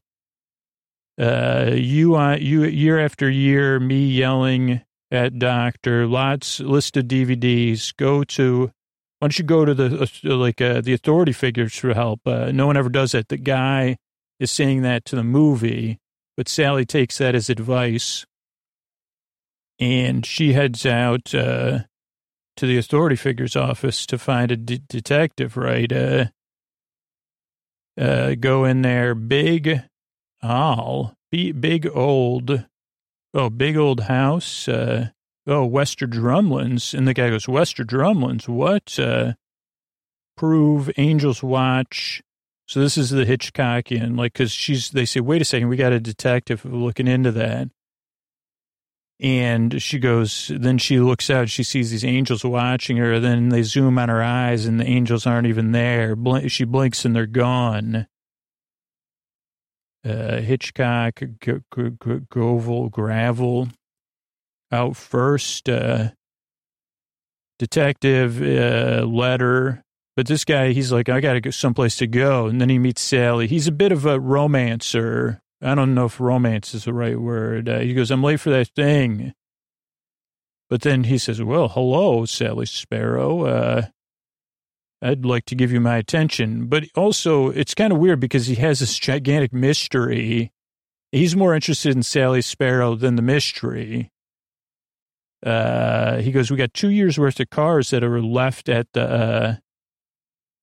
Uh, 1.19 1.71
you, 1.73 2.15
uh, 2.15 2.35
you, 2.35 2.65
year 2.65 2.99
after 2.99 3.29
year, 3.29 3.79
me 3.79 4.05
yelling 4.05 4.81
at 5.11 5.39
doctor, 5.39 6.05
lots 6.07 6.59
list 6.59 6.97
of 6.97 7.05
DVDs. 7.05 7.95
Go 7.95 8.23
to, 8.25 8.71
why 9.19 9.27
don't 9.27 9.39
you 9.39 9.45
go 9.45 9.65
to 9.65 9.73
the 9.73 10.11
uh, 10.25 10.35
like 10.35 10.61
uh, 10.61 10.81
the 10.81 10.93
authority 10.93 11.31
figures 11.31 11.75
for 11.75 11.93
help? 11.93 12.21
Uh, 12.25 12.51
no 12.51 12.67
one 12.67 12.77
ever 12.77 12.89
does 12.89 13.13
that. 13.13 13.29
The 13.29 13.37
guy 13.37 13.97
is 14.39 14.51
saying 14.51 14.81
that 14.81 15.05
to 15.05 15.15
the 15.15 15.23
movie, 15.23 15.99
but 16.35 16.49
Sally 16.49 16.85
takes 16.85 17.17
that 17.17 17.33
as 17.33 17.49
advice, 17.49 18.25
and 19.79 20.25
she 20.25 20.53
heads 20.53 20.85
out. 20.85 21.33
Uh, 21.33 21.79
to 22.57 22.65
the 22.65 22.77
authority 22.77 23.15
figure's 23.15 23.55
office 23.55 24.05
to 24.05 24.17
find 24.17 24.51
a 24.51 24.57
de- 24.57 24.79
detective, 24.79 25.57
right? 25.57 25.91
Uh, 25.91 26.25
uh, 27.99 28.35
go 28.39 28.65
in 28.65 28.81
there, 28.81 29.15
big, 29.15 29.83
all, 30.41 31.13
big 31.31 31.87
old, 31.87 32.65
oh, 33.33 33.49
big 33.49 33.77
old 33.77 34.01
house. 34.01 34.67
Uh, 34.67 35.09
oh, 35.47 35.65
Wester 35.65 36.07
Drumlins. 36.07 36.93
And 36.93 37.07
the 37.07 37.13
guy 37.13 37.29
goes, 37.29 37.47
Wester 37.47 37.83
Drumlins, 37.83 38.47
what? 38.47 38.97
Uh, 38.97 39.33
prove 40.37 40.89
Angel's 40.97 41.43
Watch. 41.43 42.21
So 42.67 42.79
this 42.79 42.97
is 42.97 43.11
the 43.11 43.25
Hitchcockian, 43.25 44.17
like, 44.17 44.33
cause 44.33 44.51
she's, 44.51 44.89
they 44.89 45.05
say, 45.05 45.19
wait 45.19 45.41
a 45.41 45.45
second, 45.45 45.67
we 45.67 45.77
got 45.77 45.93
a 45.93 45.99
detective 45.99 46.65
looking 46.65 47.07
into 47.07 47.31
that. 47.33 47.69
And 49.19 49.81
she 49.81 49.97
goes, 49.97 50.51
then 50.53 50.77
she 50.77 50.99
looks 50.99 51.29
out, 51.29 51.49
she 51.49 51.63
sees 51.63 51.91
these 51.91 52.03
angels 52.03 52.43
watching 52.43 52.97
her. 52.97 53.19
Then 53.19 53.49
they 53.49 53.63
zoom 53.63 53.97
on 53.97 54.09
her 54.09 54.21
eyes, 54.21 54.65
and 54.65 54.79
the 54.79 54.85
angels 54.85 55.25
aren't 55.25 55.47
even 55.47 55.71
there. 55.71 56.15
She 56.47 56.65
blinks 56.65 57.05
and 57.05 57.15
they're 57.15 57.25
gone. 57.25 58.07
Uh, 60.03 60.41
Hitchcock, 60.41 61.21
G- 61.41 61.61
G- 61.73 61.91
G- 62.03 62.19
Govel, 62.29 62.89
Gravel 62.89 63.69
out 64.71 64.95
first. 64.97 65.69
Uh, 65.69 66.09
detective, 67.57 68.41
uh, 68.41 69.05
letter. 69.05 69.81
But 70.15 70.27
this 70.27 70.45
guy, 70.45 70.71
he's 70.71 70.91
like, 70.91 71.09
I 71.09 71.19
got 71.19 71.33
to 71.33 71.41
go 71.41 71.51
someplace 71.51 71.97
to 71.97 72.07
go. 72.07 72.47
And 72.47 72.61
then 72.61 72.69
he 72.69 72.79
meets 72.79 73.01
Sally. 73.01 73.47
He's 73.47 73.67
a 73.67 73.71
bit 73.71 73.91
of 73.91 74.05
a 74.05 74.19
romancer. 74.19 75.41
I 75.61 75.75
don't 75.75 75.95
know 75.95 76.05
if 76.05 76.19
romance 76.19 76.73
is 76.73 76.85
the 76.85 76.93
right 76.93 77.19
word. 77.19 77.69
Uh, 77.69 77.79
he 77.79 77.93
goes, 77.93 78.11
I'm 78.11 78.23
late 78.23 78.39
for 78.39 78.49
that 78.51 78.69
thing. 78.75 79.33
But 80.69 80.81
then 80.81 81.05
he 81.05 81.17
says, 81.17 81.41
Well, 81.41 81.69
hello, 81.69 82.25
Sally 82.25 82.65
Sparrow. 82.65 83.45
Uh, 83.45 83.81
I'd 85.01 85.25
like 85.25 85.45
to 85.45 85.55
give 85.55 85.71
you 85.71 85.79
my 85.79 85.97
attention. 85.97 86.65
But 86.65 86.85
also, 86.95 87.49
it's 87.49 87.75
kind 87.75 87.93
of 87.93 87.99
weird 87.99 88.19
because 88.19 88.47
he 88.47 88.55
has 88.55 88.79
this 88.79 88.97
gigantic 88.97 89.53
mystery. 89.53 90.51
He's 91.11 91.35
more 91.35 91.53
interested 91.53 91.95
in 91.95 92.03
Sally 92.03 92.41
Sparrow 92.41 92.95
than 92.95 93.15
the 93.15 93.21
mystery. 93.21 94.11
Uh, 95.45 96.17
he 96.17 96.31
goes, 96.31 96.49
We 96.49 96.57
got 96.57 96.73
two 96.73 96.89
years 96.89 97.19
worth 97.19 97.39
of 97.39 97.49
cars 97.49 97.91
that 97.91 98.03
are 98.03 98.21
left 98.21 98.67
at 98.67 98.87
the, 98.93 99.03
uh, 99.03 99.55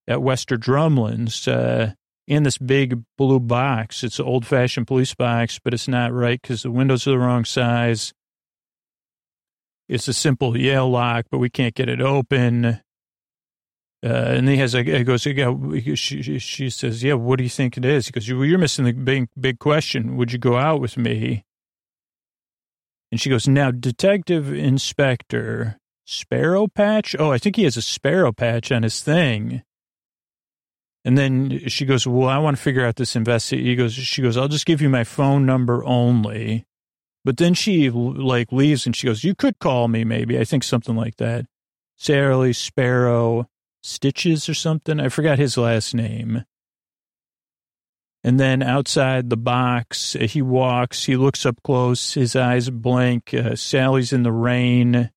at 0.08 0.22
Wester 0.22 0.56
Drumlins. 0.58 1.46
Uh, 1.46 1.94
in 2.26 2.42
this 2.44 2.58
big 2.58 3.02
blue 3.18 3.40
box. 3.40 4.04
It's 4.04 4.18
an 4.18 4.26
old 4.26 4.46
fashioned 4.46 4.86
police 4.86 5.14
box, 5.14 5.58
but 5.62 5.74
it's 5.74 5.88
not 5.88 6.12
right 6.12 6.40
because 6.40 6.62
the 6.62 6.70
windows 6.70 7.06
are 7.06 7.10
the 7.10 7.18
wrong 7.18 7.44
size. 7.44 8.12
It's 9.88 10.08
a 10.08 10.14
simple 10.14 10.56
Yale 10.56 10.88
lock, 10.88 11.26
but 11.30 11.38
we 11.38 11.50
can't 11.50 11.74
get 11.74 11.88
it 11.88 12.00
open. 12.00 12.80
Uh, 14.04 14.08
and 14.08 14.48
he 14.48 14.56
has 14.56 14.74
a, 14.74 14.82
he 14.82 15.04
goes, 15.04 15.22
she, 15.22 16.38
she 16.38 16.70
says, 16.70 17.04
yeah, 17.04 17.14
what 17.14 17.36
do 17.36 17.44
you 17.44 17.50
think 17.50 17.76
it 17.76 17.84
is? 17.84 18.06
He 18.06 18.12
goes, 18.12 18.32
well, 18.32 18.44
you're 18.44 18.58
missing 18.58 18.84
the 18.84 18.92
big, 18.92 19.28
big 19.38 19.58
question. 19.58 20.16
Would 20.16 20.32
you 20.32 20.38
go 20.38 20.56
out 20.56 20.80
with 20.80 20.96
me? 20.96 21.44
And 23.12 23.20
she 23.20 23.30
goes, 23.30 23.46
now, 23.46 23.70
Detective 23.70 24.52
Inspector 24.52 25.76
Sparrow 26.04 26.66
Patch? 26.66 27.14
Oh, 27.18 27.30
I 27.30 27.38
think 27.38 27.56
he 27.56 27.64
has 27.64 27.76
a 27.76 27.82
sparrow 27.82 28.32
patch 28.32 28.72
on 28.72 28.82
his 28.82 29.02
thing. 29.02 29.62
And 31.04 31.18
then 31.18 31.68
she 31.68 31.84
goes, 31.84 32.06
well, 32.06 32.28
I 32.28 32.38
want 32.38 32.56
to 32.56 32.62
figure 32.62 32.86
out 32.86 32.96
this 32.96 33.16
investigation. 33.16 33.66
He 33.66 33.76
goes, 33.76 33.92
she 33.92 34.22
goes, 34.22 34.36
I'll 34.36 34.48
just 34.48 34.66
give 34.66 34.80
you 34.80 34.88
my 34.88 35.04
phone 35.04 35.44
number 35.44 35.84
only. 35.84 36.64
But 37.24 37.36
then 37.36 37.54
she 37.54 37.90
like 37.90 38.52
leaves 38.52 38.86
and 38.86 38.94
she 38.94 39.06
goes, 39.06 39.24
you 39.24 39.34
could 39.34 39.58
call 39.58 39.88
me 39.88 40.04
maybe. 40.04 40.38
I 40.38 40.44
think 40.44 40.64
something 40.64 40.96
like 40.96 41.16
that. 41.16 41.46
Sally 41.96 42.52
Sparrow 42.52 43.48
Stitches 43.82 44.48
or 44.48 44.54
something. 44.54 45.00
I 45.00 45.08
forgot 45.08 45.38
his 45.38 45.56
last 45.56 45.94
name. 45.94 46.44
And 48.24 48.38
then 48.38 48.62
outside 48.62 49.30
the 49.30 49.36
box, 49.36 50.12
he 50.12 50.42
walks, 50.42 51.04
he 51.06 51.16
looks 51.16 51.44
up 51.44 51.60
close, 51.64 52.14
his 52.14 52.36
eyes 52.36 52.70
blank. 52.70 53.34
Uh, 53.34 53.56
Sally's 53.56 54.12
in 54.12 54.22
the 54.22 54.30
rain. 54.30 55.10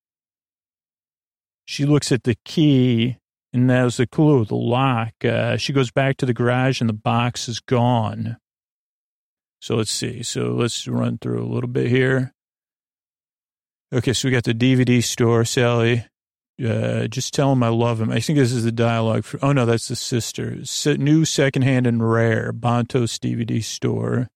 She 1.65 1.85
looks 1.85 2.11
at 2.11 2.23
the 2.23 2.35
key 2.43 3.17
and 3.55 3.69
that 3.69 3.83
was 3.83 3.97
the 3.97 4.05
clue, 4.05 4.45
the 4.45 4.55
lock. 4.55 5.13
Uh, 5.23 5.57
she 5.57 5.73
goes 5.73 5.89
back 5.89 6.17
to 6.17 6.25
the 6.25 6.33
garage 6.33 6.81
and 6.81 6.89
the 6.89 6.93
box 6.93 7.47
is 7.47 7.59
gone. 7.59 8.37
So 9.61 9.75
let's 9.75 9.91
see. 9.91 10.23
So 10.23 10.51
let's 10.51 10.87
run 10.87 11.17
through 11.17 11.41
a 11.41 11.47
little 11.47 11.69
bit 11.69 11.87
here. 11.87 12.33
Okay, 13.93 14.13
so 14.13 14.27
we 14.27 14.31
got 14.31 14.43
the 14.43 14.53
DVD 14.53 15.01
store, 15.01 15.45
Sally. 15.45 16.05
Uh, 16.63 17.07
just 17.07 17.33
tell 17.33 17.51
him 17.53 17.63
I 17.63 17.69
love 17.69 17.99
him. 17.99 18.11
I 18.11 18.19
think 18.19 18.37
this 18.37 18.51
is 18.51 18.65
the 18.65 18.71
dialogue. 18.71 19.23
For, 19.23 19.39
oh, 19.41 19.53
no, 19.53 19.65
that's 19.65 19.87
the 19.87 19.95
sister. 19.95 20.57
new 20.97 21.23
secondhand 21.23 21.87
and 21.87 22.07
rare, 22.07 22.51
Bantos 22.51 23.17
DVD 23.17 23.63
store. 23.63 24.27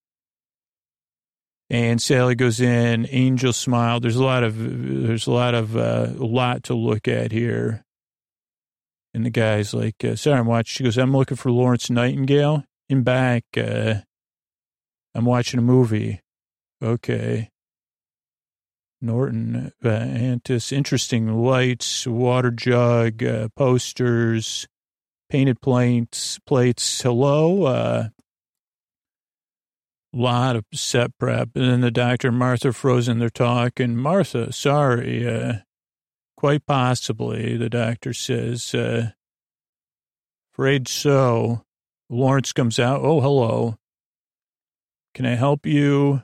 And 1.70 2.02
Sally 2.02 2.36
goes 2.36 2.62
in. 2.62 3.06
Angel 3.12 3.54
smile. 3.54 4.00
There's 4.00 4.16
a 4.16 4.24
lot 4.24 4.44
of 4.44 4.58
there's 4.58 5.28
a 5.28 5.32
lot 5.32 5.54
of 5.54 5.78
uh, 5.78 6.08
a 6.18 6.26
lot 6.26 6.64
to 6.64 6.74
look 6.74 7.08
at 7.08 7.32
here. 7.32 7.84
And 9.14 9.26
the 9.26 9.30
guy's 9.30 9.74
like, 9.74 10.03
uh, 10.03 10.16
sorry, 10.16 10.39
I'm 10.39 10.45
watching. 10.45 10.72
She 10.72 10.84
goes, 10.84 10.97
I'm 10.97 11.16
looking 11.16 11.38
for 11.38 11.51
Lawrence 11.51 11.89
Nightingale. 11.89 12.64
In 12.89 13.03
back, 13.03 13.43
uh, 13.57 13.95
I'm 15.16 15.26
watching 15.26 15.60
a 15.60 15.64
movie. 15.64 16.22
Okay. 16.84 17.49
Norton 19.01 19.72
uh, 19.84 19.89
Antis, 19.89 20.72
interesting 20.72 21.41
lights, 21.41 22.05
water 22.05 22.51
jug, 22.51 23.24
uh, 23.24 23.47
posters, 23.55 24.68
painted 25.30 25.62
plates, 25.62 26.39
plates. 26.45 27.01
Hello, 27.01 27.64
uh, 27.64 28.10
lot 30.12 30.55
of 30.55 30.66
set 30.74 31.18
prep. 31.18 31.49
And 31.55 31.66
then 31.72 31.82
the 31.82 31.91
doctor, 31.91 32.32
Martha, 32.32 32.74
frozen 32.74 33.20
their 33.20 33.30
talk. 33.30 33.80
And 33.80 33.97
Martha, 33.97 34.51
sorry, 34.51 35.28
uh, 35.28 35.53
quite 36.40 36.66
possibly, 36.66 37.58
the 37.58 37.70
doctor 37.70 38.14
says, 38.14 38.74
uh, 38.74 39.12
afraid 40.54 40.88
so. 40.88 41.66
Lawrence 42.10 42.54
comes 42.54 42.80
out. 42.80 43.02
Oh, 43.04 43.20
hello. 43.20 43.76
Can 45.14 45.26
I 45.26 45.36
help 45.36 45.66
you? 45.66 46.24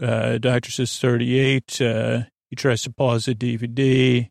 Uh, 0.00 0.38
doctor 0.38 0.70
says 0.70 0.96
38. 1.00 1.80
Uh, 1.80 2.20
he 2.48 2.54
tries 2.54 2.82
to 2.82 2.92
pause 2.92 3.24
the 3.24 3.34
DVD. 3.34 4.30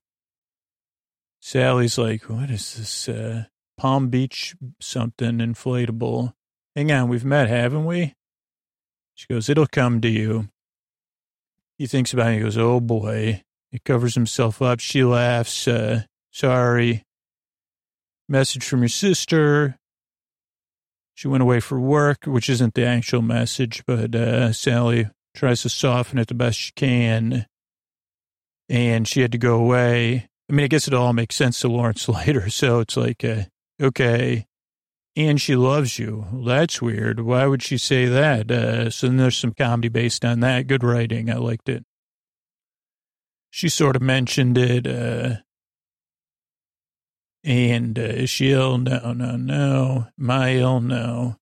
Sally's 1.42 1.98
like, 1.98 2.30
what 2.30 2.50
is 2.50 2.76
this? 2.76 3.10
Uh, 3.10 3.44
Palm 3.78 4.08
Beach 4.08 4.56
something 4.80 5.40
inflatable. 5.40 6.32
Hang 6.78 6.94
on, 6.94 7.10
we've 7.10 7.26
met, 7.26 7.50
haven't 7.50 7.84
we? 7.84 8.16
She 9.16 9.28
goes, 9.30 9.50
it'll 9.50 9.68
come 9.68 10.00
to 10.00 10.10
you. 10.10 10.48
He 11.78 11.88
thinks 11.88 12.14
about 12.14 12.32
it. 12.32 12.36
He 12.36 12.40
goes, 12.40 12.58
oh 12.58 12.80
boy. 12.80 13.44
He 13.72 13.80
covers 13.80 14.16
himself 14.16 14.62
up. 14.62 14.80
She 14.80 15.04
laughs. 15.04 15.68
Uh, 15.68 16.04
sorry. 16.32 17.04
Message 18.28 18.66
from 18.66 18.82
your 18.82 18.90
sister. 18.90 19.78
She 21.16 21.28
went 21.28 21.44
away 21.44 21.60
for 21.60 21.80
work, 21.80 22.26
which 22.26 22.50
isn't 22.50 22.74
the 22.74 22.86
actual 22.86 23.22
message, 23.22 23.84
but 23.86 24.16
uh, 24.16 24.54
Sally 24.54 25.10
tries 25.36 25.62
to 25.64 25.70
soften 25.70 26.18
it 26.18 26.28
the 26.28 26.34
best 26.34 26.58
she 26.58 26.72
can. 26.76 27.46
And 28.70 29.08
she 29.08 29.22
had 29.22 29.32
to 29.34 29.38
go 29.38 29.56
away. 29.56 30.30
I 30.50 30.54
mean, 30.54 30.64
I 30.64 30.68
guess 30.68 30.88
it 30.88 30.94
all 30.94 31.14
makes 31.14 31.36
sense 31.36 31.60
to 31.60 31.68
Lawrence 31.68 32.08
later. 32.10 32.50
So 32.50 32.80
it's 32.80 32.96
like, 32.96 33.24
uh, 33.24 33.44
okay 33.82 34.46
and 35.20 35.42
she 35.42 35.58
loves 35.58 36.00
you. 36.00 36.26
That's 36.46 36.82
weird. 36.82 37.20
Why 37.20 37.46
would 37.46 37.62
she 37.62 37.78
say 37.78 38.06
that? 38.06 38.50
Uh, 38.50 38.90
so 38.90 39.08
then 39.08 39.18
there's 39.18 39.36
some 39.36 39.54
comedy 39.54 39.90
based 39.90 40.24
on 40.24 40.40
that. 40.40 40.68
Good 40.68 40.82
writing. 40.82 41.30
I 41.30 41.36
liked 41.36 41.68
it. 41.68 41.84
She 43.50 43.70
sort 43.70 43.96
of 43.96 44.02
mentioned 44.02 44.58
it. 44.58 44.86
Uh, 44.88 45.38
and 47.44 47.98
uh, 47.98 48.02
is 48.02 48.30
she 48.30 48.52
ill? 48.52 48.78
No, 48.78 49.14
no, 49.14 49.36
no. 49.36 50.08
Am 50.20 50.32
I 50.32 50.56
ill? 50.56 50.82
No. 50.82 51.38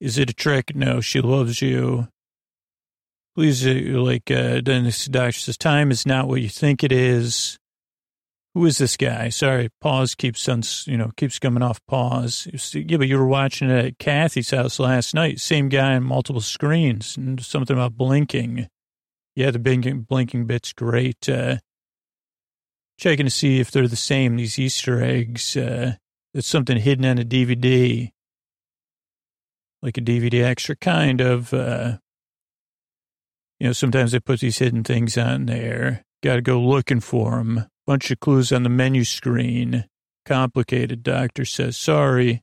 Is 0.00 0.16
it 0.16 0.30
a 0.30 0.34
trick? 0.34 0.74
No, 0.76 1.00
she 1.00 1.20
loves 1.20 1.60
you. 1.60 2.08
Please, 3.34 3.66
uh, 3.66 4.00
like, 4.00 4.30
uh, 4.30 4.60
then 4.64 4.84
this 4.84 5.06
doctor 5.06 5.38
says, 5.38 5.56
time 5.56 5.90
is 5.90 6.06
not 6.06 6.28
what 6.28 6.40
you 6.40 6.48
think 6.48 6.82
it 6.82 6.92
is. 6.92 7.58
Who 8.54 8.64
is 8.66 8.78
this 8.78 8.96
guy? 8.96 9.28
Sorry, 9.28 9.68
pause 9.80 10.14
keeps 10.14 10.48
on, 10.48 10.62
you 10.86 10.96
know, 10.96 11.12
keeps 11.16 11.38
coming 11.38 11.62
off 11.62 11.80
pause. 11.86 12.48
Yeah, 12.74 12.96
but 12.96 13.06
you 13.06 13.18
were 13.18 13.26
watching 13.26 13.70
it 13.70 13.84
at 13.84 13.98
Kathy's 13.98 14.50
house 14.50 14.80
last 14.80 15.14
night. 15.14 15.38
Same 15.38 15.68
guy 15.68 15.94
on 15.94 16.02
multiple 16.04 16.40
screens 16.40 17.16
and 17.16 17.40
something 17.44 17.76
about 17.76 17.96
blinking. 17.96 18.68
Yeah, 19.38 19.52
the 19.52 19.60
blinking, 19.60 20.00
blinking 20.00 20.46
bit's 20.46 20.72
great. 20.72 21.28
Uh, 21.28 21.58
checking 22.98 23.26
to 23.26 23.30
see 23.30 23.60
if 23.60 23.70
they're 23.70 23.86
the 23.86 23.94
same, 23.94 24.34
these 24.34 24.58
Easter 24.58 25.00
eggs. 25.00 25.56
Uh, 25.56 25.94
it's 26.34 26.48
something 26.48 26.76
hidden 26.76 27.04
on 27.04 27.20
a 27.20 27.24
DVD. 27.24 28.10
Like 29.80 29.96
a 29.96 30.00
DVD 30.00 30.42
extra, 30.42 30.74
kind 30.74 31.20
of. 31.20 31.54
Uh, 31.54 31.98
you 33.60 33.68
know, 33.68 33.72
sometimes 33.72 34.10
they 34.10 34.18
put 34.18 34.40
these 34.40 34.58
hidden 34.58 34.82
things 34.82 35.16
on 35.16 35.46
there. 35.46 36.04
Got 36.20 36.34
to 36.34 36.42
go 36.42 36.60
looking 36.60 36.98
for 36.98 37.36
them. 37.36 37.66
Bunch 37.86 38.10
of 38.10 38.18
clues 38.18 38.50
on 38.50 38.64
the 38.64 38.68
menu 38.68 39.04
screen. 39.04 39.84
Complicated, 40.26 41.04
doctor 41.04 41.44
says. 41.44 41.76
Sorry. 41.76 42.42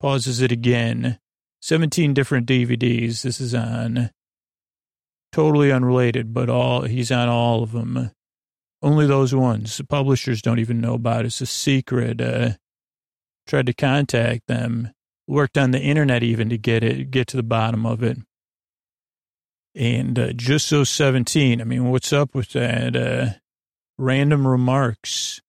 Pauses 0.00 0.40
it 0.40 0.52
again. 0.52 1.18
17 1.62 2.14
different 2.14 2.46
DVDs 2.46 3.22
this 3.22 3.40
is 3.40 3.56
on. 3.56 4.12
Totally 5.32 5.72
unrelated, 5.72 6.34
but 6.34 6.50
all 6.50 6.82
he's 6.82 7.10
on 7.10 7.28
all 7.28 7.62
of 7.62 7.72
them. 7.72 8.10
Only 8.82 9.06
those 9.06 9.34
ones. 9.34 9.76
The 9.76 9.84
publishers 9.84 10.42
don't 10.42 10.58
even 10.58 10.80
know 10.80 10.94
about. 10.94 11.24
It's 11.24 11.40
a 11.40 11.46
secret. 11.46 12.20
Uh, 12.20 12.50
tried 13.46 13.66
to 13.66 13.72
contact 13.72 14.46
them. 14.46 14.90
Worked 15.26 15.56
on 15.56 15.70
the 15.70 15.80
internet 15.80 16.22
even 16.22 16.48
to 16.50 16.58
get 16.58 16.82
it, 16.84 17.10
get 17.10 17.28
to 17.28 17.36
the 17.36 17.42
bottom 17.42 17.86
of 17.86 18.02
it. 18.02 18.18
And 19.74 20.18
uh, 20.18 20.32
just 20.32 20.66
so 20.66 20.84
17. 20.84 21.60
I 21.60 21.64
mean, 21.64 21.90
what's 21.90 22.12
up 22.12 22.34
with 22.34 22.50
that? 22.50 22.94
Uh, 22.94 23.38
random 23.96 24.46
remarks 24.46 25.40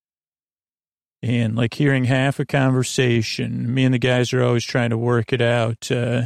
and 1.23 1.55
like 1.55 1.73
hearing 1.73 2.03
half 2.03 2.39
a 2.39 2.45
conversation. 2.45 3.73
Me 3.73 3.85
and 3.85 3.93
the 3.93 3.99
guys 3.99 4.33
are 4.33 4.43
always 4.43 4.65
trying 4.65 4.91
to 4.91 4.97
work 4.97 5.33
it 5.33 5.41
out. 5.41 5.89
Uh, 5.89 6.23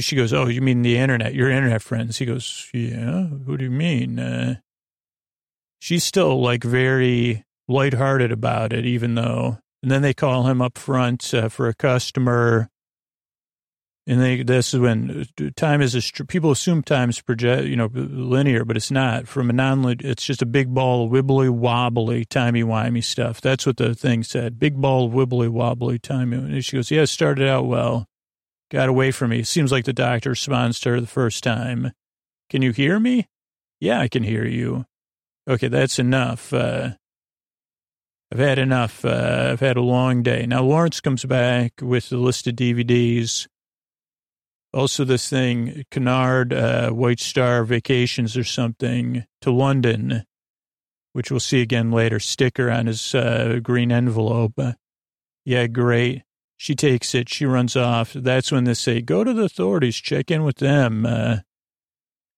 she 0.00 0.16
goes, 0.16 0.32
Oh, 0.32 0.46
you 0.46 0.60
mean 0.60 0.82
the 0.82 0.98
internet, 0.98 1.34
your 1.34 1.50
internet 1.50 1.82
friends? 1.82 2.18
He 2.18 2.26
goes, 2.26 2.68
Yeah, 2.72 3.24
what 3.24 3.58
do 3.58 3.64
you 3.64 3.70
mean? 3.70 4.18
Uh, 4.18 4.56
she's 5.78 6.04
still 6.04 6.40
like 6.40 6.64
very 6.64 7.44
lighthearted 7.68 8.32
about 8.32 8.72
it, 8.72 8.86
even 8.86 9.14
though, 9.14 9.58
and 9.82 9.90
then 9.90 10.02
they 10.02 10.14
call 10.14 10.46
him 10.46 10.62
up 10.62 10.78
front 10.78 11.32
uh, 11.34 11.48
for 11.48 11.68
a 11.68 11.74
customer 11.74 12.70
and 14.08 14.22
they, 14.22 14.42
this 14.42 14.72
is 14.72 14.80
when 14.80 15.26
uh, 15.38 15.50
time 15.54 15.82
is 15.82 15.94
a, 15.94 16.24
people 16.24 16.50
assume 16.50 16.82
time 16.82 17.10
is 17.10 17.20
project, 17.20 17.66
you 17.66 17.76
know, 17.76 17.90
linear, 17.92 18.64
but 18.64 18.74
it's 18.74 18.90
not. 18.90 19.28
From 19.28 19.50
a 19.50 19.52
non, 19.52 19.84
it's 20.00 20.24
just 20.24 20.40
a 20.40 20.46
big 20.46 20.72
ball 20.72 21.04
of 21.04 21.12
wibbly 21.12 21.50
wobbly, 21.50 22.24
timey 22.24 22.62
wimey 22.62 23.04
stuff. 23.04 23.42
That's 23.42 23.66
what 23.66 23.76
the 23.76 23.94
thing 23.94 24.22
said. 24.22 24.58
Big 24.58 24.80
ball 24.80 25.06
of 25.06 25.12
wibbly 25.12 25.50
wobbly, 25.50 25.98
timey. 25.98 26.38
And 26.38 26.64
she 26.64 26.76
goes, 26.76 26.90
yeah, 26.90 27.02
it 27.02 27.08
started 27.08 27.46
out 27.46 27.66
well. 27.66 28.06
Got 28.70 28.88
away 28.88 29.10
from 29.10 29.30
me. 29.30 29.42
Seems 29.42 29.72
like 29.72 29.84
the 29.84 29.92
doctor 29.92 30.30
responds 30.30 30.78
to 30.80 30.90
her 30.90 31.00
the 31.00 31.06
first 31.06 31.42
time. 31.42 31.92
Can 32.50 32.62
you 32.62 32.72
hear 32.72 33.00
me? 33.00 33.26
Yeah, 33.80 34.00
I 34.00 34.08
can 34.08 34.22
hear 34.22 34.44
you. 34.44 34.84
Okay, 35.48 35.68
that's 35.68 35.98
enough. 35.98 36.52
Uh, 36.52 36.90
I've 38.30 38.38
had 38.38 38.58
enough. 38.58 39.04
Uh, 39.04 39.50
I've 39.52 39.60
had 39.60 39.76
a 39.76 39.82
long 39.82 40.22
day. 40.22 40.44
Now 40.46 40.62
Lawrence 40.62 41.00
comes 41.00 41.24
back 41.24 41.72
with 41.80 42.10
the 42.10 42.18
list 42.18 42.46
of 42.46 42.56
DVDs 42.56 43.46
also 44.72 45.04
this 45.04 45.28
thing, 45.28 45.84
Cunard, 45.90 46.52
uh, 46.52 46.90
White 46.90 47.20
Star 47.20 47.64
Vacations 47.64 48.36
or 48.36 48.44
something 48.44 49.24
to 49.40 49.50
London, 49.50 50.24
which 51.12 51.30
we'll 51.30 51.40
see 51.40 51.62
again 51.62 51.90
later, 51.90 52.20
sticker 52.20 52.70
on 52.70 52.86
his 52.86 53.14
uh, 53.14 53.60
green 53.62 53.90
envelope. 53.90 54.58
Yeah, 55.44 55.66
great. 55.66 56.22
She 56.58 56.74
takes 56.74 57.14
it. 57.14 57.28
She 57.28 57.46
runs 57.46 57.76
off. 57.76 58.12
That's 58.12 58.50
when 58.50 58.64
they 58.64 58.74
say, 58.74 59.00
go 59.00 59.22
to 59.22 59.32
the 59.32 59.44
authorities, 59.44 59.96
check 59.96 60.30
in 60.30 60.42
with 60.42 60.56
them. 60.56 61.06
Uh, 61.06 61.38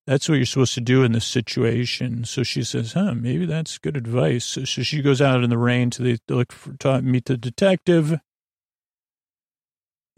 that's 0.06 0.28
what 0.28 0.34
you're 0.36 0.44
supposed 0.44 0.74
to 0.74 0.82
do 0.82 1.02
in 1.02 1.12
this 1.12 1.24
situation. 1.24 2.24
So 2.24 2.42
she 2.42 2.62
says, 2.62 2.92
huh, 2.92 3.14
maybe 3.14 3.46
that's 3.46 3.78
good 3.78 3.96
advice. 3.96 4.44
So 4.44 4.64
she 4.64 5.00
goes 5.00 5.22
out 5.22 5.42
in 5.42 5.48
the 5.48 5.58
rain 5.58 5.88
to 5.90 6.02
the, 6.02 6.18
look 6.28 6.52
for, 6.52 6.76
to 6.80 7.00
meet 7.00 7.24
the 7.24 7.38
detective 7.38 8.20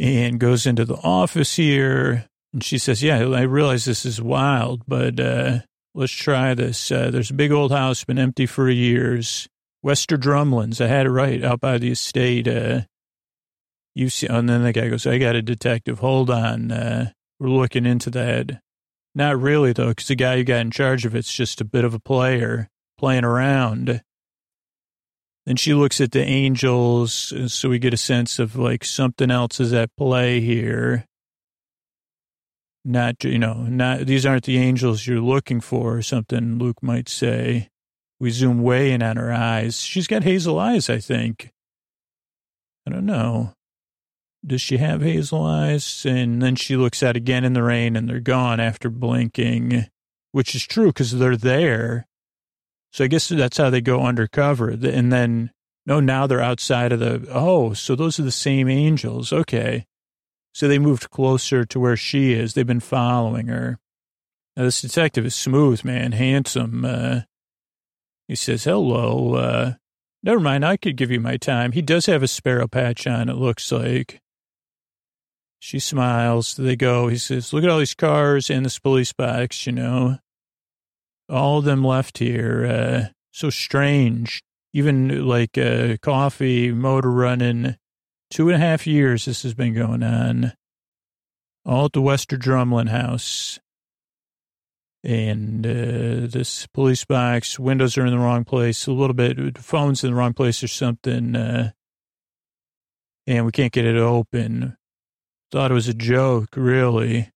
and 0.00 0.40
goes 0.40 0.66
into 0.66 0.84
the 0.84 0.96
office 0.96 1.54
here. 1.54 2.26
And 2.52 2.64
she 2.64 2.78
says, 2.78 3.02
Yeah, 3.02 3.18
I 3.18 3.42
realize 3.42 3.84
this 3.84 4.04
is 4.04 4.20
wild, 4.20 4.82
but 4.88 5.20
uh, 5.20 5.60
let's 5.94 6.12
try 6.12 6.54
this. 6.54 6.90
Uh, 6.90 7.10
there's 7.10 7.30
a 7.30 7.34
big 7.34 7.52
old 7.52 7.70
house, 7.70 8.02
been 8.02 8.18
empty 8.18 8.46
for 8.46 8.68
years. 8.68 9.48
Wester 9.80 10.18
Drumlins, 10.18 10.80
I 10.80 10.88
had 10.88 11.06
it 11.06 11.10
right 11.10 11.42
out 11.42 11.60
by 11.60 11.78
the 11.78 11.92
estate. 11.92 12.48
Uh, 12.48 12.82
you 13.94 14.08
see, 14.08 14.26
and 14.26 14.48
then 14.48 14.62
the 14.62 14.72
guy 14.72 14.88
goes, 14.88 15.06
I 15.06 15.18
got 15.18 15.36
a 15.36 15.42
detective. 15.42 15.98
Hold 15.98 16.30
on. 16.30 16.72
Uh, 16.72 17.10
we're 17.38 17.48
looking 17.48 17.86
into 17.86 18.10
that. 18.10 18.62
Not 19.14 19.40
really, 19.40 19.72
though, 19.72 19.88
because 19.88 20.08
the 20.08 20.14
guy 20.14 20.36
who 20.36 20.44
got 20.44 20.60
in 20.60 20.70
charge 20.70 21.04
of 21.04 21.14
it's 21.14 21.34
just 21.34 21.60
a 21.60 21.66
bit 21.66 21.84
of 21.84 21.92
a 21.92 21.98
player 21.98 22.70
playing 22.98 23.24
around. 23.24 24.02
Then 25.44 25.56
she 25.56 25.74
looks 25.74 26.00
at 26.00 26.12
the 26.12 26.22
angels, 26.22 27.32
so 27.48 27.68
we 27.68 27.78
get 27.78 27.92
a 27.92 27.98
sense 27.98 28.38
of 28.38 28.56
like 28.56 28.84
something 28.84 29.30
else 29.30 29.60
is 29.60 29.72
at 29.72 29.90
play 29.96 30.40
here. 30.40 31.06
Not, 32.84 33.22
you 33.24 33.38
know, 33.38 33.64
not 33.64 34.06
these 34.06 34.24
aren't 34.24 34.44
the 34.44 34.58
angels 34.58 35.06
you're 35.06 35.20
looking 35.20 35.60
for, 35.60 35.96
or 35.96 36.02
something 36.02 36.58
Luke 36.58 36.82
might 36.82 37.08
say. 37.08 37.68
We 38.18 38.30
zoom 38.30 38.62
way 38.62 38.92
in 38.92 39.02
on 39.02 39.16
her 39.16 39.32
eyes. 39.32 39.80
She's 39.80 40.06
got 40.06 40.22
hazel 40.22 40.58
eyes, 40.58 40.88
I 40.88 40.98
think. 40.98 41.50
I 42.86 42.90
don't 42.90 43.06
know. 43.06 43.52
Does 44.44 44.60
she 44.60 44.78
have 44.78 45.02
hazel 45.02 45.44
eyes? 45.44 46.04
And 46.04 46.42
then 46.42 46.56
she 46.56 46.76
looks 46.76 47.02
out 47.02 47.16
again 47.16 47.44
in 47.44 47.52
the 47.52 47.62
rain 47.62 47.94
and 47.94 48.08
they're 48.08 48.20
gone 48.20 48.58
after 48.58 48.90
blinking, 48.90 49.86
which 50.32 50.54
is 50.54 50.66
true 50.66 50.88
because 50.88 51.12
they're 51.12 51.36
there. 51.36 52.08
So 52.92 53.04
I 53.04 53.06
guess 53.06 53.28
that's 53.28 53.56
how 53.56 53.70
they 53.70 53.80
go 53.80 54.02
undercover. 54.02 54.70
And 54.70 55.12
then, 55.12 55.52
no, 55.86 56.00
now 56.00 56.26
they're 56.26 56.40
outside 56.40 56.92
of 56.92 57.00
the, 57.00 57.26
oh, 57.30 57.72
so 57.72 57.94
those 57.94 58.18
are 58.18 58.24
the 58.24 58.30
same 58.30 58.68
angels. 58.68 59.32
Okay. 59.32 59.86
So 60.52 60.68
they 60.68 60.78
moved 60.78 61.10
closer 61.10 61.64
to 61.64 61.80
where 61.80 61.96
she 61.96 62.32
is. 62.32 62.52
They've 62.52 62.66
been 62.66 62.80
following 62.80 63.46
her. 63.46 63.78
Now, 64.56 64.64
this 64.64 64.82
detective 64.82 65.24
is 65.24 65.34
smooth, 65.34 65.82
man, 65.84 66.12
handsome. 66.12 66.84
Uh, 66.84 67.20
he 68.28 68.34
says, 68.34 68.64
hello. 68.64 69.34
Uh, 69.34 69.72
never 70.22 70.40
mind, 70.40 70.66
I 70.66 70.76
could 70.76 70.96
give 70.96 71.10
you 71.10 71.20
my 71.20 71.38
time. 71.38 71.72
He 71.72 71.80
does 71.80 72.04
have 72.06 72.22
a 72.22 72.28
sparrow 72.28 72.68
patch 72.68 73.06
on, 73.06 73.30
it 73.30 73.36
looks 73.36 73.72
like. 73.72 74.20
She 75.64 75.78
smiles. 75.78 76.56
They 76.56 76.74
go. 76.74 77.06
He 77.06 77.16
says, 77.16 77.52
look 77.52 77.62
at 77.62 77.70
all 77.70 77.78
these 77.78 77.94
cars 77.94 78.50
and 78.50 78.66
this 78.66 78.80
police 78.80 79.12
box, 79.12 79.64
you 79.64 79.70
know. 79.70 80.18
All 81.28 81.58
of 81.58 81.64
them 81.64 81.84
left 81.84 82.18
here. 82.18 82.66
Uh, 82.66 83.12
so 83.30 83.48
strange. 83.48 84.42
Even 84.72 85.24
like 85.24 85.56
uh, 85.56 85.98
coffee, 86.02 86.72
motor 86.72 87.12
running. 87.12 87.76
Two 88.28 88.48
and 88.48 88.56
a 88.56 88.58
half 88.58 88.88
years 88.88 89.26
this 89.26 89.44
has 89.44 89.54
been 89.54 89.72
going 89.72 90.02
on. 90.02 90.52
All 91.64 91.84
at 91.84 91.92
the 91.92 92.02
Wester 92.02 92.36
Drumlin 92.36 92.88
house. 92.88 93.60
And 95.04 95.64
uh, 95.64 96.26
this 96.26 96.66
police 96.74 97.04
box, 97.04 97.56
windows 97.60 97.96
are 97.96 98.04
in 98.04 98.12
the 98.12 98.18
wrong 98.18 98.42
place, 98.42 98.88
a 98.88 98.92
little 98.92 99.14
bit, 99.14 99.58
phone's 99.58 100.02
in 100.02 100.10
the 100.10 100.16
wrong 100.16 100.34
place 100.34 100.60
or 100.64 100.68
something. 100.68 101.36
Uh, 101.36 101.70
and 103.28 103.46
we 103.46 103.52
can't 103.52 103.72
get 103.72 103.84
it 103.84 103.96
open. 103.96 104.76
Thought 105.52 105.70
it 105.70 105.74
was 105.74 105.88
a 105.88 105.94
joke, 105.94 106.56
really. 106.56 107.30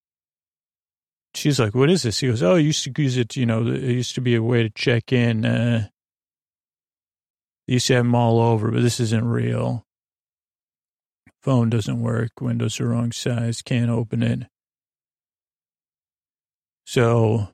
She's 1.34 1.60
like, 1.60 1.74
what 1.74 1.90
is 1.90 2.02
this? 2.02 2.20
He 2.20 2.28
goes, 2.28 2.42
oh, 2.42 2.54
I 2.54 2.60
used 2.60 2.82
to 2.84 3.02
use 3.02 3.18
it, 3.18 3.36
you 3.36 3.44
know, 3.44 3.66
it 3.66 3.82
used 3.82 4.14
to 4.14 4.22
be 4.22 4.34
a 4.34 4.42
way 4.42 4.62
to 4.62 4.70
check 4.70 5.12
in. 5.12 5.44
Uh, 5.44 5.88
they 7.68 7.74
used 7.74 7.88
to 7.88 7.94
have 7.94 8.04
them 8.04 8.14
all 8.14 8.40
over, 8.40 8.70
but 8.70 8.80
this 8.80 9.00
isn't 9.00 9.28
real. 9.28 9.84
Phone 11.42 11.68
doesn't 11.68 12.00
work. 12.00 12.30
Windows 12.40 12.80
are 12.80 12.88
wrong 12.88 13.12
size. 13.12 13.60
Can't 13.60 13.90
open 13.90 14.22
it. 14.22 14.44
So, 16.86 17.48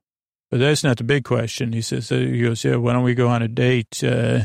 but 0.49 0.61
that's 0.61 0.85
not 0.85 0.99
the 0.99 1.05
big 1.05 1.25
question. 1.25 1.73
He 1.73 1.83
says, 1.83 2.13
uh, 2.13 2.17
he 2.17 2.41
goes, 2.41 2.63
yeah, 2.63 2.77
why 2.77 2.93
don't 2.93 3.03
we 3.03 3.15
go 3.15 3.29
on 3.29 3.43
a 3.43 3.49
date, 3.49 4.05
uh, 4.05 4.43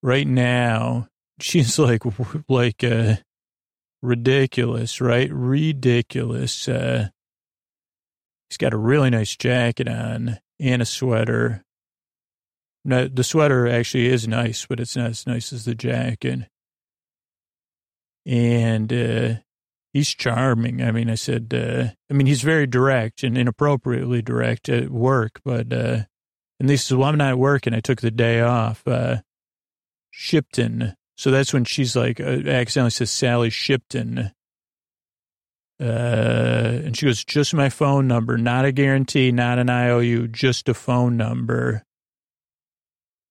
right 0.00 0.28
now? 0.28 1.08
She's 1.40 1.76
like, 1.76 2.04
like, 2.48 2.84
uh, 2.84 3.16
ridiculous, 4.04 5.00
right? 5.00 5.30
Ridiculous. 5.32 6.68
Uh, 6.68 7.08
he's 8.48 8.58
got 8.58 8.74
a 8.74 8.78
really 8.78 9.10
nice 9.10 9.36
jacket 9.36 9.88
on 9.88 10.38
and 10.60 10.82
a 10.82 10.86
sweater. 10.86 11.64
No, 12.84 13.08
the 13.08 13.24
sweater 13.24 13.66
actually 13.66 14.06
is 14.06 14.28
nice, 14.28 14.66
but 14.66 14.78
it's 14.78 14.96
not 14.96 15.10
as 15.10 15.26
nice 15.26 15.52
as 15.52 15.64
the 15.64 15.74
jacket 15.74 16.48
and 18.26 18.92
uh, 18.92 19.34
he's 19.92 20.08
charming. 20.08 20.82
I 20.82 20.90
mean, 20.90 21.10
I 21.10 21.14
said, 21.14 21.52
uh, 21.54 21.92
I 22.10 22.14
mean, 22.14 22.26
he's 22.26 22.42
very 22.42 22.66
direct 22.66 23.22
and 23.22 23.36
inappropriately 23.36 24.22
direct 24.22 24.68
at 24.68 24.90
work, 24.90 25.40
but, 25.44 25.72
uh, 25.72 26.02
and 26.60 26.70
he 26.70 26.76
says, 26.76 26.96
well, 26.96 27.08
I'm 27.08 27.18
not 27.18 27.38
working. 27.38 27.74
I 27.74 27.80
took 27.80 28.00
the 28.00 28.10
day 28.10 28.40
off. 28.40 28.86
Uh, 28.86 29.18
Shipton. 30.10 30.94
So 31.16 31.30
that's 31.30 31.52
when 31.52 31.64
she's 31.64 31.94
like, 31.94 32.20
uh, 32.20 32.42
accidentally 32.46 32.90
says 32.90 33.10
Sally 33.10 33.50
Shipton. 33.50 34.32
Uh, 35.80 36.80
and 36.84 36.96
she 36.96 37.06
goes, 37.06 37.24
just 37.24 37.54
my 37.54 37.68
phone 37.68 38.06
number, 38.06 38.38
not 38.38 38.64
a 38.64 38.72
guarantee, 38.72 39.32
not 39.32 39.58
an 39.58 39.68
IOU, 39.68 40.28
just 40.28 40.68
a 40.68 40.74
phone 40.74 41.16
number. 41.16 41.82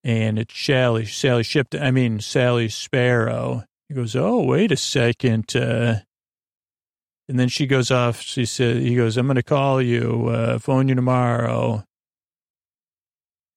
And 0.04 0.38
it's 0.38 0.58
Sally, 0.58 1.06
Sally 1.06 1.44
Shipton, 1.44 1.82
I 1.82 1.92
mean, 1.92 2.20
Sally 2.20 2.68
Sparrow. 2.68 3.64
He 3.88 3.96
goes, 3.96 4.16
oh, 4.16 4.44
wait 4.44 4.72
a 4.72 4.78
second. 4.78 5.56
Uh, 5.56 6.00
and 7.30 7.40
then 7.40 7.48
she 7.48 7.66
goes 7.66 7.90
off. 7.92 8.22
She 8.22 8.46
said, 8.46 8.78
he 8.78 8.96
goes, 8.96 9.16
I'm 9.16 9.28
going 9.28 9.36
to 9.36 9.44
call 9.44 9.82
you, 9.82 10.28
uh, 10.28 10.60
phone 10.60 10.90
you 10.90 10.96
tomorrow. 10.96 11.86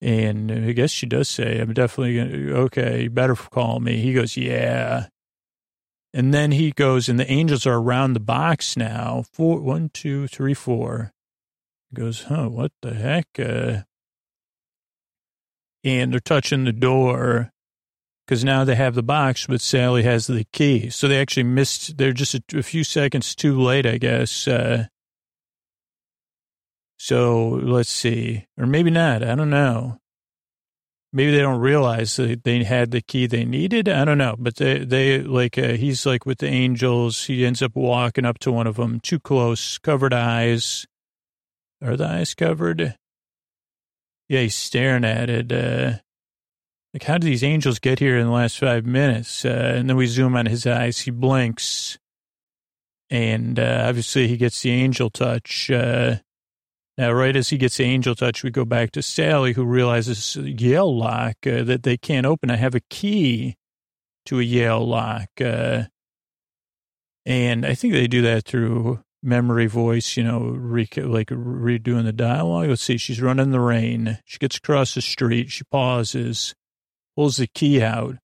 And 0.02 0.52
I 0.52 0.72
guess 0.72 0.90
she 0.90 1.06
does 1.06 1.28
say, 1.28 1.58
I'm 1.58 1.72
definitely 1.72 2.16
going 2.16 2.30
to, 2.30 2.56
okay, 2.56 3.04
you 3.04 3.10
better 3.10 3.34
call 3.34 3.80
me. 3.80 4.00
He 4.00 4.12
goes, 4.12 4.36
yeah. 4.36 5.06
And 6.12 6.32
then 6.32 6.52
he 6.52 6.70
goes, 6.70 7.08
and 7.08 7.18
the 7.18 7.30
angels 7.30 7.66
are 7.66 7.78
around 7.78 8.12
the 8.12 8.20
box 8.20 8.76
now. 8.76 9.24
Four, 9.32 9.60
one, 9.60 9.90
two, 9.92 10.26
three, 10.28 10.54
four. 10.54 11.12
He 11.90 12.00
goes, 12.00 12.24
huh, 12.24 12.48
what 12.48 12.72
the 12.82 12.94
heck? 12.94 13.26
Uh, 13.38 13.82
and 15.84 16.12
they're 16.12 16.20
touching 16.20 16.64
the 16.64 16.72
door 16.72 17.52
because 18.26 18.44
now 18.44 18.64
they 18.64 18.74
have 18.74 18.94
the 18.94 19.02
box, 19.02 19.46
but 19.46 19.60
Sally 19.60 20.02
has 20.02 20.26
the 20.26 20.44
key. 20.52 20.90
So 20.90 21.06
they 21.06 21.20
actually 21.20 21.44
missed, 21.44 21.96
they're 21.96 22.12
just 22.12 22.34
a, 22.34 22.42
a 22.54 22.62
few 22.62 22.82
seconds 22.82 23.34
too 23.34 23.60
late, 23.60 23.86
I 23.86 23.98
guess. 23.98 24.48
Uh, 24.48 24.86
so 26.98 27.48
let's 27.48 27.90
see, 27.90 28.46
or 28.58 28.66
maybe 28.66 28.90
not. 28.90 29.22
I 29.22 29.34
don't 29.34 29.50
know. 29.50 29.98
Maybe 31.12 31.30
they 31.30 31.40
don't 31.40 31.60
realize 31.60 32.16
that 32.16 32.44
they 32.44 32.64
had 32.64 32.90
the 32.90 33.00
key 33.00 33.26
they 33.26 33.44
needed. 33.44 33.88
I 33.88 34.04
don't 34.04 34.18
know, 34.18 34.36
but 34.38 34.56
they, 34.56 34.84
they 34.84 35.22
like, 35.22 35.56
uh, 35.56 35.74
he's 35.74 36.04
like 36.04 36.26
with 36.26 36.38
the 36.38 36.48
angels. 36.48 37.24
He 37.24 37.46
ends 37.46 37.62
up 37.62 37.74
walking 37.74 38.26
up 38.26 38.38
to 38.40 38.52
one 38.52 38.66
of 38.66 38.76
them 38.76 39.00
too 39.00 39.18
close, 39.18 39.78
covered 39.78 40.12
eyes. 40.12 40.86
Are 41.82 41.96
the 41.96 42.06
eyes 42.06 42.34
covered? 42.34 42.96
Yeah, 44.28 44.40
he's 44.40 44.56
staring 44.56 45.04
at 45.04 45.30
it. 45.30 45.52
Uh, 45.52 45.98
like, 46.92 47.04
how 47.04 47.18
did 47.18 47.26
these 47.26 47.44
angels 47.44 47.78
get 47.78 47.98
here 47.98 48.18
in 48.18 48.26
the 48.26 48.32
last 48.32 48.58
five 48.58 48.84
minutes? 48.84 49.44
Uh, 49.44 49.74
and 49.76 49.88
then 49.88 49.96
we 49.96 50.06
zoom 50.06 50.36
on 50.36 50.46
his 50.46 50.66
eyes. 50.66 51.00
He 51.00 51.10
blinks. 51.10 51.98
And 53.08 53.58
uh, 53.58 53.84
obviously, 53.86 54.26
he 54.28 54.36
gets 54.36 54.60
the 54.62 54.70
angel 54.70 55.10
touch. 55.10 55.70
Now, 56.98 57.12
right 57.12 57.36
as 57.36 57.50
he 57.50 57.58
gets 57.58 57.76
the 57.76 57.84
angel 57.84 58.14
touch, 58.14 58.42
we 58.42 58.50
go 58.50 58.64
back 58.64 58.90
to 58.92 59.02
Sally, 59.02 59.52
who 59.52 59.64
realizes 59.64 60.36
Yale 60.36 60.96
lock 60.96 61.36
uh, 61.46 61.62
that 61.64 61.82
they 61.82 61.96
can't 61.96 62.26
open. 62.26 62.50
I 62.50 62.56
have 62.56 62.74
a 62.74 62.80
key 62.80 63.56
to 64.26 64.40
a 64.40 64.42
Yale 64.42 64.86
lock. 64.86 65.28
Uh, 65.38 65.84
and 67.26 67.66
I 67.66 67.74
think 67.74 67.92
they 67.92 68.06
do 68.06 68.22
that 68.22 68.44
through 68.44 69.02
memory 69.22 69.66
voice, 69.66 70.16
you 70.16 70.24
know, 70.24 70.40
re- 70.40 70.88
like 70.96 71.28
redoing 71.28 72.04
the 72.04 72.12
dialogue. 72.12 72.68
Let's 72.68 72.82
see. 72.82 72.96
She's 72.96 73.20
running 73.20 73.50
the 73.50 73.60
rain. 73.60 74.18
She 74.24 74.38
gets 74.38 74.56
across 74.56 74.94
the 74.94 75.02
street. 75.02 75.50
She 75.50 75.64
pauses 75.64 76.54
pulls 77.16 77.38
the 77.38 77.46
key 77.46 77.82
out. 77.82 78.16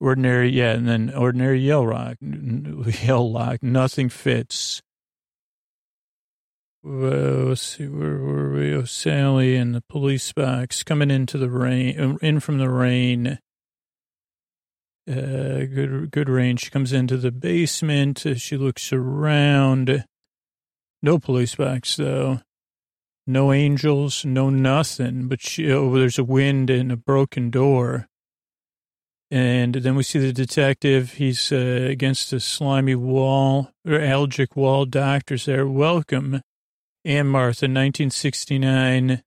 Ordinary, 0.00 0.50
yeah, 0.50 0.72
and 0.72 0.88
then 0.88 1.12
ordinary 1.12 1.60
Yale 1.60 1.84
rock, 1.84 2.16
Yale 2.20 3.32
lock, 3.32 3.62
nothing 3.62 4.08
fits. 4.08 4.80
Well, 6.88 7.48
let's 7.48 7.62
see, 7.62 7.86
where 7.86 8.18
were 8.18 8.52
we? 8.52 8.74
Oh, 8.74 8.84
Sally 8.84 9.56
and 9.56 9.74
the 9.74 9.82
police 9.82 10.32
box 10.32 10.82
coming 10.82 11.10
into 11.10 11.36
the 11.36 11.50
rain, 11.50 12.00
uh, 12.00 12.16
in 12.22 12.40
from 12.40 12.58
the 12.58 12.70
rain. 12.70 13.38
Uh, 15.06 15.66
good, 15.66 16.10
good 16.10 16.28
rain. 16.28 16.56
She 16.56 16.70
comes 16.70 16.92
into 16.92 17.16
the 17.16 17.30
basement. 17.30 18.24
She 18.36 18.56
looks 18.56 18.92
around. 18.92 20.04
No 21.02 21.18
police 21.18 21.54
box 21.54 21.96
though 21.96 22.40
no 23.28 23.52
angels, 23.52 24.24
no 24.24 24.48
nothing, 24.48 25.28
but 25.28 25.42
she, 25.42 25.70
oh, 25.70 25.94
there's 25.94 26.18
a 26.18 26.24
wind 26.24 26.70
and 26.70 26.90
a 26.90 26.96
broken 26.96 27.50
door. 27.50 28.08
And 29.30 29.74
then 29.74 29.94
we 29.94 30.02
see 30.02 30.18
the 30.18 30.32
detective. 30.32 31.12
He's 31.12 31.52
uh, 31.52 31.86
against 31.90 32.32
a 32.32 32.40
slimy 32.40 32.94
wall, 32.94 33.70
or 33.86 34.00
algic 34.00 34.56
wall. 34.56 34.86
Doctors 34.86 35.44
there. 35.44 35.66
Welcome, 35.66 36.40
Ann 37.08 37.26
Martha, 37.26 37.64
1969. 37.64 39.22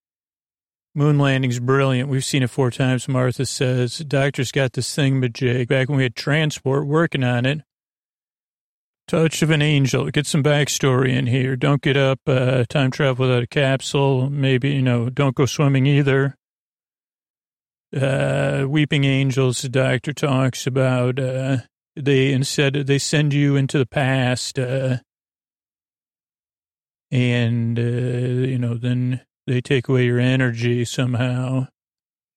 Moon 0.93 1.17
landing's 1.17 1.59
brilliant. 1.59 2.09
We've 2.09 2.23
seen 2.23 2.43
it 2.43 2.51
four 2.51 2.69
times, 2.69 3.07
Martha 3.07 3.43
says. 3.43 3.97
Doctor's 3.97 4.51
got 4.51 4.73
this 4.73 4.93
thing, 4.93 5.19
but 5.19 5.33
Jake, 5.33 5.67
Back 5.67 5.89
when 5.89 5.97
we 5.97 6.03
had 6.03 6.15
transport 6.15 6.85
working 6.85 7.23
on 7.23 7.47
it. 7.47 7.61
Touch 9.07 9.41
of 9.41 9.49
an 9.49 9.63
angel. 9.63 10.11
Get 10.11 10.27
some 10.27 10.43
backstory 10.43 11.09
in 11.09 11.25
here. 11.25 11.55
Don't 11.55 11.81
get 11.81 11.97
up, 11.97 12.19
uh, 12.27 12.65
time 12.69 12.91
travel 12.91 13.25
without 13.25 13.43
a 13.43 13.47
capsule. 13.47 14.29
Maybe, 14.29 14.69
you 14.69 14.83
know, 14.83 15.09
don't 15.09 15.35
go 15.35 15.47
swimming 15.47 15.87
either. 15.87 16.37
Uh, 17.99 18.65
weeping 18.69 19.05
angels, 19.05 19.63
the 19.63 19.69
doctor 19.69 20.13
talks 20.13 20.67
about, 20.67 21.17
uh, 21.17 21.57
they 21.95 22.31
instead, 22.31 22.75
they 22.75 22.99
send 22.99 23.33
you 23.33 23.55
into 23.55 23.79
the 23.79 23.87
past, 23.87 24.59
uh, 24.59 24.97
and, 27.11 27.77
uh, 27.77 27.81
you 27.81 28.57
know, 28.57 28.75
then 28.75 29.21
they 29.47 29.61
take 29.61 29.89
away 29.89 30.05
your 30.05 30.19
energy 30.19 30.85
somehow. 30.85 31.67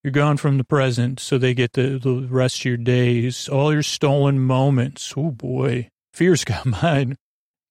You're 0.02 0.10
gone 0.10 0.36
from 0.36 0.58
the 0.58 0.64
present, 0.64 1.20
so 1.20 1.38
they 1.38 1.54
get 1.54 1.72
the, 1.72 1.98
the 1.98 2.26
rest 2.28 2.60
of 2.60 2.64
your 2.66 2.76
days, 2.76 3.48
all 3.48 3.72
your 3.72 3.82
stolen 3.82 4.38
moments. 4.40 5.14
Oh 5.16 5.30
boy. 5.30 5.88
Fear's 6.12 6.44
got 6.44 6.66
mine. 6.66 7.16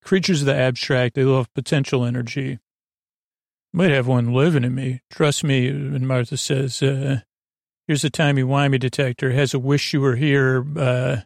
Creatures 0.04 0.42
of 0.42 0.48
the 0.48 0.56
abstract, 0.56 1.16
they 1.16 1.24
love 1.24 1.54
potential 1.54 2.04
energy. 2.04 2.60
Might 3.72 3.92
have 3.92 4.08
one 4.08 4.34
living 4.34 4.64
in 4.64 4.76
me. 4.76 5.02
Trust 5.10 5.44
me, 5.44 5.68
and 5.68 6.08
Martha 6.08 6.38
says, 6.38 6.84
uh, 6.84 7.22
here's 7.88 8.04
a 8.04 8.10
timey-wimey 8.10 8.80
detector. 8.80 9.32
Has 9.32 9.54
a 9.54 9.60
wish 9.60 9.94
you 9.94 10.02
were 10.02 10.16
here 10.16 10.66
uh, 10.78 11.18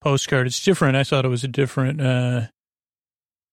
postcard. 0.00 0.46
It's 0.46 0.62
different. 0.62 0.96
I 0.96 1.04
thought 1.04 1.24
it 1.24 1.28
was 1.28 1.44
a 1.44 1.48
different, 1.48 2.00
uh, 2.00 2.48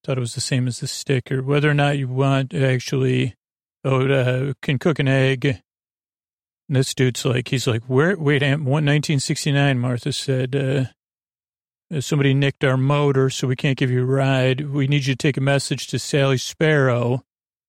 thought 0.04 0.18
it 0.18 0.22
was 0.22 0.36
the 0.36 0.42
same 0.42 0.68
as 0.68 0.80
the 0.80 0.88
sticker. 0.88 1.42
Whether 1.42 1.70
or 1.70 1.74
not 1.74 1.98
you 1.98 2.08
want 2.08 2.54
actually 2.54 3.36
oh, 3.84 4.08
uh, 4.08 4.54
can 4.62 4.80
cook 4.80 5.00
an 5.00 5.08
egg. 5.08 5.46
And 5.46 6.76
this 6.76 6.94
dude's 6.94 7.26
like, 7.26 7.48
he's 7.48 7.68
like, 7.68 7.84
where, 7.88 8.16
wait, 8.16 8.42
1969, 8.42 9.80
Martha 9.80 10.14
said, 10.14 10.56
uh, 10.56 12.00
somebody 12.00 12.34
nicked 12.34 12.64
our 12.64 12.78
motor, 12.78 13.30
so 13.30 13.48
we 13.48 13.56
can't 13.56 13.78
give 13.78 13.90
you 13.90 14.04
a 14.04 14.06
ride. 14.06 14.70
We 14.70 14.88
need 14.88 15.06
you 15.06 15.14
to 15.14 15.18
take 15.18 15.38
a 15.38 15.42
message 15.42 15.88
to 15.88 16.00
Sally 16.00 16.38
Sparrow. 16.38 17.24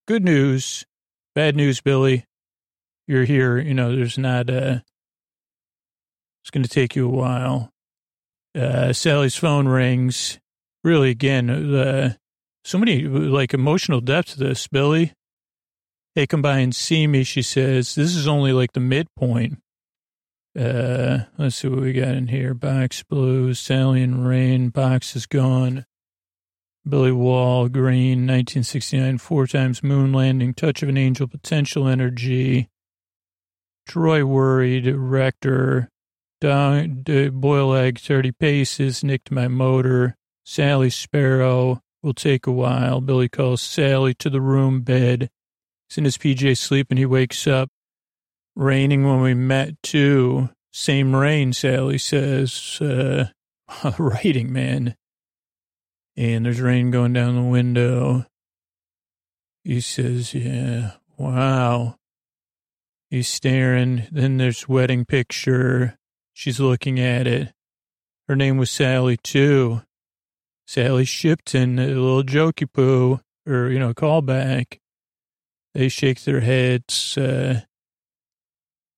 Good 0.07 0.23
news. 0.23 0.85
Bad 1.33 1.55
news, 1.55 1.81
Billy. 1.81 2.25
You're 3.07 3.23
here. 3.23 3.57
You 3.57 3.73
know, 3.73 3.95
there's 3.95 4.17
not, 4.17 4.49
uh, 4.49 4.79
it's 6.43 6.51
going 6.51 6.63
to 6.63 6.69
take 6.69 6.95
you 6.95 7.07
a 7.07 7.11
while. 7.11 7.71
Uh, 8.53 8.93
Sally's 8.93 9.35
phone 9.35 9.67
rings. 9.67 10.39
Really, 10.83 11.09
again, 11.09 11.49
uh, 11.49 12.13
so 12.63 12.77
many, 12.77 13.03
like, 13.03 13.53
emotional 13.53 14.01
depth 14.01 14.33
to 14.33 14.39
this, 14.39 14.67
Billy. 14.67 15.13
Hey, 16.13 16.27
come 16.27 16.41
by 16.41 16.59
and 16.59 16.75
see 16.75 17.07
me, 17.07 17.23
she 17.23 17.41
says. 17.41 17.95
This 17.95 18.15
is 18.15 18.27
only 18.27 18.51
like 18.51 18.73
the 18.73 18.81
midpoint. 18.81 19.59
Uh, 20.59 21.19
let's 21.37 21.55
see 21.55 21.69
what 21.69 21.79
we 21.79 21.93
got 21.93 22.09
in 22.09 22.27
here. 22.27 22.53
Box 22.53 23.03
blue, 23.03 23.53
Sally 23.53 24.05
Rain, 24.05 24.69
box 24.69 25.15
is 25.15 25.25
gone. 25.25 25.85
Billy 26.87 27.11
Wall, 27.11 27.69
Green, 27.69 28.27
1969, 28.27 29.19
four 29.19 29.47
times 29.47 29.83
moon 29.83 30.11
landing, 30.11 30.53
touch 30.53 30.83
of 30.83 30.89
an 30.89 30.97
angel, 30.97 31.27
potential 31.27 31.87
energy. 31.87 32.67
Troy 33.87 34.25
worried, 34.25 34.87
rector, 34.87 35.89
down, 36.41 37.03
boil 37.33 37.73
egg, 37.73 37.99
30 37.99 38.31
paces, 38.33 39.03
nicked 39.03 39.31
my 39.31 39.47
motor. 39.47 40.15
Sally 40.43 40.89
Sparrow, 40.89 41.81
will 42.01 42.13
take 42.13 42.47
a 42.47 42.51
while. 42.51 43.01
Billy 43.01 43.29
calls 43.29 43.61
Sally 43.61 44.13
to 44.15 44.29
the 44.29 44.41
room 44.41 44.81
bed. 44.81 45.29
He's 45.89 45.97
in 45.97 46.05
his 46.05 46.17
PJ 46.17 46.57
sleep 46.57 46.87
and 46.89 46.99
he 46.99 47.05
wakes 47.05 47.47
up. 47.47 47.69
Raining 48.55 49.05
when 49.05 49.21
we 49.21 49.33
met 49.33 49.81
too. 49.81 50.49
Same 50.71 51.15
rain, 51.15 51.53
Sally 51.53 51.97
says. 51.97 52.79
Uh, 52.81 53.25
writing, 53.97 54.51
man. 54.51 54.95
And 56.17 56.45
there's 56.45 56.61
rain 56.61 56.91
going 56.91 57.13
down 57.13 57.35
the 57.35 57.49
window. 57.49 58.25
He 59.63 59.79
says, 59.79 60.33
yeah, 60.33 60.93
wow. 61.17 61.95
He's 63.09 63.27
staring. 63.27 64.07
Then 64.11 64.37
there's 64.37 64.67
wedding 64.67 65.05
picture. 65.05 65.97
She's 66.33 66.59
looking 66.59 66.99
at 66.99 67.27
it. 67.27 67.53
Her 68.27 68.35
name 68.35 68.57
was 68.57 68.71
Sally 68.71 69.17
too. 69.17 69.81
Sally 70.71 71.03
Shipton, 71.03 71.79
a 71.79 71.87
little 71.87 72.23
jokey 72.23 72.65
poo, 72.71 73.19
or, 73.45 73.69
you 73.69 73.77
know, 73.77 73.93
callback. 73.93 74.77
They 75.73 75.89
shake 75.89 76.23
their 76.23 76.39
heads. 76.39 77.17
Uh, 77.17 77.63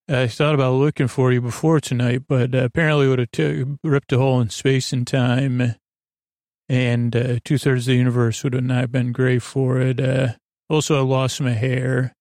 I 0.07 0.27
thought 0.27 0.53
about 0.53 0.75
looking 0.75 1.07
for 1.07 1.31
you 1.31 1.41
before 1.41 1.79
tonight, 1.79 2.25
but 2.29 2.53
uh, 2.53 2.59
apparently 2.59 3.07
would 3.07 3.17
have 3.17 3.31
t- 3.31 3.65
ripped 3.83 4.13
a 4.13 4.19
hole 4.19 4.39
in 4.39 4.51
space 4.51 4.93
and 4.93 5.07
time, 5.07 5.73
and 6.69 7.15
uh, 7.15 7.39
two 7.43 7.57
thirds 7.57 7.87
of 7.87 7.93
the 7.93 7.97
universe 7.97 8.43
would 8.43 8.53
have 8.53 8.63
not 8.63 8.91
been 8.91 9.11
great 9.11 9.41
for 9.41 9.79
it. 9.79 9.99
Uh, 9.99 10.33
also, 10.69 10.99
I 10.99 11.01
lost 11.01 11.41
my 11.41 11.53
hair. 11.53 12.13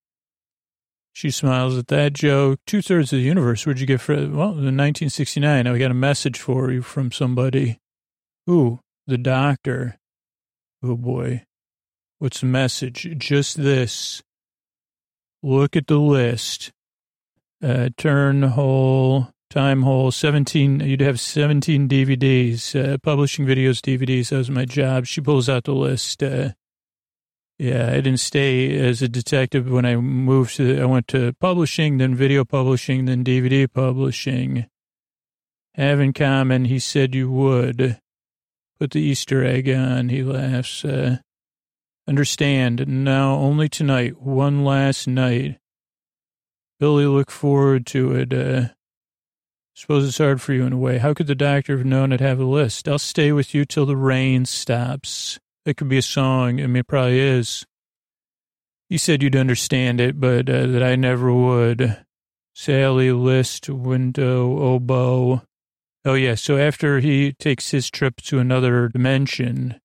She 1.12 1.30
smiles 1.30 1.76
at 1.76 1.88
that 1.88 2.14
joke. 2.14 2.60
Two 2.66 2.80
thirds 2.80 3.12
of 3.12 3.18
the 3.18 3.22
universe. 3.22 3.66
Where'd 3.66 3.80
you 3.80 3.86
get 3.86 4.00
from? 4.00 4.34
Well, 4.34 4.52
in 4.52 4.78
1969, 4.78 5.66
I 5.66 5.78
got 5.78 5.90
a 5.90 5.94
message 5.94 6.40
for 6.40 6.72
you 6.72 6.80
from 6.80 7.12
somebody. 7.12 7.80
Who? 8.46 8.80
The 9.06 9.18
doctor. 9.18 9.98
Oh 10.82 10.96
boy. 10.96 11.44
What's 12.18 12.40
the 12.40 12.46
message? 12.46 13.08
Just 13.18 13.56
this. 13.56 14.22
Look 15.42 15.74
at 15.74 15.88
the 15.88 15.98
list. 15.98 16.70
Uh, 17.62 17.88
turn 17.96 18.42
hole, 18.42 19.28
time 19.50 19.82
hole, 19.82 20.10
17, 20.10 20.80
you'd 20.80 21.00
have 21.00 21.20
17 21.20 21.88
DVDs, 21.88 22.74
uh, 22.74 22.98
publishing 22.98 23.44
videos, 23.44 23.80
DVDs. 23.80 24.30
That 24.30 24.38
was 24.38 24.50
my 24.50 24.64
job. 24.64 25.06
She 25.06 25.20
pulls 25.20 25.48
out 25.48 25.64
the 25.64 25.74
list. 25.74 26.22
Uh, 26.22 26.50
yeah, 27.58 27.90
I 27.90 28.00
didn't 28.00 28.18
stay 28.18 28.76
as 28.78 29.02
a 29.02 29.08
detective 29.08 29.70
when 29.70 29.84
I 29.84 29.96
moved 29.96 30.56
to, 30.56 30.80
I 30.80 30.84
went 30.86 31.06
to 31.08 31.32
publishing, 31.34 31.98
then 31.98 32.14
video 32.14 32.44
publishing, 32.44 33.04
then 33.04 33.22
DVD 33.22 33.72
publishing. 33.72 34.66
Have 35.74 36.00
in 36.00 36.12
common, 36.12 36.64
he 36.64 36.78
said 36.78 37.14
you 37.14 37.30
would. 37.30 38.00
Put 38.82 38.90
the 38.90 39.00
Easter 39.00 39.44
egg 39.44 39.70
on, 39.70 40.08
he 40.08 40.24
laughs. 40.24 40.84
Uh, 40.84 41.18
Understand, 42.08 42.88
now 42.88 43.34
only 43.34 43.68
tonight, 43.68 44.20
one 44.20 44.64
last 44.64 45.06
night. 45.06 45.58
Billy, 46.80 47.06
look 47.06 47.30
forward 47.30 47.86
to 47.86 48.12
it. 48.16 48.32
Uh, 48.32 48.70
suppose 49.76 50.08
it's 50.08 50.18
hard 50.18 50.42
for 50.42 50.52
you 50.52 50.64
in 50.64 50.72
a 50.72 50.76
way. 50.76 50.98
How 50.98 51.14
could 51.14 51.28
the 51.28 51.36
doctor 51.36 51.76
have 51.76 51.86
known 51.86 52.12
I'd 52.12 52.20
have 52.20 52.40
a 52.40 52.44
list? 52.44 52.88
I'll 52.88 52.98
stay 52.98 53.30
with 53.30 53.54
you 53.54 53.64
till 53.64 53.86
the 53.86 53.96
rain 53.96 54.46
stops. 54.46 55.38
It 55.64 55.76
could 55.76 55.88
be 55.88 55.98
a 55.98 56.02
song. 56.02 56.60
I 56.60 56.66
mean, 56.66 56.78
it 56.78 56.88
probably 56.88 57.20
is. 57.20 57.64
You 58.88 58.98
said 58.98 59.22
you'd 59.22 59.36
understand 59.36 60.00
it, 60.00 60.18
but 60.18 60.50
uh, 60.50 60.66
that 60.66 60.82
I 60.82 60.96
never 60.96 61.32
would. 61.32 62.04
Sally, 62.52 63.12
list, 63.12 63.68
window, 63.68 64.58
oboe. 64.58 65.42
Oh, 66.04 66.14
yeah. 66.14 66.34
So 66.34 66.56
after 66.58 66.98
he 67.00 67.32
takes 67.32 67.70
his 67.70 67.90
trip 67.90 68.16
to 68.22 68.38
another 68.40 68.88
dimension, 68.88 69.80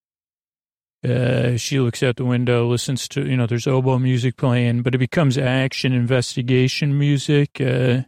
uh, 1.08 1.58
she 1.58 1.80
looks 1.80 2.02
out 2.02 2.16
the 2.16 2.26
window, 2.26 2.68
listens 2.68 3.08
to, 3.10 3.26
you 3.26 3.38
know, 3.38 3.46
there's 3.46 3.68
oboe 3.68 4.00
music 4.00 4.36
playing, 4.36 4.82
but 4.82 4.96
it 4.96 4.98
becomes 4.98 5.38
action 5.38 5.94
investigation 5.94 6.98
music. 6.98 7.62
Uh, 7.62 8.02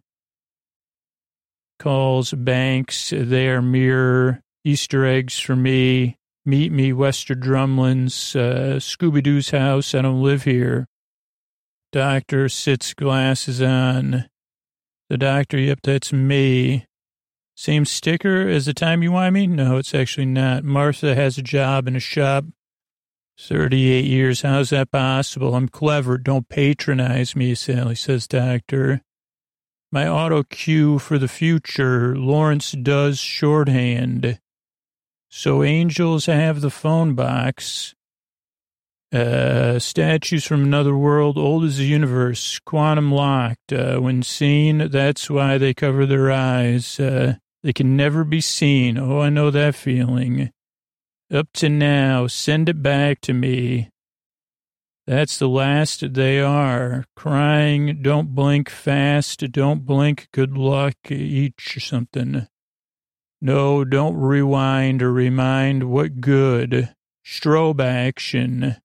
calls, 1.78 2.34
banks, 2.34 3.14
there, 3.16 3.62
mirror, 3.62 4.41
Easter 4.66 5.05
eggs 5.05 5.39
for 5.39 5.55
me, 5.55 6.18
meet 6.45 6.72
me, 6.72 6.91
Wester 6.91 7.36
Drumlin's, 7.36 8.36
uh, 8.36 8.78
Scooby 8.80 9.24
Doo's 9.24 9.51
house. 9.51 9.93
I 9.93 10.01
don't 10.01 10.22
live 10.22 10.43
here. 10.43 10.88
Doctor 11.91 12.49
sits 12.49 12.93
glasses 12.93 13.62
on. 13.62 14.26
The 15.10 15.18
doctor, 15.18 15.57
yep, 15.57 15.80
that's 15.84 16.12
me. 16.12 16.86
Same 17.60 17.84
sticker 17.84 18.47
as 18.47 18.68
the 18.68 18.74
time 18.74 19.03
you 19.03 19.12
want 19.12 19.34
me? 19.34 19.45
No, 19.45 19.76
it's 19.76 19.93
actually 19.93 20.28
not. 20.28 20.64
Martha 20.64 21.14
has 21.14 21.38
a 21.38 21.41
job 21.41 21.89
in 21.89 21.95
a 21.97 21.99
shop 21.99 22.45
38 23.38 24.05
years. 24.05 24.43
How's 24.43 24.70
that 24.70 24.91
possible? 24.91 25.53
I'm 25.53 25.68
clever. 25.68 26.18
Don't 26.18 26.47
patronize 26.47 27.36
me, 27.36 27.53
Sally 27.55 27.95
says, 27.95 28.30
Doctor. 28.30 29.01
My 29.91 30.07
auto 30.07 30.43
cue 30.43 30.99
for 30.99 31.18
the 31.18 31.28
future. 31.28 32.16
Lawrence 32.16 32.72
does 32.72 33.20
shorthand. 33.20 34.39
So 35.28 35.62
angels 35.62 36.28
have 36.28 36.62
the 36.62 36.70
phone 36.70 37.14
box. 37.14 37.93
Uh, 39.12 39.80
statues 39.80 40.45
from 40.45 40.64
another 40.64 40.95
world, 40.95 41.38
old 41.38 41.66
as 41.66 41.78
the 41.78 41.84
universe, 41.84 42.57
quantum 42.60 43.12
locked. 43.12 43.74
Uh, 43.74 43.97
when 43.97 44.24
seen, 44.24 44.88
that's 44.89 45.30
why 45.30 45.57
they 45.57 45.74
cover 45.74 46.05
their 46.05 46.32
eyes. 46.32 46.97
Uh, 47.01 47.36
they 47.64 47.74
can 47.74 47.95
never 47.95 48.24
be 48.24 48.41
seen. 48.41 48.97
Oh, 48.97 49.20
I 49.20 49.30
know 49.30 49.51
that 49.51 49.76
feeling. 49.76 50.51
Up 51.32 51.47
to 51.53 51.70
now, 51.70 52.28
send 52.28 52.70
it 52.70 52.82
back 52.82 53.22
to 53.22 53.34
me. 53.34 53.89
That's 55.05 55.38
the 55.38 55.49
last 55.49 56.14
they 56.14 56.39
are. 56.39 57.05
Crying, 57.16 58.01
don't 58.01 58.36
blink 58.36 58.70
fast, 58.70 59.39
don't 59.51 59.86
blink, 59.86 60.28
good 60.32 60.57
luck, 60.57 60.95
each 61.10 61.78
something. 61.82 62.47
No, 63.41 63.84
don't 63.86 64.16
rewind 64.18 65.01
or 65.01 65.12
remind, 65.12 65.86
what 65.86 66.22
good. 66.22 66.93
Strobe 67.26 67.82
action. 67.82 68.78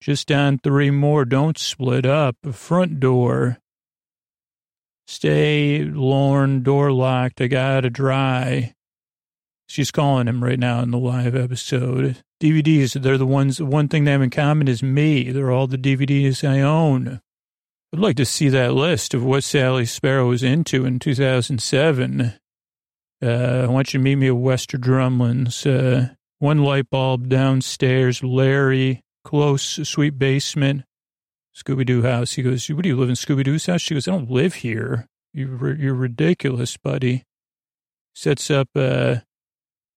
Just 0.00 0.30
on 0.30 0.58
three 0.58 0.90
more, 0.90 1.24
don't 1.24 1.58
split 1.58 2.04
up. 2.04 2.36
Front 2.52 3.00
door. 3.00 3.58
Stay, 5.06 5.84
Lorne, 5.84 6.62
door 6.62 6.92
locked, 6.92 7.40
I 7.40 7.46
gotta 7.46 7.90
dry. 7.90 8.74
She's 9.66 9.90
calling 9.90 10.28
him 10.28 10.44
right 10.44 10.58
now 10.58 10.80
in 10.80 10.90
the 10.90 10.98
live 10.98 11.34
episode. 11.34 12.22
DVDs, 12.40 13.00
they're 13.00 13.18
the 13.18 13.26
ones, 13.26 13.60
one 13.60 13.88
thing 13.88 14.04
they 14.04 14.12
have 14.12 14.22
in 14.22 14.30
common 14.30 14.68
is 14.68 14.82
me. 14.82 15.30
They're 15.30 15.50
all 15.50 15.66
the 15.66 15.78
DVDs 15.78 16.46
I 16.46 16.60
own. 16.60 17.20
I'd 17.92 18.00
like 18.00 18.16
to 18.16 18.24
see 18.24 18.48
that 18.48 18.74
list 18.74 19.14
of 19.14 19.24
what 19.24 19.44
Sally 19.44 19.86
Sparrow 19.86 20.28
was 20.28 20.42
into 20.42 20.84
in 20.84 20.98
2007. 20.98 22.34
Uh, 23.22 23.26
I 23.26 23.66
want 23.66 23.94
you 23.94 24.00
to 24.00 24.04
meet 24.04 24.16
me 24.16 24.28
at 24.28 24.36
Wester 24.36 24.76
Drumlin's. 24.76 25.64
Uh, 25.64 26.08
one 26.40 26.62
light 26.62 26.90
bulb 26.90 27.28
downstairs, 27.28 28.22
Larry, 28.22 29.00
close, 29.24 29.88
sweet 29.88 30.18
basement, 30.18 30.82
Scooby 31.54 31.86
Doo 31.86 32.02
house. 32.02 32.32
He 32.32 32.42
goes, 32.42 32.66
What 32.68 32.82
do 32.82 32.88
you 32.88 32.96
live 32.96 33.08
in 33.08 33.14
Scooby 33.14 33.44
Doo's 33.44 33.66
house? 33.66 33.80
She 33.80 33.94
goes, 33.94 34.08
I 34.08 34.12
don't 34.12 34.30
live 34.30 34.54
here. 34.54 35.06
You're, 35.32 35.74
you're 35.76 35.94
ridiculous, 35.94 36.76
buddy. 36.76 37.24
Sets 38.14 38.50
up, 38.50 38.68
uh, 38.76 39.16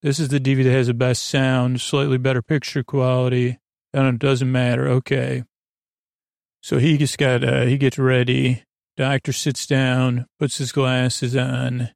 this 0.01 0.19
is 0.19 0.29
the 0.29 0.39
DVD 0.39 0.63
that 0.63 0.71
has 0.71 0.87
the 0.87 0.93
best 0.93 1.23
sound, 1.23 1.81
slightly 1.81 2.17
better 2.17 2.41
picture 2.41 2.83
quality. 2.83 3.59
And 3.93 4.07
it 4.07 4.19
doesn't 4.19 4.51
matter. 4.51 4.87
Okay. 4.87 5.43
So 6.61 6.77
he 6.77 6.97
just 6.97 7.17
got, 7.17 7.43
uh, 7.43 7.61
he 7.61 7.77
gets 7.77 7.97
ready. 7.97 8.63
Doctor 8.95 9.31
sits 9.31 9.65
down, 9.65 10.25
puts 10.39 10.57
his 10.57 10.71
glasses 10.71 11.35
on. 11.35 11.91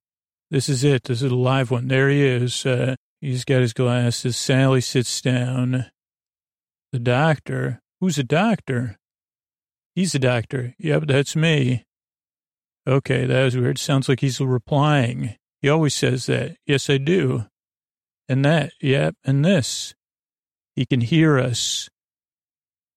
This 0.52 0.70
is 0.70 0.84
it. 0.84 1.04
This 1.04 1.22
is 1.22 1.32
a 1.32 1.36
live 1.36 1.72
one. 1.72 1.88
There 1.88 2.10
he 2.10 2.24
is. 2.24 2.66
Uh, 2.66 2.96
he's 3.22 3.46
got 3.46 3.62
his 3.62 3.74
glasses. 3.74 4.38
Sally 4.38 4.82
sits 4.82 5.22
down. 5.22 5.86
The 6.92 7.00
doctor. 7.00 7.82
Who's 8.00 8.18
the 8.18 8.24
doctor? 8.24 8.98
He's 9.96 10.14
the 10.14 10.20
doctor. 10.20 10.74
Yep, 10.80 11.04
that's 11.08 11.36
me. 11.36 11.86
Okay, 12.88 13.26
that 13.26 13.44
was 13.44 13.58
weird. 13.58 13.78
Sounds 13.78 14.10
like 14.10 14.22
he's 14.22 14.40
replying. 14.40 15.36
He 15.62 15.70
always 15.70 15.94
says 15.94 16.26
that. 16.26 16.58
Yes, 16.66 16.90
I 16.90 16.98
do. 16.98 17.46
And 18.28 18.44
that. 18.46 18.72
Yep, 18.82 19.16
and 19.24 19.46
this. 19.46 19.94
He 20.76 20.86
can 20.86 21.02
hear 21.02 21.38
us. 21.38 21.90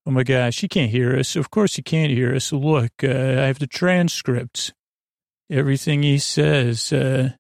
Oh 0.07 0.11
my 0.11 0.23
gosh, 0.23 0.61
he 0.61 0.69
can't 0.69 0.91
hear 0.91 1.17
us. 1.19 1.35
Of 1.35 1.51
course 1.51 1.77
he 1.77 1.83
can't 1.83 2.13
hear 2.13 2.35
us. 2.35 2.53
Look, 2.53 2.93
uh, 3.03 3.09
I 3.09 3.47
have 3.47 3.59
the 3.59 3.67
transcripts. 3.67 4.73
Everything 5.51 6.03
he 6.03 6.19
says. 6.19 6.93
Uh, 6.93 7.31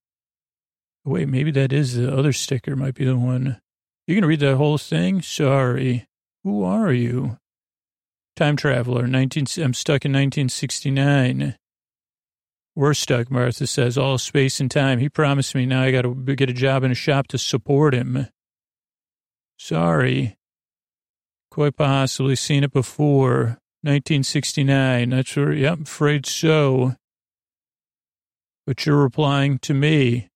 wait, 1.04 1.28
maybe 1.28 1.50
that 1.52 1.72
is 1.72 1.94
the 1.94 2.14
other 2.14 2.32
sticker, 2.32 2.74
might 2.74 2.94
be 2.94 3.04
the 3.04 3.16
one. 3.16 3.60
You're 4.06 4.16
gonna 4.16 4.26
read 4.26 4.40
that 4.40 4.56
whole 4.56 4.78
thing? 4.78 5.22
Sorry. 5.22 6.06
Who 6.42 6.62
are 6.64 6.92
you? 6.92 7.38
Time 8.36 8.56
traveler, 8.56 9.06
19, 9.06 9.46
I'm 9.62 9.74
stuck 9.74 10.04
in 10.04 10.12
1969. 10.12 11.56
We're 12.74 12.94
stuck, 12.94 13.30
Martha 13.30 13.68
says, 13.68 13.96
all 13.96 14.18
space 14.18 14.58
and 14.58 14.68
time. 14.68 14.98
He 14.98 15.08
promised 15.08 15.54
me 15.54 15.66
now 15.66 15.82
I 15.82 15.92
got 15.92 16.02
to 16.02 16.14
get 16.14 16.50
a 16.50 16.54
job 16.54 16.82
in 16.82 16.90
a 16.90 16.96
shop 16.96 17.28
to 17.28 17.38
support 17.38 17.94
him. 17.94 18.26
Sorry. 19.56 20.36
Quite 21.52 21.76
possibly 21.76 22.34
seen 22.34 22.64
it 22.64 22.72
before. 22.72 23.58
1969. 23.82 25.10
That's 25.10 25.36
where, 25.36 25.52
yep, 25.52 25.82
afraid 25.82 26.26
so. 26.26 26.96
But 28.66 28.84
you're 28.84 29.00
replying 29.00 29.58
to 29.60 29.74
me. 29.74 30.28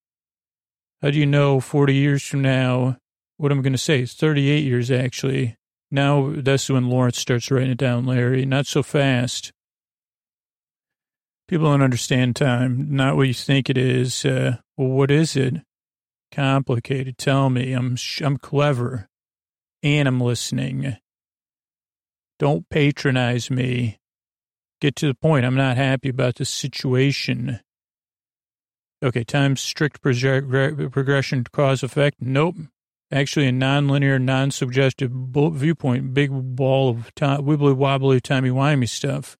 How 1.03 1.11
do 1.11 1.19
you 1.19 1.27
know 1.27 1.59
40 1.59 1.95
years 1.95 2.23
from 2.23 2.43
now 2.43 2.99
what 3.39 3.51
I'm 3.51 3.63
going 3.63 3.73
to 3.73 3.79
say? 3.79 4.07
38 4.07 4.65
years, 4.65 4.89
actually. 4.93 5.57
Now 5.91 6.32
that's 6.36 6.68
when 6.68 6.91
Lawrence 6.91 7.18
starts 7.18 7.51
writing 7.51 7.70
it 7.70 7.78
down, 7.78 8.05
Larry. 8.05 8.45
Not 8.45 8.66
so 8.66 8.82
fast. 8.82 9.53
People 11.49 11.66
don't 11.70 11.82
understand 11.82 12.36
time. 12.36 12.89
Not 12.91 13.16
what 13.16 13.26
you 13.26 13.34
think 13.34 13.70
it 13.70 13.78
is. 13.78 14.24
Uh, 14.24 14.59
well, 14.76 14.89
what 14.89 15.11
is 15.11 15.34
it? 15.34 15.55
Complicated. 16.30 17.16
Tell 17.16 17.49
me. 17.49 17.72
I'm 17.72 17.97
I'm 18.22 18.36
clever, 18.36 19.09
and 19.82 20.07
I'm 20.07 20.20
listening. 20.20 20.99
Don't 22.39 22.68
patronize 22.68 23.51
me. 23.51 23.99
Get 24.80 24.95
to 24.97 25.07
the 25.07 25.14
point. 25.14 25.47
I'm 25.47 25.57
not 25.57 25.76
happy 25.76 26.11
about 26.11 26.36
the 26.36 26.45
situation. 26.45 27.61
Okay, 29.03 29.24
time 29.24 29.57
strict 29.57 30.03
progression 30.03 31.45
cause 31.51 31.82
effect. 31.82 32.18
Nope. 32.20 32.57
Actually, 33.11 33.49
a 33.49 33.53
nonlinear, 33.53 34.21
non-subjective 34.21 35.11
viewpoint. 35.11 36.13
Big 36.13 36.31
ball 36.31 36.91
of 36.91 37.15
wibbly 37.15 37.75
wobbly, 37.75 38.21
timey 38.21 38.51
wimey 38.51 38.89
stuff. 38.89 39.37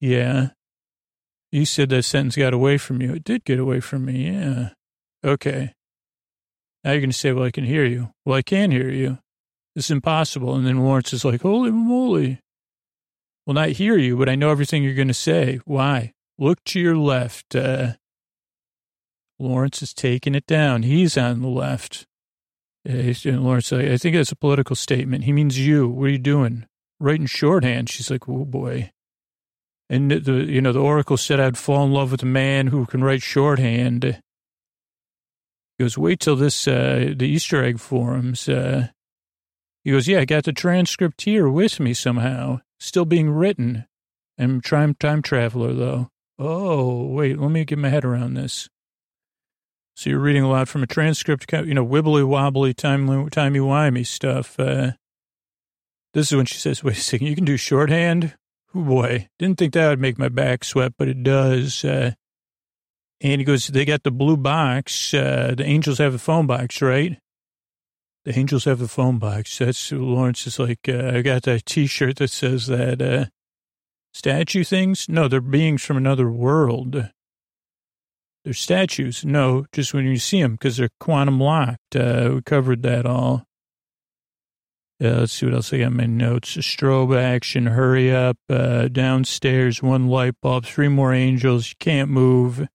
Yeah. 0.00 0.50
You 1.50 1.64
said 1.64 1.88
that 1.88 2.04
sentence 2.04 2.36
got 2.36 2.54
away 2.54 2.78
from 2.78 3.02
you. 3.02 3.14
It 3.14 3.24
did 3.24 3.44
get 3.44 3.58
away 3.58 3.80
from 3.80 4.04
me. 4.04 4.30
Yeah. 4.30 4.70
Okay. 5.24 5.74
Now 6.84 6.92
you're 6.92 7.00
going 7.00 7.10
to 7.10 7.16
say, 7.18 7.32
well, 7.32 7.44
I 7.44 7.50
can 7.50 7.64
hear 7.64 7.84
you. 7.84 8.10
Well, 8.24 8.36
I 8.36 8.42
can 8.42 8.70
hear 8.70 8.88
you. 8.88 9.18
It's 9.74 9.90
impossible. 9.90 10.54
And 10.54 10.66
then 10.66 10.78
Lawrence 10.78 11.12
is 11.12 11.24
like, 11.24 11.42
holy 11.42 11.72
moly. 11.72 12.40
Well, 13.44 13.54
not 13.54 13.70
hear 13.70 13.96
you, 13.96 14.16
but 14.16 14.28
I 14.28 14.36
know 14.36 14.50
everything 14.50 14.84
you're 14.84 14.94
going 14.94 15.08
to 15.08 15.14
say. 15.14 15.60
Why? 15.64 16.12
Look 16.38 16.62
to 16.66 16.80
your 16.80 16.96
left. 16.96 17.56
Uh, 17.56 17.94
Lawrence 19.38 19.82
is 19.82 19.92
taking 19.92 20.34
it 20.34 20.46
down. 20.46 20.84
He's 20.84 21.18
on 21.18 21.42
the 21.42 21.48
left. 21.48 22.06
Uh, 22.88 23.12
Lawrence, 23.24 23.72
I 23.72 23.96
think 23.96 24.16
that's 24.16 24.32
a 24.32 24.36
political 24.36 24.76
statement. 24.76 25.24
He 25.24 25.32
means 25.32 25.58
you. 25.58 25.88
What 25.88 26.04
are 26.04 26.10
you 26.10 26.18
doing? 26.18 26.66
Writing 26.98 27.26
shorthand. 27.26 27.90
She's 27.90 28.10
like, 28.10 28.28
oh 28.28 28.44
boy. 28.44 28.90
And 29.88 30.10
the, 30.10 30.44
you 30.44 30.60
know, 30.60 30.72
the 30.72 30.80
oracle 30.80 31.16
said 31.16 31.40
I'd 31.40 31.58
fall 31.58 31.84
in 31.84 31.92
love 31.92 32.12
with 32.12 32.22
a 32.22 32.26
man 32.26 32.68
who 32.68 32.86
can 32.86 33.02
write 33.02 33.22
shorthand. 33.22 34.04
He 34.04 35.84
goes, 35.84 35.98
wait 35.98 36.20
till 36.20 36.36
this, 36.36 36.68
uh, 36.68 37.12
the 37.16 37.26
Easter 37.26 37.62
egg 37.64 37.80
forums. 37.80 38.48
Uh, 38.48 38.88
he 39.82 39.90
goes, 39.90 40.06
yeah, 40.06 40.20
I 40.20 40.24
got 40.26 40.44
the 40.44 40.52
transcript 40.52 41.22
here 41.22 41.48
with 41.48 41.80
me 41.80 41.92
somehow, 41.92 42.60
still 42.78 43.04
being 43.04 43.30
written. 43.30 43.86
I'm 44.38 44.60
time, 44.60 44.94
time 44.94 45.22
traveler 45.22 45.74
though. 45.74 46.08
Oh, 46.38 47.06
wait, 47.06 47.38
let 47.38 47.50
me 47.50 47.64
get 47.64 47.78
my 47.78 47.88
head 47.88 48.04
around 48.04 48.34
this. 48.34 48.68
So 50.00 50.08
you're 50.08 50.18
reading 50.18 50.42
a 50.42 50.48
lot 50.48 50.66
from 50.66 50.82
a 50.82 50.86
transcript, 50.86 51.52
you 51.52 51.74
know, 51.74 51.86
wibbly 51.86 52.26
wobbly, 52.26 52.72
timey 52.72 53.26
wimey 53.26 54.06
stuff. 54.06 54.58
Uh, 54.58 54.92
this 56.14 56.32
is 56.32 56.36
when 56.36 56.46
she 56.46 56.54
says, 56.54 56.82
wait 56.82 56.96
a 56.96 57.00
second, 57.00 57.26
you 57.26 57.34
can 57.34 57.44
do 57.44 57.58
shorthand? 57.58 58.34
Oh 58.74 58.82
boy, 58.82 59.28
didn't 59.38 59.58
think 59.58 59.74
that 59.74 59.90
would 59.90 60.00
make 60.00 60.18
my 60.18 60.30
back 60.30 60.64
sweat, 60.64 60.94
but 60.96 61.08
it 61.08 61.22
does. 61.22 61.84
Uh, 61.84 62.12
and 63.20 63.42
he 63.42 63.44
goes, 63.44 63.66
they 63.66 63.84
got 63.84 64.02
the 64.02 64.10
blue 64.10 64.38
box. 64.38 65.12
Uh, 65.12 65.52
the 65.54 65.66
angels 65.66 65.98
have 65.98 66.14
a 66.14 66.18
phone 66.18 66.46
box, 66.46 66.80
right? 66.80 67.18
The 68.24 68.38
angels 68.38 68.64
have 68.64 68.80
a 68.80 68.88
phone 68.88 69.18
box. 69.18 69.58
That's 69.58 69.92
Lawrence 69.92 70.46
is 70.46 70.58
like, 70.58 70.88
uh, 70.88 71.12
I 71.16 71.20
got 71.20 71.42
that 71.42 71.66
T-shirt 71.66 72.16
that 72.16 72.30
says 72.30 72.68
that 72.68 73.02
uh, 73.02 73.26
statue 74.14 74.64
things. 74.64 75.10
No, 75.10 75.28
they're 75.28 75.42
beings 75.42 75.84
from 75.84 75.98
another 75.98 76.30
world. 76.30 77.10
They're 78.44 78.54
statues. 78.54 79.24
No, 79.24 79.66
just 79.72 79.92
when 79.92 80.06
you 80.06 80.16
see 80.16 80.40
them 80.40 80.52
because 80.52 80.76
they're 80.76 80.88
quantum 80.98 81.40
locked. 81.40 81.94
Uh, 81.94 82.30
we 82.34 82.42
covered 82.42 82.82
that 82.82 83.06
all. 83.06 83.44
Uh, 85.02 85.20
let's 85.20 85.32
see 85.32 85.46
what 85.46 85.54
else 85.54 85.72
I 85.72 85.78
got 85.78 85.86
in 85.86 85.96
my 85.96 86.06
notes. 86.06 86.56
Strobe 86.56 87.18
action, 87.18 87.66
hurry 87.66 88.14
up, 88.14 88.36
uh, 88.50 88.88
downstairs, 88.88 89.82
one 89.82 90.08
light 90.08 90.34
bulb, 90.42 90.66
three 90.66 90.88
more 90.88 91.14
angels, 91.14 91.70
you 91.70 91.74
can't 91.80 92.10
move. 92.10 92.66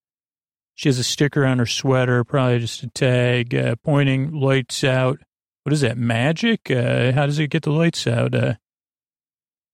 She 0.74 0.90
has 0.90 0.98
a 0.98 1.04
sticker 1.04 1.46
on 1.46 1.60
her 1.60 1.68
sweater, 1.68 2.24
probably 2.24 2.60
just 2.60 2.82
a 2.82 2.88
tag, 2.88 3.54
uh, 3.54 3.76
pointing 3.84 4.32
lights 4.34 4.84
out. 4.84 5.20
What 5.64 5.74
is 5.74 5.82
that, 5.82 5.98
magic? 5.98 6.72
Uh, 6.72 7.12
how 7.12 7.28
does 7.28 7.38
it 7.38 7.50
get 7.50 7.64
the 7.64 7.72
lights 7.72 8.08
out? 8.08 8.34
Uh, 8.34 8.56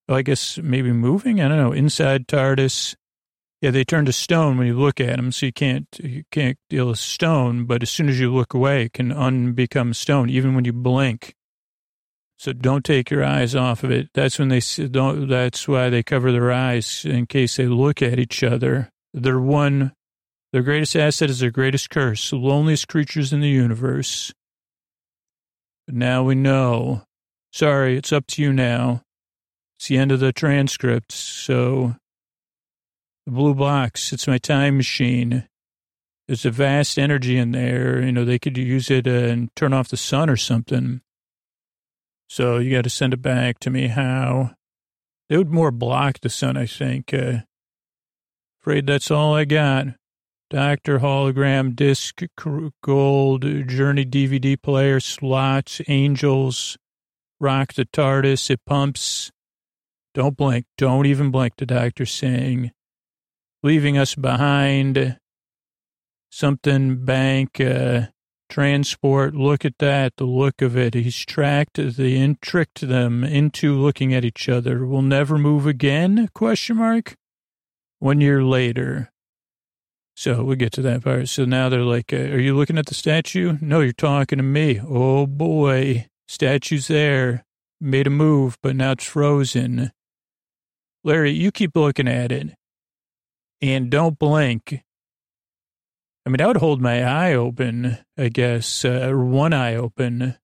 oh, 0.09 0.15
I 0.15 0.21
guess 0.21 0.57
maybe 0.57 0.91
moving? 0.91 1.41
I 1.41 1.47
don't 1.47 1.57
know. 1.57 1.71
Inside 1.71 2.27
TARDIS. 2.27 2.95
Yeah, 3.61 3.69
they 3.69 3.83
turn 3.83 4.05
to 4.05 4.13
stone 4.13 4.57
when 4.57 4.65
you 4.65 4.77
look 4.77 4.99
at 4.99 5.17
them, 5.17 5.31
so 5.31 5.45
you 5.45 5.53
can't 5.53 5.87
you 6.03 6.23
can't 6.31 6.57
deal 6.69 6.87
with 6.87 6.97
stone. 6.99 7.65
But 7.65 7.83
as 7.83 7.91
soon 7.91 8.09
as 8.09 8.19
you 8.19 8.33
look 8.33 8.55
away, 8.55 8.85
it 8.85 8.93
can 8.93 9.09
unbecome 9.11 9.95
stone, 9.95 10.29
even 10.29 10.55
when 10.55 10.65
you 10.65 10.73
blink. 10.73 11.35
So 12.39 12.53
don't 12.53 12.83
take 12.83 13.11
your 13.11 13.23
eyes 13.23 13.53
off 13.53 13.83
of 13.83 13.91
it. 13.91 14.09
That's 14.15 14.39
when 14.39 14.47
they 14.47 14.61
don't. 14.87 15.27
That's 15.27 15.67
why 15.67 15.89
they 15.89 16.01
cover 16.01 16.31
their 16.31 16.51
eyes 16.51 17.05
in 17.05 17.27
case 17.27 17.57
they 17.57 17.67
look 17.67 18.01
at 18.01 18.17
each 18.17 18.43
other. 18.43 18.89
Their 19.13 19.39
one, 19.39 19.93
their 20.51 20.63
greatest 20.63 20.95
asset 20.95 21.29
is 21.29 21.39
their 21.39 21.51
greatest 21.51 21.91
curse. 21.91 22.31
The 22.31 22.37
loneliest 22.37 22.87
creatures 22.87 23.31
in 23.31 23.41
the 23.41 23.47
universe. 23.47 24.33
But 25.85 25.93
now 25.93 26.23
we 26.23 26.33
know. 26.33 27.03
Sorry, 27.53 27.95
it's 27.95 28.11
up 28.11 28.25
to 28.27 28.41
you 28.41 28.53
now. 28.53 29.03
It's 29.77 29.89
the 29.89 29.99
end 29.99 30.11
of 30.11 30.19
the 30.19 30.33
transcript. 30.33 31.11
So 31.11 31.95
the 33.25 33.31
blue 33.31 33.53
box, 33.53 34.13
it's 34.13 34.27
my 34.27 34.37
time 34.37 34.77
machine. 34.77 35.47
There's 36.27 36.45
a 36.45 36.51
vast 36.51 36.97
energy 36.97 37.37
in 37.37 37.51
there. 37.51 38.01
You 38.01 38.11
know, 38.11 38.25
they 38.25 38.39
could 38.39 38.57
use 38.57 38.89
it 38.89 39.07
uh, 39.07 39.11
and 39.11 39.53
turn 39.55 39.73
off 39.73 39.89
the 39.89 39.97
sun 39.97 40.29
or 40.29 40.37
something. 40.37 41.01
So 42.29 42.57
you 42.57 42.71
got 42.71 42.83
to 42.85 42.89
send 42.89 43.13
it 43.13 43.21
back 43.21 43.59
to 43.59 43.69
me. 43.69 43.87
How? 43.87 44.51
They 45.29 45.37
would 45.37 45.51
more 45.51 45.71
block 45.71 46.19
the 46.21 46.29
sun, 46.29 46.55
I 46.57 46.65
think. 46.65 47.13
Uh, 47.13 47.39
afraid 48.61 48.87
that's 48.87 49.11
all 49.11 49.33
I 49.35 49.45
got. 49.45 49.87
Doctor 50.49 50.99
hologram 50.99 51.75
disc 51.75 52.21
gold 52.83 53.41
journey 53.67 54.05
DVD 54.05 54.61
player 54.61 54.99
slots 54.99 55.81
angels 55.87 56.77
rock 57.41 57.73
the 57.73 57.85
TARDIS 57.85 58.49
it 58.51 58.61
pumps. 58.65 59.31
Don't 60.13 60.37
blink. 60.37 60.65
Don't 60.77 61.05
even 61.05 61.31
blink. 61.31 61.55
The 61.57 61.65
doctor's 61.65 62.11
saying, 62.11 62.71
leaving 63.63 63.97
us 63.97 64.15
behind. 64.15 65.17
Something 66.29 67.03
bank. 67.03 67.59
Uh, 67.59 68.07
transport. 68.51 69.33
Look 69.33 69.65
at 69.65 69.79
that, 69.79 70.17
the 70.17 70.25
look 70.25 70.61
of 70.61 70.77
it. 70.77 70.93
He's 70.93 71.25
tracked 71.25 71.77
the 71.77 72.17
and 72.21 72.39
tricked 72.41 72.81
them 72.81 73.23
into 73.23 73.73
looking 73.73 74.13
at 74.13 74.25
each 74.25 74.47
other. 74.47 74.85
We'll 74.85 75.01
never 75.01 75.37
move 75.39 75.65
again? 75.65 76.29
Question 76.35 76.77
mark. 76.77 77.15
One 77.99 78.21
year 78.21 78.43
later. 78.43 79.11
So 80.15 80.43
we'll 80.43 80.57
get 80.57 80.73
to 80.73 80.81
that 80.83 81.03
part. 81.03 81.29
So 81.29 81.45
now 81.45 81.69
they're 81.69 81.81
like, 81.81 82.13
uh, 82.13 82.17
"Are 82.17 82.39
you 82.39 82.55
looking 82.55 82.77
at 82.77 82.87
the 82.87 82.93
statue?" 82.93 83.57
No, 83.61 83.79
you're 83.79 83.93
talking 83.93 84.37
to 84.37 84.43
me. 84.43 84.79
Oh 84.79 85.25
boy, 85.25 86.07
statue's 86.27 86.87
there. 86.87 87.45
Made 87.79 88.07
a 88.07 88.11
move, 88.11 88.57
but 88.61 88.75
now 88.75 88.91
it's 88.91 89.05
frozen. 89.05 89.91
Larry, 91.03 91.31
you 91.31 91.51
keep 91.51 91.75
looking 91.75 92.07
at 92.07 92.31
it 92.31 92.53
and 93.61 93.89
don't 93.89 94.17
blink. 94.17 94.83
I 96.25 96.29
mean, 96.29 96.41
I 96.41 96.47
would 96.47 96.57
hold 96.57 96.81
my 96.81 97.03
eye 97.03 97.33
open, 97.33 97.97
I 98.17 98.29
guess, 98.29 98.85
uh, 98.85 99.07
or 99.09 99.25
one 99.25 99.53
eye 99.53 99.75
open, 99.75 100.35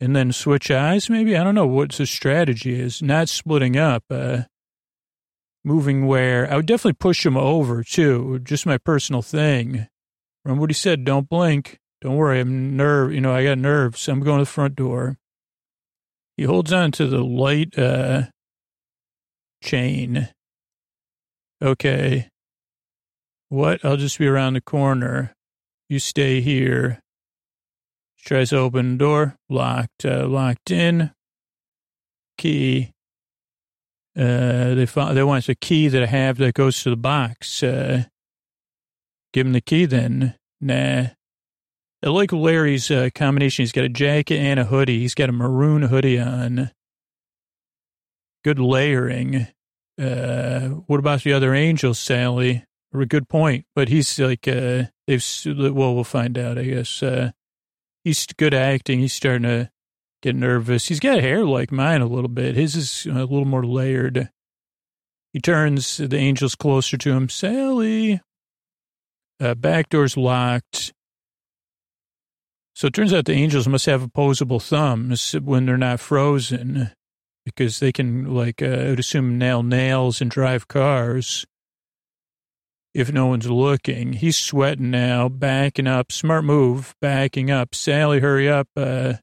and 0.00 0.14
then 0.14 0.32
switch 0.32 0.70
eyes, 0.70 1.10
maybe? 1.10 1.36
I 1.36 1.42
don't 1.42 1.54
know 1.54 1.66
what 1.66 1.92
the 1.92 2.06
strategy 2.06 2.78
is. 2.78 3.02
Not 3.02 3.28
splitting 3.28 3.76
up, 3.76 4.04
uh, 4.10 4.42
moving 5.64 6.06
where 6.06 6.50
I 6.50 6.56
would 6.56 6.66
definitely 6.66 6.94
push 6.94 7.26
him 7.26 7.36
over, 7.36 7.82
too. 7.82 8.38
Just 8.42 8.66
my 8.66 8.78
personal 8.78 9.22
thing. 9.22 9.88
Remember 10.44 10.60
what 10.60 10.70
he 10.70 10.74
said, 10.74 11.04
don't 11.04 11.28
blink. 11.28 11.78
Don't 12.00 12.16
worry, 12.16 12.40
I'm 12.40 12.76
nerve, 12.76 13.12
you 13.12 13.20
know, 13.20 13.34
I 13.34 13.44
got 13.44 13.58
nerves. 13.58 14.08
I'm 14.08 14.20
going 14.20 14.38
to 14.38 14.44
the 14.44 14.50
front 14.50 14.74
door. 14.74 15.18
He 16.36 16.44
holds 16.44 16.72
on 16.72 16.92
to 16.92 17.06
the 17.06 17.22
light, 17.22 17.78
uh, 17.78 18.28
chain. 19.62 20.30
Okay. 21.62 22.29
What? 23.50 23.84
I'll 23.84 23.96
just 23.96 24.18
be 24.18 24.28
around 24.28 24.54
the 24.54 24.60
corner. 24.60 25.34
You 25.88 25.98
stay 25.98 26.40
here. 26.40 27.00
She 28.16 28.28
tries 28.28 28.50
to 28.50 28.58
open 28.58 28.92
the 28.92 28.98
door. 28.98 29.36
Locked. 29.48 30.04
Uh, 30.04 30.26
locked 30.26 30.70
in. 30.70 31.10
Key. 32.38 32.92
Uh, 34.16 34.74
they 34.74 34.86
found, 34.86 35.16
they 35.16 35.24
want 35.24 35.48
a 35.48 35.56
key 35.56 35.88
that 35.88 36.02
I 36.02 36.06
have 36.06 36.38
that 36.38 36.54
goes 36.54 36.80
to 36.84 36.90
the 36.90 36.96
box. 36.96 37.62
Uh, 37.62 38.04
give 39.32 39.46
him 39.46 39.52
the 39.52 39.60
key 39.60 39.84
then. 39.84 40.36
Nah. 40.60 41.06
I 42.02 42.08
like 42.08 42.32
Larry's 42.32 42.88
uh, 42.88 43.10
combination. 43.14 43.64
He's 43.64 43.72
got 43.72 43.84
a 43.84 43.88
jacket 43.88 44.38
and 44.38 44.60
a 44.60 44.64
hoodie. 44.64 45.00
He's 45.00 45.14
got 45.14 45.28
a 45.28 45.32
maroon 45.32 45.82
hoodie 45.82 46.20
on. 46.20 46.70
Good 48.44 48.60
layering. 48.60 49.48
Uh, 50.00 50.68
what 50.86 51.00
about 51.00 51.24
the 51.24 51.32
other 51.32 51.52
angels, 51.52 51.98
Sally? 51.98 52.64
A 52.92 53.06
good 53.06 53.28
point, 53.28 53.66
but 53.74 53.88
he's 53.88 54.18
like, 54.18 54.48
uh, 54.48 54.84
they've, 55.06 55.24
well, 55.46 55.94
we'll 55.94 56.04
find 56.04 56.36
out, 56.36 56.58
I 56.58 56.64
guess. 56.64 57.02
Uh, 57.02 57.30
he's 58.04 58.26
good 58.26 58.54
acting. 58.54 58.98
He's 58.98 59.12
starting 59.12 59.42
to 59.42 59.70
get 60.22 60.34
nervous. 60.34 60.88
He's 60.88 61.00
got 61.00 61.20
hair 61.20 61.44
like 61.44 61.70
mine 61.70 62.00
a 62.00 62.06
little 62.06 62.28
bit. 62.28 62.56
His 62.56 62.74
is 62.74 63.06
a 63.06 63.20
little 63.20 63.44
more 63.44 63.64
layered. 63.64 64.30
He 65.32 65.40
turns 65.40 65.98
the 65.98 66.16
angels 66.16 66.54
closer 66.54 66.96
to 66.96 67.12
him. 67.12 67.28
Sally. 67.28 68.20
Uh, 69.38 69.54
back 69.54 69.88
door's 69.88 70.16
locked. 70.16 70.92
So 72.74 72.88
it 72.88 72.94
turns 72.94 73.12
out 73.12 73.26
the 73.26 73.32
angels 73.32 73.68
must 73.68 73.86
have 73.86 74.02
opposable 74.02 74.60
thumbs 74.60 75.32
when 75.32 75.66
they're 75.66 75.76
not 75.76 76.00
frozen 76.00 76.90
because 77.44 77.78
they 77.78 77.92
can, 77.92 78.34
like, 78.34 78.62
uh, 78.62 78.66
I 78.66 78.88
would 78.90 79.00
assume 79.00 79.38
nail 79.38 79.62
nails 79.62 80.20
and 80.20 80.30
drive 80.30 80.66
cars 80.68 81.46
if 82.94 83.12
no 83.12 83.26
one's 83.26 83.48
looking. 83.48 84.14
He's 84.14 84.36
sweating 84.36 84.90
now, 84.90 85.28
backing 85.28 85.86
up. 85.86 86.12
Smart 86.12 86.44
move, 86.44 86.94
backing 87.00 87.50
up. 87.50 87.74
Sally, 87.74 88.20
hurry 88.20 88.48
up. 88.48 88.68
Uh, 88.76 89.14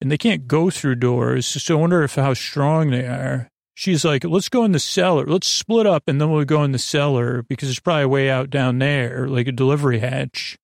and 0.00 0.10
they 0.12 0.18
can't 0.18 0.46
go 0.46 0.70
through 0.70 0.96
doors. 0.96 1.46
So 1.46 1.76
I 1.76 1.80
wonder 1.80 2.02
if 2.02 2.14
how 2.14 2.34
strong 2.34 2.90
they 2.90 3.06
are. 3.06 3.48
She's 3.74 4.04
like, 4.04 4.24
let's 4.24 4.48
go 4.48 4.64
in 4.64 4.72
the 4.72 4.80
cellar. 4.80 5.24
Let's 5.26 5.46
split 5.46 5.86
up 5.86 6.04
and 6.08 6.20
then 6.20 6.30
we'll 6.30 6.44
go 6.44 6.64
in 6.64 6.72
the 6.72 6.78
cellar 6.78 7.42
because 7.42 7.70
it's 7.70 7.78
probably 7.78 8.06
way 8.06 8.28
out 8.28 8.50
down 8.50 8.78
there, 8.78 9.28
like 9.28 9.46
a 9.46 9.52
delivery 9.52 10.00
hatch, 10.00 10.58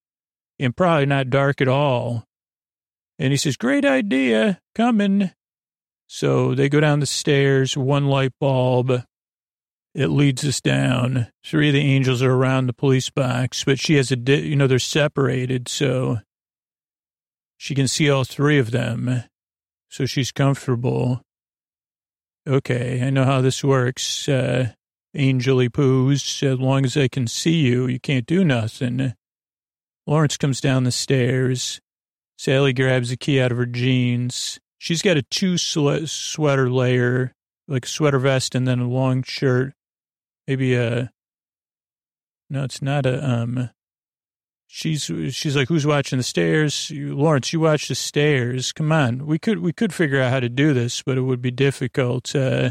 and 0.58 0.76
probably 0.76 1.06
not 1.06 1.30
dark 1.30 1.60
at 1.60 1.68
all. 1.68 2.24
And 3.18 3.32
he 3.32 3.36
says, 3.36 3.56
great 3.56 3.84
idea, 3.84 4.60
coming. 4.74 5.30
So 6.08 6.56
they 6.56 6.68
go 6.68 6.80
down 6.80 6.98
the 6.98 7.06
stairs, 7.06 7.76
one 7.76 8.06
light 8.06 8.32
bulb, 8.40 9.04
it 9.94 10.08
leads 10.08 10.44
us 10.44 10.60
down. 10.60 11.28
Three 11.44 11.68
of 11.68 11.74
the 11.74 11.80
angels 11.80 12.22
are 12.22 12.32
around 12.32 12.66
the 12.66 12.72
police 12.72 13.10
box, 13.10 13.62
but 13.64 13.78
she 13.78 13.94
has 13.94 14.10
a, 14.10 14.16
di- 14.16 14.46
you 14.46 14.56
know, 14.56 14.66
they're 14.66 14.78
separated, 14.78 15.68
so 15.68 16.18
she 17.56 17.74
can 17.74 17.86
see 17.86 18.10
all 18.10 18.24
three 18.24 18.58
of 18.58 18.72
them. 18.72 19.24
So 19.88 20.06
she's 20.06 20.32
comfortable. 20.32 21.22
Okay, 22.46 23.00
I 23.02 23.10
know 23.10 23.24
how 23.24 23.40
this 23.40 23.62
works. 23.62 24.28
Uh, 24.28 24.72
angely 25.16 25.68
poos, 25.68 26.42
as 26.42 26.58
long 26.58 26.84
as 26.84 26.96
I 26.96 27.06
can 27.06 27.26
see 27.28 27.60
you, 27.60 27.86
you 27.86 28.00
can't 28.00 28.26
do 28.26 28.44
nothing. 28.44 29.14
Lawrence 30.06 30.36
comes 30.36 30.60
down 30.60 30.84
the 30.84 30.92
stairs. 30.92 31.80
Sally 32.36 32.72
grabs 32.72 33.12
a 33.12 33.16
key 33.16 33.40
out 33.40 33.52
of 33.52 33.58
her 33.58 33.66
jeans. 33.66 34.58
She's 34.76 35.02
got 35.02 35.16
a 35.16 35.22
two 35.22 35.56
sweater 35.56 36.68
layer, 36.68 37.32
like 37.68 37.86
a 37.86 37.88
sweater 37.88 38.18
vest 38.18 38.54
and 38.54 38.66
then 38.66 38.80
a 38.80 38.88
long 38.88 39.22
shirt. 39.22 39.72
Maybe 40.46 40.74
a, 40.74 41.10
no, 42.50 42.64
it's 42.64 42.82
not 42.82 43.06
a, 43.06 43.28
um, 43.28 43.70
she's, 44.66 45.04
she's 45.30 45.56
like, 45.56 45.68
who's 45.68 45.86
watching 45.86 46.18
the 46.18 46.24
stairs? 46.24 46.90
You, 46.90 47.16
Lawrence, 47.16 47.52
you 47.52 47.60
watch 47.60 47.88
the 47.88 47.94
stairs. 47.94 48.72
Come 48.72 48.92
on. 48.92 49.26
We 49.26 49.38
could, 49.38 49.60
we 49.60 49.72
could 49.72 49.94
figure 49.94 50.20
out 50.20 50.32
how 50.32 50.40
to 50.40 50.48
do 50.48 50.74
this, 50.74 51.02
but 51.02 51.16
it 51.16 51.22
would 51.22 51.40
be 51.40 51.50
difficult. 51.50 52.34
Uh, 52.34 52.70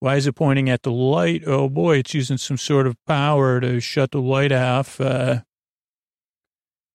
why 0.00 0.16
is 0.16 0.26
it 0.26 0.34
pointing 0.34 0.68
at 0.68 0.82
the 0.82 0.90
light? 0.90 1.44
Oh 1.46 1.68
boy, 1.68 1.98
it's 1.98 2.12
using 2.12 2.36
some 2.36 2.58
sort 2.58 2.88
of 2.88 2.96
power 3.06 3.60
to 3.60 3.78
shut 3.78 4.10
the 4.10 4.20
light 4.20 4.50
off. 4.50 5.00
Uh, 5.00 5.42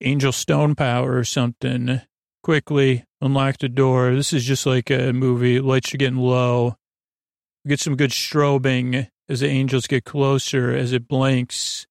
angel 0.01 0.33
stone 0.33 0.75
power 0.75 1.17
or 1.17 1.23
something. 1.23 2.01
Quickly 2.43 3.05
unlock 3.21 3.59
the 3.59 3.69
door. 3.69 4.13
This 4.13 4.33
is 4.33 4.43
just 4.43 4.65
like 4.65 4.89
a 4.89 5.13
movie. 5.13 5.59
Lights 5.59 5.93
are 5.93 5.97
getting 5.97 6.19
low. 6.19 6.75
We 7.67 7.71
get 7.71 7.81
some 7.81 7.97
good 7.97 8.11
strobing 8.11 9.09
as 9.27 9.41
the 9.41 9.49
angels 9.49 9.87
get 9.87 10.05
closer, 10.05 10.73
as 10.73 10.93
it 10.93 11.05
blinks. 11.05 11.85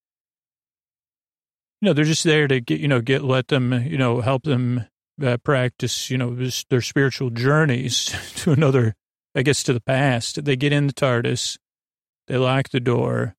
You 1.83 1.87
know, 1.87 1.93
they're 1.93 2.07
just 2.07 2.25
there 2.25 2.49
to 2.49 2.63
get, 2.63 2.81
you 2.81 2.89
know, 2.89 3.03
get, 3.03 3.23
let 3.23 3.49
them, 3.49 3.75
you 3.85 3.99
know, 3.99 4.23
help 4.23 4.45
them 4.45 4.87
uh, 5.23 5.37
practice, 5.37 6.09
you 6.09 6.17
know, 6.17 6.35
their 6.71 6.81
spiritual 6.81 7.29
journeys 7.29 8.07
to 8.37 8.53
another, 8.53 8.95
I 9.35 9.43
guess, 9.43 9.63
to 9.65 9.75
the 9.75 9.83
past. 9.83 10.47
They 10.47 10.57
get 10.57 10.73
in 10.73 10.87
the 10.87 10.95
TARDIS. 10.95 11.59
They 12.27 12.39
lock 12.39 12.71
the 12.71 12.81
door. 12.81 13.35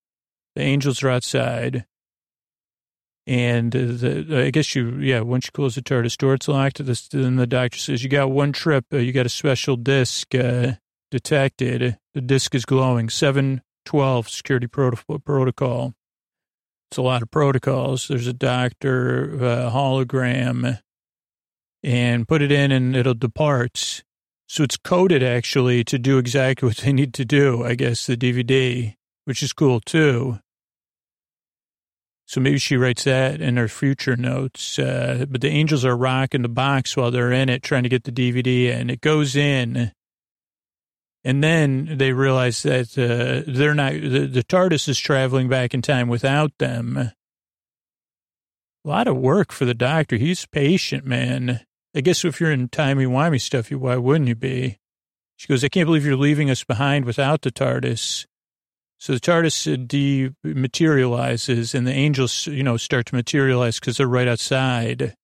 The 0.55 0.61
angels 0.61 1.01
are 1.01 1.09
outside. 1.09 1.87
And 3.25 3.71
the, 3.71 4.43
I 4.45 4.51
guess 4.51 4.75
you, 4.75 4.99
yeah, 4.99 5.21
once 5.21 5.47
you 5.47 5.53
close 5.53 5.73
the 5.73 5.81
TARDIS 5.81 6.17
door, 6.17 6.35
it's 6.35 6.47
locked. 6.47 6.85
Then 6.85 7.37
the 7.37 7.47
doctor 7.47 7.79
says, 7.79 8.03
you 8.03 8.09
got 8.09 8.29
one 8.29 8.51
trip. 8.51 8.85
Uh, 8.93 8.97
you 8.97 9.11
got 9.11 9.25
a 9.25 9.29
special 9.29 9.75
disc 9.75 10.35
uh, 10.35 10.73
detected. 11.11 11.97
The 12.13 12.21
disk 12.21 12.55
is 12.55 12.65
glowing. 12.65 13.09
712 13.09 14.29
security 14.29 14.67
protocol. 14.67 15.93
It's 16.89 16.97
a 16.97 17.01
lot 17.01 17.21
of 17.21 17.31
protocols. 17.31 18.07
There's 18.07 18.27
a 18.27 18.33
doctor, 18.33 19.35
a 19.35 19.71
hologram, 19.71 20.79
and 21.83 22.27
put 22.27 22.41
it 22.41 22.51
in 22.51 22.71
and 22.71 22.95
it'll 22.95 23.13
depart. 23.13 24.03
So 24.47 24.63
it's 24.63 24.77
coded 24.77 25.21
actually 25.21 25.83
to 25.85 25.99
do 25.99 26.17
exactly 26.17 26.67
what 26.67 26.77
they 26.77 26.93
need 26.93 27.13
to 27.15 27.25
do, 27.25 27.65
I 27.65 27.75
guess, 27.75 28.05
the 28.05 28.15
DVD, 28.15 28.95
which 29.25 29.43
is 29.43 29.51
cool 29.51 29.81
too. 29.81 30.39
So 32.25 32.41
maybe 32.41 32.57
she 32.57 32.75
writes 32.75 33.05
that 33.05 33.41
in 33.41 33.55
her 33.55 33.69
future 33.69 34.17
notes. 34.17 34.77
Uh, 34.79 35.25
but 35.29 35.41
the 35.41 35.49
angels 35.49 35.85
are 35.85 35.95
rocking 35.95 36.41
the 36.41 36.49
box 36.49 36.95
while 36.95 37.11
they're 37.11 37.31
in 37.31 37.47
it, 37.47 37.63
trying 37.63 37.83
to 37.83 37.89
get 37.89 38.03
the 38.03 38.11
DVD 38.11 38.65
in. 38.77 38.89
It 38.89 39.01
goes 39.01 39.35
in 39.35 39.91
and 41.23 41.43
then 41.43 41.97
they 41.97 42.13
realize 42.13 42.63
that 42.63 42.97
uh, 42.97 43.43
they're 43.47 43.73
not, 43.73 43.93
the, 43.93 44.27
the 44.27 44.43
TARDIS 44.43 44.87
is 44.87 44.99
traveling 44.99 45.49
back 45.49 45.73
in 45.73 45.81
time 45.81 46.07
without 46.07 46.51
them. 46.57 46.97
A 46.97 47.13
lot 48.83 49.07
of 49.07 49.17
work 49.17 49.51
for 49.51 49.65
the 49.65 49.73
doctor. 49.73 50.15
He's 50.15 50.45
patient, 50.45 51.05
man. 51.05 51.61
I 51.95 52.01
guess 52.01 52.23
if 52.23 52.39
you're 52.39 52.51
in 52.51 52.69
timey-wimey 52.69 53.41
stuff, 53.41 53.69
why 53.71 53.97
wouldn't 53.97 54.29
you 54.29 54.35
be? 54.35 54.77
She 55.35 55.47
goes, 55.47 55.63
I 55.63 55.69
can't 55.69 55.87
believe 55.87 56.05
you're 56.05 56.15
leaving 56.15 56.49
us 56.49 56.63
behind 56.63 57.05
without 57.05 57.41
the 57.41 57.51
TARDIS. 57.51 58.25
So 58.97 59.13
the 59.13 59.19
TARDIS 59.19 59.73
uh, 59.73 59.77
dematerializes 60.47 61.75
and 61.75 61.85
the 61.85 61.91
angels, 61.91 62.47
you 62.47 62.63
know, 62.63 62.77
start 62.77 63.07
to 63.07 63.15
materialize 63.15 63.79
because 63.79 63.97
they're 63.97 64.07
right 64.07 64.27
outside. 64.27 65.15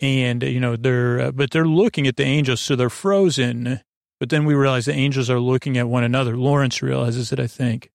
And, 0.00 0.42
you 0.42 0.58
know, 0.58 0.76
they're, 0.76 1.20
uh, 1.20 1.30
but 1.32 1.50
they're 1.50 1.66
looking 1.66 2.06
at 2.06 2.16
the 2.16 2.24
angels, 2.24 2.60
so 2.60 2.74
they're 2.74 2.88
frozen 2.90 3.80
but 4.20 4.28
then 4.28 4.44
we 4.44 4.54
realize 4.54 4.84
the 4.84 4.92
angels 4.92 5.30
are 5.30 5.40
looking 5.40 5.78
at 5.78 5.88
one 5.88 6.04
another. 6.04 6.36
Lawrence 6.36 6.82
realizes 6.82 7.32
it, 7.32 7.40
I 7.40 7.46
think. 7.46 7.90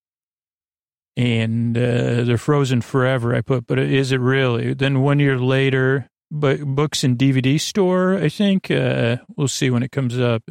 And 1.16 1.78
uh, 1.78 2.24
they're 2.24 2.38
frozen 2.38 2.82
forever, 2.82 3.34
I 3.34 3.42
put, 3.42 3.68
but 3.68 3.80
is 3.80 4.12
it 4.12 4.20
really? 4.20 4.74
Then 4.74 5.02
one 5.02 5.20
year 5.20 5.38
later, 5.38 6.10
but 6.32 6.60
books 6.62 7.04
and 7.04 7.18
DVD 7.18 7.62
store, 7.62 8.16
I 8.18 8.28
think. 8.28 8.70
Uh, 8.70 9.18
we'll 9.38 9.48
see 9.48 9.70
when 9.70 9.84
it 9.84 9.92
comes 9.92 10.20
up. 10.20 10.44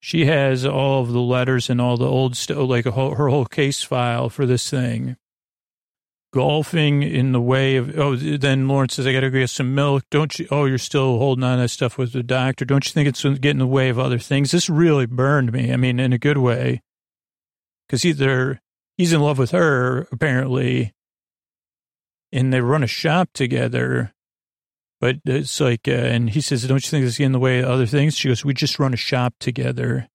She 0.00 0.24
has 0.24 0.66
all 0.66 1.02
of 1.02 1.12
the 1.12 1.20
letters 1.20 1.70
and 1.70 1.80
all 1.80 1.96
the 1.96 2.08
old 2.08 2.36
stuff, 2.36 2.68
like 2.68 2.86
whole, 2.86 3.14
her 3.14 3.28
whole 3.28 3.44
case 3.44 3.84
file 3.84 4.30
for 4.30 4.46
this 4.46 4.68
thing. 4.68 5.16
Golfing 6.32 7.02
in 7.02 7.32
the 7.32 7.40
way 7.40 7.76
of, 7.76 7.96
oh, 7.98 8.16
then 8.16 8.66
Lawrence 8.66 8.94
says, 8.94 9.06
I 9.06 9.12
got 9.12 9.20
to 9.20 9.30
get 9.30 9.50
some 9.50 9.74
milk. 9.74 10.04
Don't 10.10 10.38
you, 10.38 10.48
oh, 10.50 10.64
you're 10.64 10.78
still 10.78 11.18
holding 11.18 11.44
on 11.44 11.58
to 11.58 11.62
that 11.62 11.68
stuff 11.68 11.98
with 11.98 12.12
the 12.12 12.22
doctor. 12.22 12.64
Don't 12.64 12.84
you 12.86 12.92
think 12.92 13.08
it's 13.08 13.22
getting 13.22 13.50
in 13.50 13.58
the 13.58 13.66
way 13.66 13.90
of 13.90 13.98
other 13.98 14.18
things? 14.18 14.50
This 14.50 14.70
really 14.70 15.06
burned 15.06 15.52
me. 15.52 15.72
I 15.72 15.76
mean, 15.76 16.00
in 16.00 16.12
a 16.12 16.18
good 16.18 16.38
way. 16.38 16.82
Because 17.86 18.04
either 18.04 18.60
he's 18.96 19.12
in 19.12 19.20
love 19.20 19.38
with 19.38 19.50
her, 19.50 20.08
apparently, 20.10 20.94
and 22.32 22.52
they 22.52 22.60
run 22.60 22.82
a 22.82 22.88
shop 22.88 23.28
together. 23.34 24.14
But 25.00 25.16
it's 25.26 25.60
like, 25.60 25.86
uh, 25.86 25.90
and 25.90 26.30
he 26.30 26.40
says, 26.40 26.66
Don't 26.66 26.82
you 26.82 26.88
think 26.88 27.04
this 27.04 27.14
is 27.14 27.20
in 27.20 27.32
the 27.32 27.38
way 27.38 27.58
of 27.58 27.68
other 27.68 27.86
things? 27.86 28.16
She 28.16 28.28
goes, 28.28 28.44
We 28.44 28.54
just 28.54 28.78
run 28.78 28.94
a 28.94 28.96
shop 28.96 29.34
together. 29.38 30.08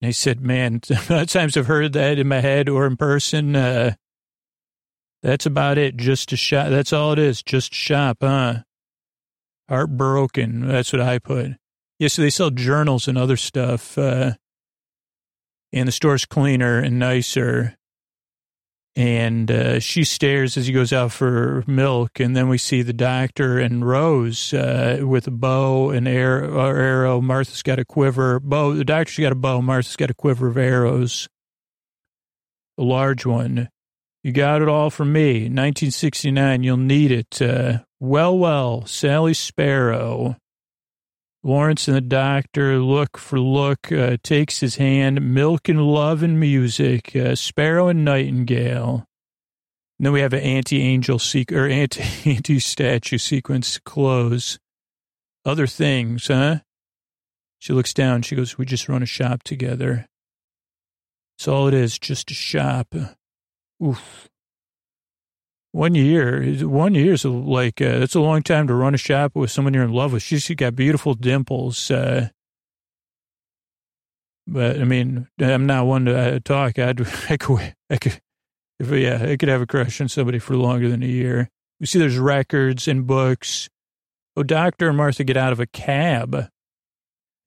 And 0.00 0.08
I 0.08 0.12
said, 0.12 0.40
Man, 0.40 0.80
times 1.26 1.56
I've 1.56 1.66
heard 1.66 1.92
that 1.92 2.18
in 2.18 2.28
my 2.28 2.40
head 2.40 2.68
or 2.68 2.86
in 2.86 2.96
person. 2.96 3.54
Uh, 3.54 3.94
that's 5.22 5.46
about 5.46 5.78
it. 5.78 5.96
Just 5.96 6.32
a 6.32 6.36
shop. 6.36 6.68
That's 6.68 6.92
all 6.92 7.12
it 7.12 7.18
is. 7.18 7.42
Just 7.42 7.74
shop, 7.74 8.18
huh? 8.20 8.60
Heartbroken. 9.68 10.66
That's 10.66 10.92
what 10.92 11.02
I 11.02 11.18
put. 11.18 11.52
Yeah, 11.98 12.08
so 12.08 12.22
they 12.22 12.30
sell 12.30 12.50
journals 12.50 13.08
and 13.08 13.18
other 13.18 13.36
stuff. 13.36 13.98
Uh, 13.98 14.34
and 15.72 15.88
the 15.88 15.92
store's 15.92 16.24
cleaner 16.24 16.78
and 16.78 16.98
nicer. 16.98 17.76
And 18.94 19.50
uh, 19.50 19.80
she 19.80 20.04
stares 20.04 20.56
as 20.56 20.66
he 20.66 20.72
goes 20.72 20.92
out 20.92 21.12
for 21.12 21.62
milk. 21.66 22.20
And 22.20 22.36
then 22.36 22.48
we 22.48 22.58
see 22.58 22.82
the 22.82 22.92
doctor 22.92 23.58
and 23.58 23.86
Rose 23.86 24.54
uh, 24.54 25.00
with 25.02 25.26
a 25.26 25.32
bow 25.32 25.90
and 25.90 26.08
arrow, 26.08 26.58
arrow. 26.58 27.20
Martha's 27.20 27.62
got 27.62 27.78
a 27.78 27.84
quiver. 27.84 28.40
Bow. 28.40 28.74
The 28.74 28.84
doctor's 28.84 29.18
got 29.18 29.32
a 29.32 29.36
bow. 29.36 29.60
Martha's 29.60 29.96
got 29.96 30.10
a 30.10 30.14
quiver 30.14 30.48
of 30.48 30.56
arrows. 30.56 31.28
A 32.76 32.82
large 32.82 33.26
one. 33.26 33.68
You 34.28 34.34
got 34.34 34.60
it 34.60 34.68
all 34.68 34.90
from 34.90 35.10
me. 35.10 35.44
1969, 35.44 36.62
you'll 36.62 36.76
need 36.76 37.10
it. 37.10 37.40
Uh, 37.40 37.78
well, 37.98 38.36
well, 38.36 38.84
Sally 38.84 39.32
Sparrow. 39.32 40.36
Lawrence 41.42 41.88
and 41.88 41.96
the 41.96 42.02
doctor 42.02 42.78
look 42.78 43.16
for 43.16 43.40
look, 43.40 43.90
uh, 43.90 44.18
takes 44.22 44.60
his 44.60 44.76
hand, 44.76 45.32
milk 45.32 45.70
and 45.70 45.80
love 45.80 46.22
and 46.22 46.38
music, 46.38 47.16
uh, 47.16 47.36
Sparrow 47.36 47.88
and 47.88 48.04
Nightingale. 48.04 49.06
And 49.98 50.04
then 50.04 50.12
we 50.12 50.20
have 50.20 50.34
an 50.34 50.42
anti-angel 50.42 51.16
sequ- 51.16 51.56
or 51.56 51.66
anti 51.66 52.02
anti-statue 52.30 53.16
sequence 53.16 53.78
close. 53.78 54.58
Other 55.46 55.66
things, 55.66 56.26
huh? 56.26 56.58
She 57.58 57.72
looks 57.72 57.94
down. 57.94 58.20
She 58.20 58.36
goes, 58.36 58.58
"We 58.58 58.66
just 58.66 58.90
run 58.90 59.02
a 59.02 59.06
shop 59.06 59.42
together. 59.42 60.06
That's 61.38 61.48
all 61.48 61.66
it 61.66 61.72
is, 61.72 61.98
just 61.98 62.30
a 62.30 62.34
shop." 62.34 62.94
Oof. 63.84 64.28
One 65.72 65.94
year, 65.94 66.42
is 66.42 66.64
one 66.64 66.94
year 66.94 67.12
is 67.12 67.24
like, 67.24 67.80
uh, 67.80 67.98
that's 67.98 68.14
a 68.14 68.20
long 68.20 68.42
time 68.42 68.66
to 68.68 68.74
run 68.74 68.94
a 68.94 68.98
shop 68.98 69.36
with 69.36 69.50
someone 69.50 69.74
you're 69.74 69.84
in 69.84 69.92
love 69.92 70.12
with. 70.12 70.22
She's 70.22 70.48
got 70.48 70.74
beautiful 70.74 71.14
dimples. 71.14 71.90
Uh, 71.90 72.30
but 74.46 74.80
I 74.80 74.84
mean, 74.84 75.28
I'm 75.38 75.66
not 75.66 75.86
one 75.86 76.06
to 76.06 76.18
uh, 76.18 76.38
talk. 76.42 76.78
I'd, 76.78 77.00
I 77.30 77.36
could, 77.36 77.74
I 77.90 77.96
could, 77.98 78.20
if, 78.80 78.90
yeah, 78.90 79.22
I 79.30 79.36
could 79.36 79.50
have 79.50 79.60
a 79.60 79.66
crush 79.66 80.00
on 80.00 80.08
somebody 80.08 80.38
for 80.38 80.56
longer 80.56 80.88
than 80.88 81.02
a 81.02 81.06
year. 81.06 81.50
We 81.80 81.86
see 81.86 81.98
there's 81.98 82.18
records 82.18 82.88
and 82.88 83.06
books. 83.06 83.68
Oh, 84.36 84.42
Doctor 84.42 84.88
and 84.88 84.96
Martha 84.96 85.22
get 85.22 85.36
out 85.36 85.52
of 85.52 85.60
a 85.60 85.66
cab 85.66 86.48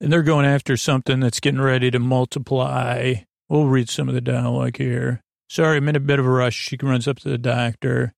and 0.02 0.12
they're 0.12 0.22
going 0.22 0.44
after 0.44 0.76
something 0.76 1.20
that's 1.20 1.38
getting 1.38 1.60
ready 1.60 1.88
to 1.92 1.98
multiply. 2.00 3.14
We'll 3.48 3.66
read 3.66 3.88
some 3.88 4.08
of 4.08 4.14
the 4.14 4.20
dialogue 4.20 4.76
here. 4.76 5.22
Sorry, 5.52 5.76
I'm 5.76 5.88
in 5.90 5.96
a 5.96 6.00
bit 6.00 6.18
of 6.18 6.24
a 6.24 6.30
rush. 6.30 6.54
She 6.54 6.78
runs 6.80 7.06
up 7.06 7.18
to 7.18 7.28
the 7.28 7.36
doctor. 7.36 8.14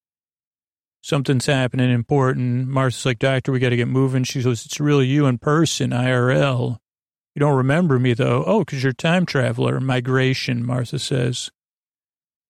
Something's 1.02 1.47
happening 1.47 1.90
important. 1.90 2.69
Martha's 2.69 3.05
like, 3.05 3.19
Doctor, 3.19 3.51
we 3.51 3.59
got 3.59 3.70
to 3.70 3.77
get 3.77 3.89
moving. 3.89 4.23
She 4.23 4.40
goes, 4.40 4.65
It's 4.65 4.78
really 4.78 5.06
you 5.06 5.27
in 5.27 5.39
person, 5.39 5.90
IRL. 5.90 6.78
You 7.35 7.40
don't 7.40 7.56
remember 7.56 7.98
me, 7.98 8.15
though. 8.15 8.44
Oh, 8.47 8.61
because 8.61 8.85
you're 8.85 8.93
a 8.93 8.94
time 8.94 9.27
traveler. 9.27 9.81
Migration, 9.81 10.65
Martha 10.65 11.01
says. 11.01 11.51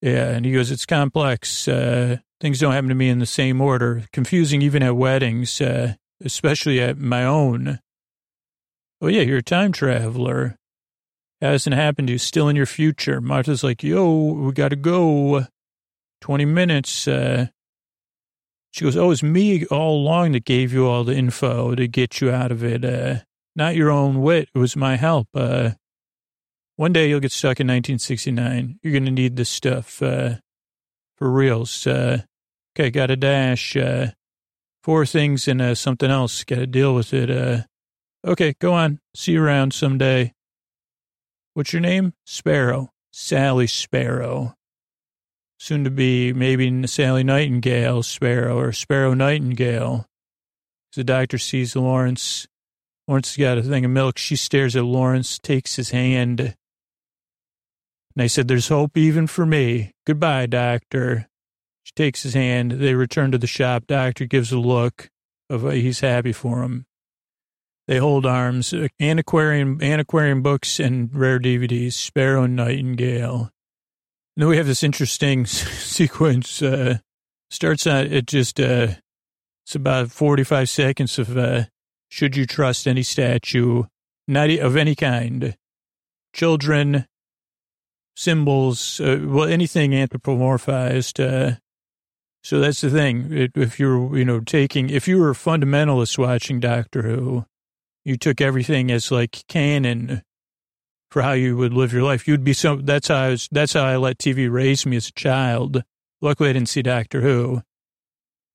Yeah, 0.02 0.28
and 0.28 0.44
he 0.44 0.52
goes, 0.52 0.70
It's 0.70 0.84
complex. 0.84 1.66
Uh, 1.66 2.18
things 2.42 2.60
don't 2.60 2.74
happen 2.74 2.90
to 2.90 2.94
me 2.94 3.08
in 3.08 3.20
the 3.20 3.24
same 3.24 3.62
order. 3.62 4.04
Confusing 4.12 4.60
even 4.60 4.82
at 4.82 4.96
weddings, 4.96 5.62
uh, 5.62 5.94
especially 6.22 6.82
at 6.82 6.98
my 6.98 7.24
own. 7.24 7.80
Oh, 9.00 9.08
yeah, 9.08 9.22
you're 9.22 9.38
a 9.38 9.42
time 9.42 9.72
traveler 9.72 10.58
hasn't 11.50 11.74
happened 11.74 12.08
to 12.08 12.12
you, 12.12 12.18
still 12.18 12.48
in 12.48 12.56
your 12.56 12.66
future. 12.66 13.20
Martha's 13.20 13.64
like, 13.64 13.82
yo, 13.82 14.32
we 14.32 14.52
got 14.52 14.68
to 14.68 14.76
go. 14.76 15.46
20 16.20 16.46
minutes. 16.46 17.06
Uh, 17.06 17.48
she 18.70 18.84
goes, 18.84 18.96
oh, 18.96 19.10
it's 19.10 19.22
me 19.22 19.66
all 19.66 19.96
along 19.96 20.32
that 20.32 20.46
gave 20.46 20.72
you 20.72 20.86
all 20.86 21.04
the 21.04 21.14
info 21.14 21.74
to 21.74 21.86
get 21.86 22.20
you 22.20 22.30
out 22.30 22.50
of 22.50 22.64
it. 22.64 22.84
Uh, 22.84 23.20
not 23.54 23.76
your 23.76 23.90
own 23.90 24.22
wit. 24.22 24.48
It 24.54 24.58
was 24.58 24.74
my 24.74 24.96
help. 24.96 25.28
Uh, 25.34 25.72
one 26.76 26.92
day 26.92 27.08
you'll 27.08 27.20
get 27.20 27.30
stuck 27.30 27.60
in 27.60 27.66
1969. 27.66 28.80
You're 28.82 28.92
going 28.92 29.04
to 29.04 29.10
need 29.10 29.36
this 29.36 29.50
stuff 29.50 30.02
uh, 30.02 30.36
for 31.16 31.30
reals. 31.30 31.86
Uh, 31.86 32.22
okay, 32.74 32.90
got 32.90 33.10
a 33.10 33.16
dash. 33.16 33.76
Uh, 33.76 34.08
four 34.82 35.06
things 35.06 35.46
and 35.46 35.60
uh, 35.60 35.74
something 35.74 36.10
else. 36.10 36.42
Got 36.42 36.56
to 36.56 36.66
deal 36.66 36.94
with 36.94 37.14
it. 37.14 37.30
Uh, 37.30 37.62
okay, 38.26 38.54
go 38.60 38.72
on. 38.72 38.98
See 39.14 39.32
you 39.32 39.44
around 39.44 39.72
someday. 39.72 40.32
What's 41.54 41.72
your 41.72 41.80
name? 41.80 42.14
Sparrow. 42.26 42.90
Sally 43.12 43.68
Sparrow. 43.68 44.54
Soon 45.58 45.84
to 45.84 45.90
be 45.90 46.32
maybe 46.32 46.86
Sally 46.88 47.22
Nightingale 47.22 48.02
Sparrow 48.02 48.58
or 48.58 48.72
Sparrow 48.72 49.14
Nightingale. 49.14 50.06
The 50.96 51.04
doctor 51.04 51.38
sees 51.38 51.76
Lawrence. 51.76 52.48
Lawrence 53.06 53.34
has 53.34 53.40
got 53.40 53.58
a 53.58 53.62
thing 53.62 53.84
of 53.84 53.92
milk. 53.92 54.18
She 54.18 54.34
stares 54.34 54.74
at 54.74 54.84
Lawrence, 54.84 55.38
takes 55.38 55.76
his 55.76 55.90
hand. 55.90 56.40
And 56.40 56.54
I 58.22 58.26
said, 58.26 58.48
There's 58.48 58.68
hope 58.68 58.96
even 58.96 59.28
for 59.28 59.46
me. 59.46 59.92
Goodbye, 60.06 60.46
doctor. 60.46 61.28
She 61.84 61.92
takes 61.94 62.24
his 62.24 62.34
hand. 62.34 62.72
They 62.72 62.94
return 62.94 63.30
to 63.30 63.38
the 63.38 63.46
shop. 63.46 63.86
Doctor 63.86 64.26
gives 64.26 64.50
a 64.50 64.58
look 64.58 65.08
of 65.48 65.64
uh, 65.64 65.70
he's 65.70 66.00
happy 66.00 66.32
for 66.32 66.62
him. 66.62 66.86
They 67.86 67.98
hold 67.98 68.24
arms, 68.24 68.72
uh, 68.72 68.88
antiquarian, 68.98 69.82
antiquarian 69.82 70.40
books 70.40 70.80
and 70.80 71.14
rare 71.14 71.38
DVDs, 71.38 71.92
Sparrow 71.92 72.44
and 72.44 72.56
Nightingale. 72.56 73.50
And 74.36 74.42
then 74.42 74.48
we 74.48 74.56
have 74.56 74.66
this 74.66 74.82
interesting 74.82 75.46
sequence. 75.46 76.62
Uh, 76.62 76.98
starts 77.50 77.86
out 77.86 78.06
it 78.06 78.26
just 78.26 78.58
uh, 78.58 78.88
it's 79.64 79.74
about 79.74 80.10
forty 80.10 80.44
five 80.44 80.68
seconds 80.68 81.18
of 81.18 81.36
uh, 81.36 81.64
should 82.08 82.36
you 82.36 82.46
trust 82.46 82.86
any 82.86 83.02
statue, 83.02 83.84
not 84.26 84.50
of 84.50 84.76
any 84.76 84.94
kind, 84.94 85.56
children, 86.32 87.06
symbols, 88.16 89.00
uh, 89.00 89.20
well 89.22 89.48
anything 89.48 89.92
anthropomorphized. 89.92 91.22
Uh, 91.22 91.56
so 92.42 92.60
that's 92.60 92.82
the 92.82 92.90
thing. 92.90 93.50
If 93.54 93.78
you're 93.78 94.16
you 94.16 94.24
know 94.24 94.40
taking 94.40 94.90
if 94.90 95.06
you 95.06 95.18
were 95.18 95.30
a 95.30 95.34
fundamentalist 95.34 96.18
watching 96.18 96.60
Doctor 96.60 97.02
Who, 97.02 97.46
you 98.04 98.16
took 98.16 98.40
everything 98.40 98.90
as 98.90 99.10
like 99.10 99.44
canon 99.48 100.22
for 101.10 101.22
how 101.22 101.32
you 101.32 101.56
would 101.56 101.72
live 101.72 101.92
your 101.92 102.02
life. 102.02 102.26
You'd 102.26 102.44
be 102.44 102.52
so, 102.52 102.76
that's 102.76 103.08
how 103.08 103.16
I 103.16 103.28
was, 103.30 103.48
that's 103.50 103.72
how 103.72 103.84
I 103.84 103.96
let 103.96 104.18
TV 104.18 104.50
raise 104.50 104.84
me 104.84 104.96
as 104.96 105.08
a 105.08 105.12
child. 105.12 105.82
Luckily 106.20 106.50
I 106.50 106.52
didn't 106.52 106.68
see 106.68 106.82
Doctor 106.82 107.20
Who. 107.20 107.62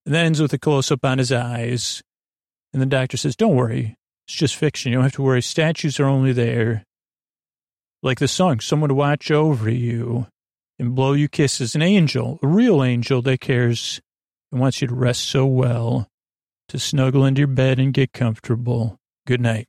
And 0.05 0.15
that 0.15 0.25
ends 0.25 0.41
with 0.41 0.53
a 0.53 0.57
close 0.57 0.91
up 0.91 1.05
on 1.05 1.17
his 1.17 1.31
eyes. 1.31 2.01
And 2.73 2.81
the 2.81 2.85
doctor 2.85 3.17
says, 3.17 3.35
don't 3.35 3.55
worry. 3.55 3.95
It's 4.27 4.35
just 4.35 4.55
fiction. 4.55 4.91
You 4.91 4.97
don't 4.97 5.05
have 5.05 5.13
to 5.13 5.21
worry. 5.21 5.41
Statues 5.41 5.99
are 5.99 6.05
only 6.05 6.33
there. 6.33 6.83
Like 8.01 8.19
the 8.19 8.27
song, 8.27 8.59
someone 8.59 8.89
to 8.89 8.95
watch 8.95 9.31
over 9.31 9.69
you 9.69 10.27
and 10.77 10.95
blow 10.95 11.13
you 11.13 11.27
kisses. 11.27 11.75
An 11.75 11.81
angel, 11.81 12.39
a 12.41 12.47
real 12.47 12.83
angel 12.83 13.21
that 13.23 13.41
cares 13.41 14.01
and 14.51 14.61
wants 14.61 14.81
you 14.81 14.87
to 14.87 14.95
rest 14.95 15.25
so 15.25 15.45
well, 15.45 16.07
to 16.69 16.79
snuggle 16.79 17.25
into 17.25 17.39
your 17.39 17.47
bed 17.47 17.79
and 17.79 17.93
get 17.93 18.13
comfortable. 18.13 18.97
Good 19.29 19.41
night. 19.41 19.67